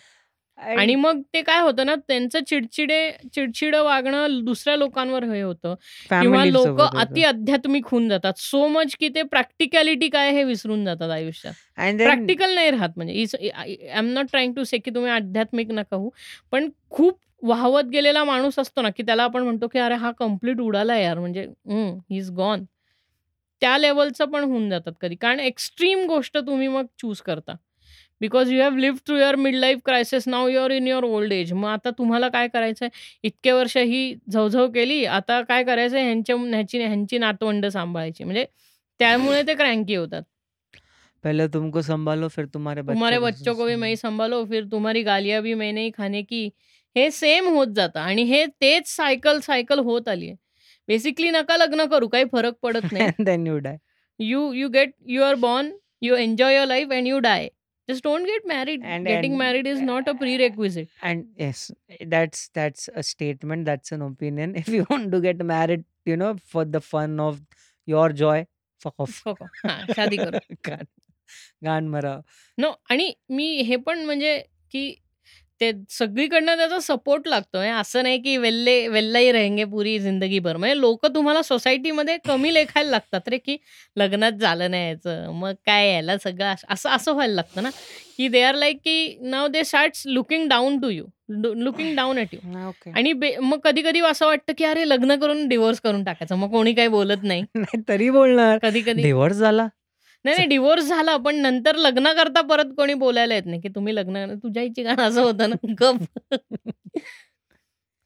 आणि 0.58 0.94
मग 0.94 1.20
ते 1.34 1.40
काय 1.42 1.60
होतं 1.60 1.86
ना 1.86 1.94
त्यांचं 2.08 2.40
चिडचिडे 2.46 2.98
चिडचिडं 3.34 3.82
वागणं 3.84 4.44
दुसऱ्या 4.44 4.76
लोकांवर 4.76 5.24
हे 5.24 5.40
होतं. 5.42 5.74
किंवा 6.22 6.44
लोक 6.44 6.80
अति 6.80 7.20
होतं. 7.24 7.28
आध्यात्मिक 7.28 7.86
होऊन 7.90 8.08
जातात. 8.08 8.32
सो 8.36 8.66
मच 8.68 8.94
की 9.00 9.08
ते 9.08 9.22
प्रॅक्टिकॅलिटी 9.22 10.08
काय 10.08 10.30
हे 10.32 10.44
विसरून 10.44 10.84
जातात 10.84 11.10
आयुष्यात. 11.10 11.54
प्रॅक्टिकल 12.04 12.54
नाही 12.54 12.70
राहत 12.70 12.90
म्हणजे. 12.96 13.50
I 13.54 13.72
am 13.98 14.12
not 14.14 14.26
trying 14.30 14.54
to 14.54 14.64
say 14.64 14.78
की 14.78 14.90
तुम्ही 14.94 15.10
आध्यात्मिक 15.10 15.70
नका 15.70 15.96
होऊ. 15.96 16.10
पण 16.52 16.68
खूप 16.90 17.18
वाहवत 17.42 17.84
गेलेला 17.92 18.22
माणूस 18.24 18.58
असतो 18.58 18.82
ना 18.82 18.90
की 18.96 19.02
त्याला 19.02 19.22
आपण 19.24 19.42
म्हणतो 19.42 19.68
की 19.68 19.78
अरे 19.78 19.94
हा 19.94 20.10
कंप्लीट 20.18 20.60
उडाला 20.60 20.96
यार. 20.98 21.18
म्हणजे 21.18 21.46
ही 22.10 22.18
इज 22.18 22.30
गॉन 22.36 22.64
त्या 23.64 23.76
लेवलचं 23.78 24.24
पण 24.24 24.44
होऊन 24.44 24.70
जातात 24.70 24.92
कधी. 25.00 25.14
कारण 25.14 25.40
एक्स्ट्रीम 25.40 26.06
गोष्ट 26.06 26.38
तुम्ही 26.38 26.68
मग 26.68 26.86
चूज 26.98 27.20
करता. 27.20 27.54
Because 28.20 28.52
you 28.52 28.60
have 28.62 28.76
live 28.76 28.98
through 29.06 29.16
your 29.16 29.36
mid 29.36 29.54
life 29.54 29.78
crisis 29.84 30.28
now 30.28 30.48
your 30.48 30.70
in 30.70 30.86
your 30.86 31.04
old 31.04 31.32
age. 31.32 31.52
मग 31.52 31.68
आता 31.68 31.90
तुम्हाला 31.90 32.28
काय 32.28 32.48
करायचं 32.48 32.84
आहे 32.84 33.18
इतके 33.22 33.52
वर्ष 33.52 33.76
ही 33.76 34.14
झवझव 34.30 34.66
केली 34.66 35.04
आता 35.04 35.40
काय 35.42 35.64
करायचं 35.64 35.96
आहे 35.96 36.04
ह्यांच्या 36.04 36.36
ह्याची 36.36 36.78
ह्यांची 36.78 37.18
नातवंड 37.18 37.66
सांभाळायची. 37.66 38.24
म्हणजे 38.24 38.44
त्यामुळे 38.98 39.42
ते 39.42 39.54
क्रँकी 39.54 39.94
होतात. 39.94 40.22
पहले 41.24 41.46
तुमको 41.46 41.80
संभालो 41.80 42.28
फिर 42.28 42.44
तुम्हारे 42.44 42.80
तुम्हारे 42.80 43.18
बच्चों 43.18 43.30
को 43.30 43.38
बच्चों 43.38 43.54
को 43.54 43.66
भी 43.66 43.74
मैं 43.74 43.94
संभालो. 43.94 44.44
फिर 44.44 44.64
तुम्हारी 44.64 45.02
गालियां 45.02 45.42
भी 45.42 45.54
मैंने 45.54 45.82
ही 45.82 45.90
खाने 45.98 46.22
की. 46.22 46.48
हे 46.96 47.10
सेम 47.10 47.48
होत 47.48 47.66
जातं. 47.66 48.00
आणि 48.00 48.22
हे 48.22 48.46
तेच 48.46 48.96
सायकल 48.96 49.40
सायकल 49.40 49.78
होत 49.78 50.08
आली 50.08 50.28
आहे 50.28 50.43
बेसिकली 50.88 51.30
नका 51.30 51.56
लग्न 51.56 51.84
करू 51.90 52.08
काही 52.08 52.24
फरक 52.32 52.56
पडत 52.62 52.92
नाही 52.92 53.24
then 53.24 53.46
you 53.50 53.60
die. 53.66 53.76
You 54.20 54.52
you 54.52 54.68
get 54.68 54.94
you 55.08 55.22
are 55.22 55.34
born 55.34 55.70
you 56.02 56.14
enjoy 56.16 56.54
your 56.54 56.66
life 56.66 56.92
and 56.92 57.06
you 57.06 57.18
die 57.18 57.48
just 57.88 58.04
don't 58.04 58.26
get 58.26 58.46
married 58.48 58.84
And 58.86 59.06
getting 59.06 59.32
and 59.32 59.38
married 59.38 59.66
is 59.66 59.80
not 59.82 60.08
a 60.08 60.12
prerequisite 60.36 60.88
and 61.10 61.24
yes, 61.42 61.62
that's 62.12 62.44
that's 62.58 62.88
a 63.00 63.02
statement. 63.08 63.66
That's 63.70 63.94
an 63.96 64.04
opinion. 64.08 64.54
If 64.62 64.68
you 64.76 64.86
want 64.90 65.10
to 65.14 65.20
get 65.26 65.44
married, 65.50 65.84
you 66.10 66.16
know, 66.22 66.30
for 66.54 66.64
the 66.76 66.80
fun 66.86 67.18
of 67.26 67.40
your 67.88 68.06
joy, 68.22 68.36
fuck 68.80 69.04
off. 69.06 69.18
हा 69.66 69.76
शादी 69.96 70.16
करो 70.16 70.38
गाण 71.64 71.88
मरा. 71.88 72.16
No 72.58 72.70
आणि 72.90 73.12
मी 73.30 73.46
हे 73.68 73.76
पण 73.88 74.04
म्हणजे 74.04 74.36
की 74.72 74.94
ते 75.64 75.84
सगळीकडनं 75.90 76.56
त्याचा 76.56 76.78
सपोर्ट 76.80 77.28
लागतोय 77.28 77.68
असं 77.70 78.02
नाही 78.02 78.18
की 78.18 78.36
वेल्ले 78.36 78.88
वेल्लाही 78.88 79.32
रहेंगे 79.32 79.64
पुरी 79.64 79.98
जिंदगी 79.98 80.38
भर 80.38 80.56
म्हणजे 80.56 80.80
लोक 80.80 81.06
तुम्हाला 81.06 81.42
सोसायटीमध्ये 81.42 82.16
कमी 82.26 82.54
लेखायला 82.54 82.90
लागतात 82.90 83.28
रे 83.28 83.38
की 83.38 83.56
लग्नात 83.96 84.32
झालं 84.32 84.70
नाही 84.70 84.88
याचं 84.88 85.32
मग 85.32 85.52
काय 85.66 85.88
यायला 85.88 86.18
सगळं 86.18 86.54
असं 86.68 86.88
असं 86.88 87.12
व्हायला 87.12 87.34
लागतं 87.34 87.62
ना 87.62 87.70
की 88.16 88.28
दे 88.28 88.42
आर 88.42 88.54
लाईक 88.54 88.76
की 88.76 89.18
now 89.20 89.46
they 89.46 89.64
start 89.64 90.02
looking 90.06 90.48
down 90.48 90.78
to 90.80 90.88
you 90.88 91.04
looking 91.54 91.96
down 91.96 92.18
at 92.18 92.28
you. 92.32 92.38
आणि 92.94 93.12
बे- 93.12 93.38
मग 93.40 93.58
कधी 93.58 93.82
कधी 93.82 94.00
असं 94.00 94.26
वाटतं 94.26 94.52
की 94.58 94.64
अरे 94.64 94.88
लग्न 94.88 95.16
करून 95.16 95.48
डिवोर्स 95.48 95.80
करून 95.80 96.04
टाकायचं 96.04 96.36
मग 96.36 96.50
कोणी 96.50 96.72
काही 96.74 96.88
बोलत 96.88 97.22
नाही 97.22 97.44
तरी 97.88 98.10
बोलणार. 98.10 98.58
कधी 98.62 98.80
कधी 98.80 99.02
डिव्होर्स 99.02 99.36
झाला. 99.36 99.66
नाही 100.24 100.36
नाही 100.36 100.48
डिवोर्स 100.48 100.84
झाला 100.84 101.16
पण 101.24 101.36
नंतर 101.36 101.76
लग्न 101.76 102.12
करता 102.16 102.40
परत 102.50 102.72
कोणी 102.76 102.94
बोलायला 102.94 103.34
येत 103.34 103.46
नाही 103.46 103.60
की 103.60 103.68
तुम्ही 103.74 103.94
लग्न 103.94 104.34
तुझ्या 104.42 104.62
इच्छी 104.62 104.82
गाणं 104.82 105.02
असं 105.02 105.22
होतं 105.22 105.50
ना 105.50 105.74
गप. 105.80 106.04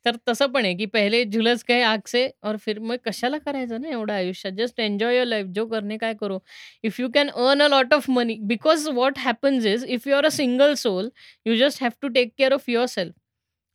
तर 0.07 0.17
तसं 0.29 0.47
पण 0.53 0.65
आहे 0.65 0.75
की 0.77 0.87
पहिले 0.87 1.23
झुलस 1.25 1.65
गए 1.69 1.81
आग 1.83 2.01
से 2.09 2.27
और 2.45 2.57
फिर 2.61 2.79
मग 2.79 2.97
कशाला 3.07 3.39
करायचं 3.39 3.81
ना 3.81 3.89
एवढं 3.89 4.13
आयुष्यात? 4.13 4.53
जस्ट 4.59 4.81
एन्जॉय 4.81 5.15
युअर 5.15 5.27
लाईफ 5.27 5.47
जो 5.55 5.67
करणे 5.69 5.97
काय 5.99 6.15
करो. 6.21 6.39
If 6.85 7.01
you 7.01 7.09
can 7.15 7.29
earn 7.31 7.63
a 7.63 7.69
lot 7.69 7.95
of 7.95 8.09
money 8.11 8.37
because 8.49 8.89
what 8.95 9.19
happens 9.19 9.67
is 9.67 9.85
if 9.89 10.07
you 10.09 10.15
are 10.17 10.27
a 10.27 10.31
single 10.33 10.75
soul 10.75 11.09
you 11.47 11.57
just 11.57 11.83
have 11.83 11.91
to 12.03 12.09
take 12.09 12.33
care 12.39 12.53
of 12.53 12.69
yourself 12.87 13.15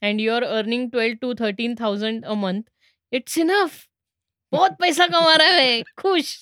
and 0.02 0.22
you 0.22 0.34
are 0.34 0.44
earning 0.44 0.90
twelve 0.90 1.16
to 1.22 1.34
thirteen 1.40 1.76
thousand 1.80 2.26
a 2.26 2.34
month 2.36 2.62
it's 3.12 3.38
enough 3.38 3.80
बहुत 4.54 4.72
पैसा 4.80 5.08
कमा 5.08 5.36
रहा 5.38 5.60
है 5.60 5.82
खुश. 5.98 6.38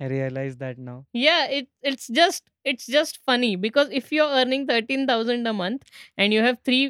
I 0.00 0.06
realize 0.10 0.56
that 0.58 0.78
now. 0.78 0.98
yeah 1.12 1.46
it 1.58 1.66
it's 1.90 2.06
just 2.18 2.44
it's 2.72 2.86
just 2.94 3.18
funny 3.30 3.50
because 3.64 3.90
if 4.00 4.12
you're 4.16 4.30
earning 4.42 4.66
13000 4.68 5.46
a 5.46 5.52
month 5.58 5.82
and 6.18 6.32
you 6.36 6.42
have 6.46 6.58
three 6.68 6.84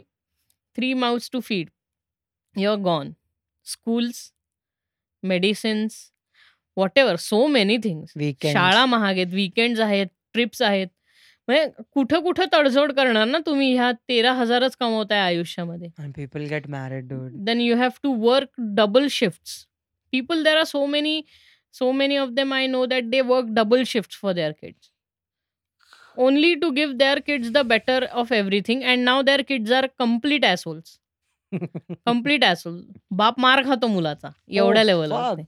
three 0.79 0.93
mouths 1.05 1.29
to 1.37 1.41
feed 1.49 1.71
you're 2.57 2.77
gone 2.85 3.11
schools 3.73 4.21
medicines 5.23 5.99
whatever 6.77 7.17
so 7.17 7.41
many 7.49 7.79
things 7.87 8.13
Weekends. 8.17 8.53
शाळा 8.53 8.85
महाग 8.87 9.15
आहेत 9.17 9.35
weekends 9.35 9.81
आहेत 9.81 10.07
trips 10.35 10.63
आहेत 10.63 10.89
म्हणजे 11.49 11.83
कुठं 11.93 12.21
कुठं 12.23 12.45
तडजोड 12.53 12.93
करणार 12.97 13.27
ना 13.27 13.39
तुम्ही 13.47 13.73
ह्या 13.77 13.91
तेरा 14.09 14.33
हजारच 14.41 14.77
कमवताय 14.81 15.19
आयुष्यामध्ये 15.21 15.89
And 16.05 16.13
people 16.21 16.47
get 16.55 16.69
married, 16.77 17.09
dude. 17.13 17.35
then 17.49 17.61
you 17.67 17.77
have 17.83 17.99
to 18.07 18.13
work 18.29 18.51
double 18.81 19.09
shifts 19.19 19.57
people 20.17 20.45
there 20.49 20.59
are 20.63 20.69
so 21.76 21.88
many 22.02 22.18
of 22.24 22.36
them 22.40 22.52
i 22.58 22.66
know 22.74 22.84
that 22.94 23.10
they 23.14 23.22
work 23.32 23.48
double 23.60 23.84
shifts 23.94 24.20
for 24.24 24.34
their 24.40 24.52
kids 24.54 24.92
only 26.18 26.52
to 26.60 26.72
give 26.76 26.92
their 27.00 27.22
kids 27.30 27.52
the 27.56 27.64
better 27.74 28.00
of 28.22 28.32
everything 28.32 28.84
and 28.92 29.04
now 29.06 29.16
their 29.30 29.44
kids 29.52 29.72
are 29.80 29.88
complete 30.04 30.46
assholes 30.52 30.94
complete 32.08 32.44
asshole 32.50 32.80
बाप 33.22 33.40
मार 33.40 33.64
खातो 33.66 33.88
मुलाचा 33.88 34.30
एवढ्या 34.50 34.82
Oh, 34.82 34.86
लेवलवर. 34.88 35.42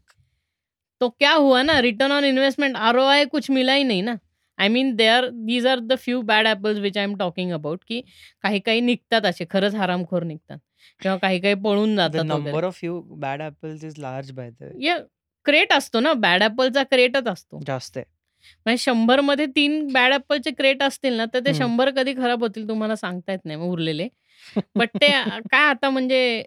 तो 1.01 1.09
क्या 1.09 1.31
हुआ 1.33 1.61
ना 1.61 1.79
return 1.81 2.11
on 2.11 2.23
investment 2.25 2.75
R 2.75 2.97
O 2.97 3.03
I 3.05 3.25
कुछ 3.31 3.49
मिला 3.51 3.73
ही 3.73 3.83
नाही 3.83 4.01
ना 4.01 4.15
I 4.57 4.67
mean 4.75 4.93
they 4.95 5.07
are 5.07 5.27
these 5.49 5.65
are 5.67 5.79
the 5.79 5.95
few 6.03 6.21
bad 6.29 6.47
apples 6.47 6.79
which 6.79 6.97
I 6.97 7.03
am 7.03 7.15
talking 7.17 7.51
about 7.53 7.83
की 7.87 8.01
काही 8.43 8.59
काही 8.59 8.81
निघतात 8.81 9.25
असे 9.25 9.45
खरंच 9.49 9.75
हरामखोर 9.75 10.23
निघतात 10.23 10.57
किंवा 11.01 11.17
काही 11.17 11.39
काही 11.39 11.53
पळून 11.63 11.95
जातात 11.95 12.31
वगैरे 12.31 12.51
number 12.51 12.63
of 12.69 12.79
you 12.85 12.95
bad 13.25 13.43
apples 13.49 13.83
is 13.89 13.97
large 14.05 14.31
crate 15.47 15.73
असतो 15.73 15.99
ना 15.99 16.13
बॅड 16.13 16.43
ॲपलचा 16.43 16.83
क्रेटच 16.83 17.27
असतो 17.27 17.59
जास्त. 17.67 17.97
म्हणजे 18.65 18.77
शंभरमध्ये 18.77 19.45
तीन 19.45 19.87
बॅड 19.93 20.13
ॲपलचे 20.13 20.51
क्रेट 20.51 20.83
असतील 20.83 21.13
ना 21.13 21.25
तर 21.25 21.39
ते. 21.39 21.53
शंभर 21.53 21.89
कधी 21.89 22.13
खराब 22.13 22.43
होतील 22.43 22.67
तुम्हाला 22.67 22.95
सांगता 22.95 23.31
येत 23.31 23.45
नाही 23.45 23.59
उरलेले 23.59 24.07
बट 24.75 24.89
ते 25.01 25.07
काय 25.51 25.69
आता 25.69 25.89
म्हणजे 25.89 26.43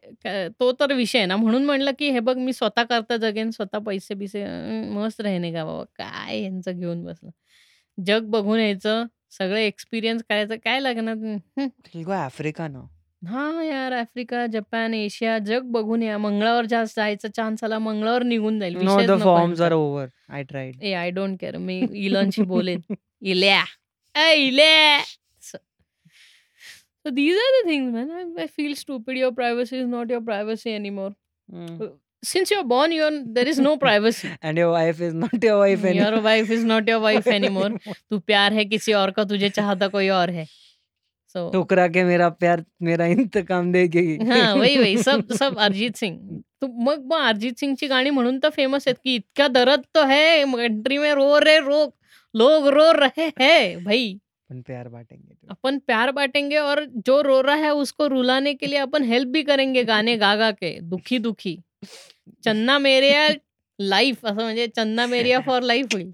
तो 0.61 0.70
तर 0.72 0.92
विषय 0.92 1.24
ना 1.26 1.36
म्हणून 1.36 1.64
म्हणलं 1.64 1.90
की 1.98 2.11
हे 2.11 2.20
बघ 2.20 2.36
मी 2.36 2.53
स्वतः 2.53 2.82
करता 2.82 3.16
जगेन 3.16 3.51
स्वतः 3.51 3.78
पैसे 3.78 4.14
बिसे 4.14 4.44
मस्त 4.94 5.20
राहणे 5.20 5.53
का 5.53 5.64
बाबा 5.64 5.84
काय 5.96 6.40
यांचं 6.42 6.78
घेऊन 6.78 7.05
बसलं 7.05 7.30
जग 7.98 8.30
बघून 8.30 8.59
यायचं 8.59 9.05
सगळं 9.30 9.57
एक्सपिरियन्स 9.57 10.22
करायचं 10.28 10.57
काय 10.64 10.80
लागणार 10.80 11.14
Africa 12.26 12.68
now. 12.68 12.88
हा 13.28 13.62
यार 13.64 13.92
आफ्रिका 13.92 14.46
जपान 14.46 14.94
एशिया 14.94 15.38
जग 15.38 15.62
बघून 15.62 16.02
या. 16.02 16.18
मंगळावर 16.18 16.64
जास्त 16.64 16.96
जायचा 16.96 17.28
चान्स 17.28 17.64
आला 17.64 17.78
मंगळावर 17.78 18.22
निघून 18.22 18.60
जाईल. 18.60 18.76
Over 19.72 20.06
I 20.28 20.44
A 20.82 20.92
I 20.92 21.10
don't 21.10 21.36
care 21.40 21.56
मी 21.56 21.86
इलॉनशी 21.92 22.42
बोलेन. 22.42 22.80
इल्या. 23.22 23.64
इल्या. 24.34 25.00
Thing 27.66 27.96
I 28.38 28.46
feel 28.46 28.74
stupid 28.74 29.18
your 29.18 29.32
privacy 29.32 29.78
is 29.78 29.86
not 29.86 30.10
your 30.10 30.24
privacy 30.24 30.70
anymore 30.70 31.10
since 32.24 32.52
you're 32.52 32.64
born 32.64 32.92
your 32.92 33.10
there 33.26 33.46
is 33.46 33.60
no 33.60 33.74
privacy 33.74 34.28
and 34.42 34.58
your 34.58 34.70
wife 34.72 35.00
is 35.00 35.14
not 35.14 35.44
your 35.44 35.56
wife 35.56 35.84
your 35.84 36.14
wife 36.14 36.50
is 36.50 36.64
not 36.64 36.88
your 36.88 37.02
wife 37.02 37.28
anymore 37.28 37.70
तू 38.10 38.18
प्यार 38.18 38.52
है 38.52 38.64
किसी 38.64 38.92
और 38.92 39.10
का 39.10 39.22
तुझे 39.22 39.48
चाहता 39.48 39.86
कोई 39.86 40.08
और 40.08 40.28
है. 40.28 40.44
So 41.37 41.53
ठुकरा 41.53 41.87
के 41.89 42.05
मेरा 42.05 42.28
प्यार 42.28 42.64
मेरा 42.83 43.07
इंतकाम 43.07 43.72
देगी 43.72 44.16
हाँ 44.26 44.55
वही 44.55 44.76
वही 44.78 44.97
सब 45.03 45.33
सब 45.33 45.59
अरिजित 45.59 45.97
सिंग 45.97 46.18
तो 46.61 46.66
मग 46.66 47.05
मग 47.05 47.20
अरिजित 47.20 47.59
सिंगची 47.59 47.87
गाणी 47.87 48.11
म्हणून 48.11 48.39
तर 48.39 48.49
फ़ेमस 48.49 48.89
आहेत 48.89 48.97
की 49.05 49.14
इतका 49.14 49.49
दर्द 49.49 49.81
तो 49.95 50.05
है 50.05 50.45
कंट्री 50.45 50.99
में 50.99 51.12
रो 51.14 51.39
रे 51.41 51.59
रो 51.59 51.85
लोग 52.35 52.68
रो 52.68 52.93
रहे 52.93 53.26
हैं 53.41 53.85
भाई। 53.85 54.18
पण 54.51 54.61
प्यार 54.61 54.89
बांटेंगे 54.89 55.35
तो. 55.35 55.47
अपन 55.51 55.78
प्यार 55.78 56.11
बांटेंगे 56.11 56.57
और 56.57 56.85
जो 57.07 57.22
रो 57.22 57.41
रहा 57.43 57.55
है 57.55 57.70
उसको 57.70 58.07
रुलाने 58.09 58.55
के 58.55 58.66
लिए 58.66 58.78
अपन 58.78 59.05
हेल्प 59.05 59.28
भी 59.28 59.43
करेंगे 59.43 59.85
गाणे 59.85 60.16
गागा 60.16 60.51
के 60.51 60.78
दुखी 60.81 61.18
दुखी 61.18 61.57
चन्ना 62.45 62.78
मेरिया 62.78 63.28
लाईफ 63.78 64.24
असं 64.26 64.43
म्हणजे 64.43 64.66
चन्ना 64.66 65.07
मेरिया 65.07 65.41
फॉर 65.41 65.62
लाईफ 65.62 65.87
होईल। 65.93 66.11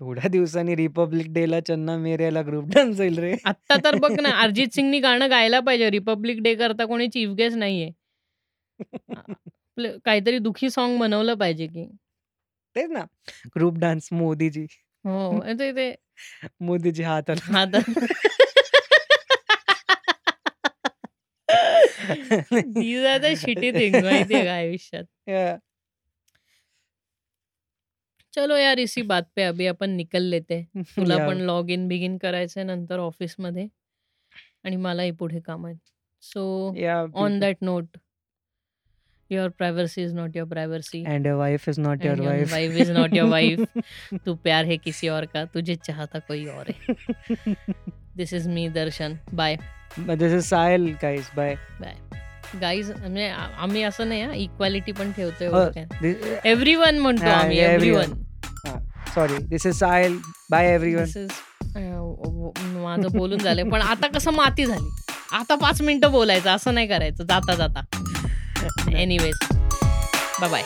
थोड्या 0.00 0.28
दिवसांनी 0.28 0.76
रिपब्लिक 0.76 1.32
डे 1.32 1.50
ला 1.50 1.60
चन्ना 1.60 1.96
मेरेला 1.96 2.42
ग्रुप 2.42 2.64
डान्स 2.64 2.98
होईल 2.98 3.18
रे. 3.18 3.36
आत्ता 3.44 3.76
तर 3.84 3.94
बघ 3.94 4.20
ना 4.20 4.30
अरिजित 4.30 4.66
सिंगनी 4.74 5.00
गाणं 5.00 5.30
गायला 5.30 5.60
पाहिजे. 5.60 5.90
रिपब्लिक 5.90 6.42
डे 6.42 6.54
करता 6.54 6.84
कोणी 6.84 7.08
चीफ 7.08 7.28
गेस्ट 7.28 7.56
नाहीये. 7.56 7.90
आपलं 9.16 9.98
काहीतरी 10.04 10.38
दुखी 10.38 10.70
सॉन्ग 10.70 11.00
बनवलं 11.00 11.34
पाहिजे 11.34 11.66
की. 11.66 11.86
तेच 12.76 12.90
ना. 12.90 13.04
Group 13.46 13.78
dance 13.78 14.08
Modiji. 14.12 14.66
हो 15.06 15.42
ते 15.58 15.72
ते. 15.72 15.94
मोदीजी 16.60 17.02
हात 17.02 17.30
हा 17.30 17.64
तर 17.64 17.78
are 23.06 23.18
the 23.18 23.36
shitty 23.36 23.72
things 23.72 24.04
माहितीये 24.04 24.44
का 24.44 24.52
आयुष्यात. 24.52 25.04
चलो 28.34 28.56
यार 28.56 28.78
इसी 28.78 29.02
बात 29.02 29.22
पे 29.36 29.42
अभी 29.42 29.66
अपन 29.66 29.90
निकल 29.90 30.22
लेते 30.22 30.54
हैं. 30.54 30.82
तुला 30.96 31.14
या. 31.14 31.28
पण 31.28 31.38
लॉग 31.38 31.70
इन 31.70 31.88
बिगिन 31.88 32.18
करायचंय 32.18 32.64
नंतर 32.64 32.98
ऑफिसमध्ये 32.98 33.66
आणि 34.64 34.76
मलाही 34.76 35.10
पुढे 35.10 35.40
काम 35.40 35.66
आहेत. 35.66 35.76
सो 36.22 36.74
या, 36.76 36.98
ऑन 37.00 37.10
बिलकुल. 37.10 37.38
That 37.40 37.56
note 37.62 37.96
your 39.30 39.48
privacy 39.48 40.02
is 40.02 40.14
not 40.14 40.36
your 40.36 40.48
privacy 40.48 41.04
and 41.06 41.26
your 41.26 41.36
wife 41.36 41.68
is 41.68 41.80
not 41.80 42.04
your 42.04 42.14
and 42.14 42.22
your 42.24 42.32
wife. 42.32 42.52
Wife 42.52 42.76
is 42.76 42.90
not 42.90 43.14
your 43.14 43.28
wife. 43.28 43.60
तू 44.26 44.34
प्यार 44.34 44.64
है 44.64 44.76
किसी 44.76 45.08
और 45.08 45.24
का, 45.24 45.44
तुझे 45.44 45.74
चाहता 45.76 46.18
कोई 46.18 46.46
और 46.46 46.70
है. 46.70 46.94
This 48.16 48.32
is 48.32 48.48
me 48.48 48.68
Darshan. 48.68 49.18
Bye. 49.34 49.56
This 49.98 50.32
is 50.32 50.44
Sahil 50.44 50.94
guys 51.02 51.30
bye. 51.36 51.54
Bye. 51.54 52.27
Guys 52.60 52.90
म्हणजे 52.90 53.28
आम्ही 53.58 53.82
असं 53.82 54.08
नाही 54.08 54.42
इक्वालिटी 54.42 54.92
पण 54.92 55.12
ठेवतोय 55.12 55.48
this, 56.02 56.14
एव्हरीवन 56.44 56.98
म्हणतो 56.98 57.28
आम्ही 57.30 57.58
everyone. 57.58 57.82
Everyone. 57.84 58.24
sorry. 59.14 59.38
This 59.52 59.64
is 59.70 59.78
Sahil. 59.82 60.16
Bye 60.52 60.66
everyone. 60.74 61.04
This 61.04 61.16
is 61.16 61.30
माझं 62.76 63.08
बोलून 63.16 63.38
झालंय 63.38 63.64
पण 63.70 63.82
आता 63.82 64.06
कसं 64.06 64.32
माती 64.32 64.66
झाली. 64.66 64.90
आता 65.32 65.54
5 65.62 65.82
मिनिटं 65.82 66.10
बोलायचं 66.12 66.50
असं 66.50 66.74
नाही 66.74 66.86
करायचं 66.86 67.24
जाता 67.24 67.54
जाता. 67.54 67.80
एनिवेज. 68.96 69.38
Bye 70.40 70.50
bye. 70.50 70.62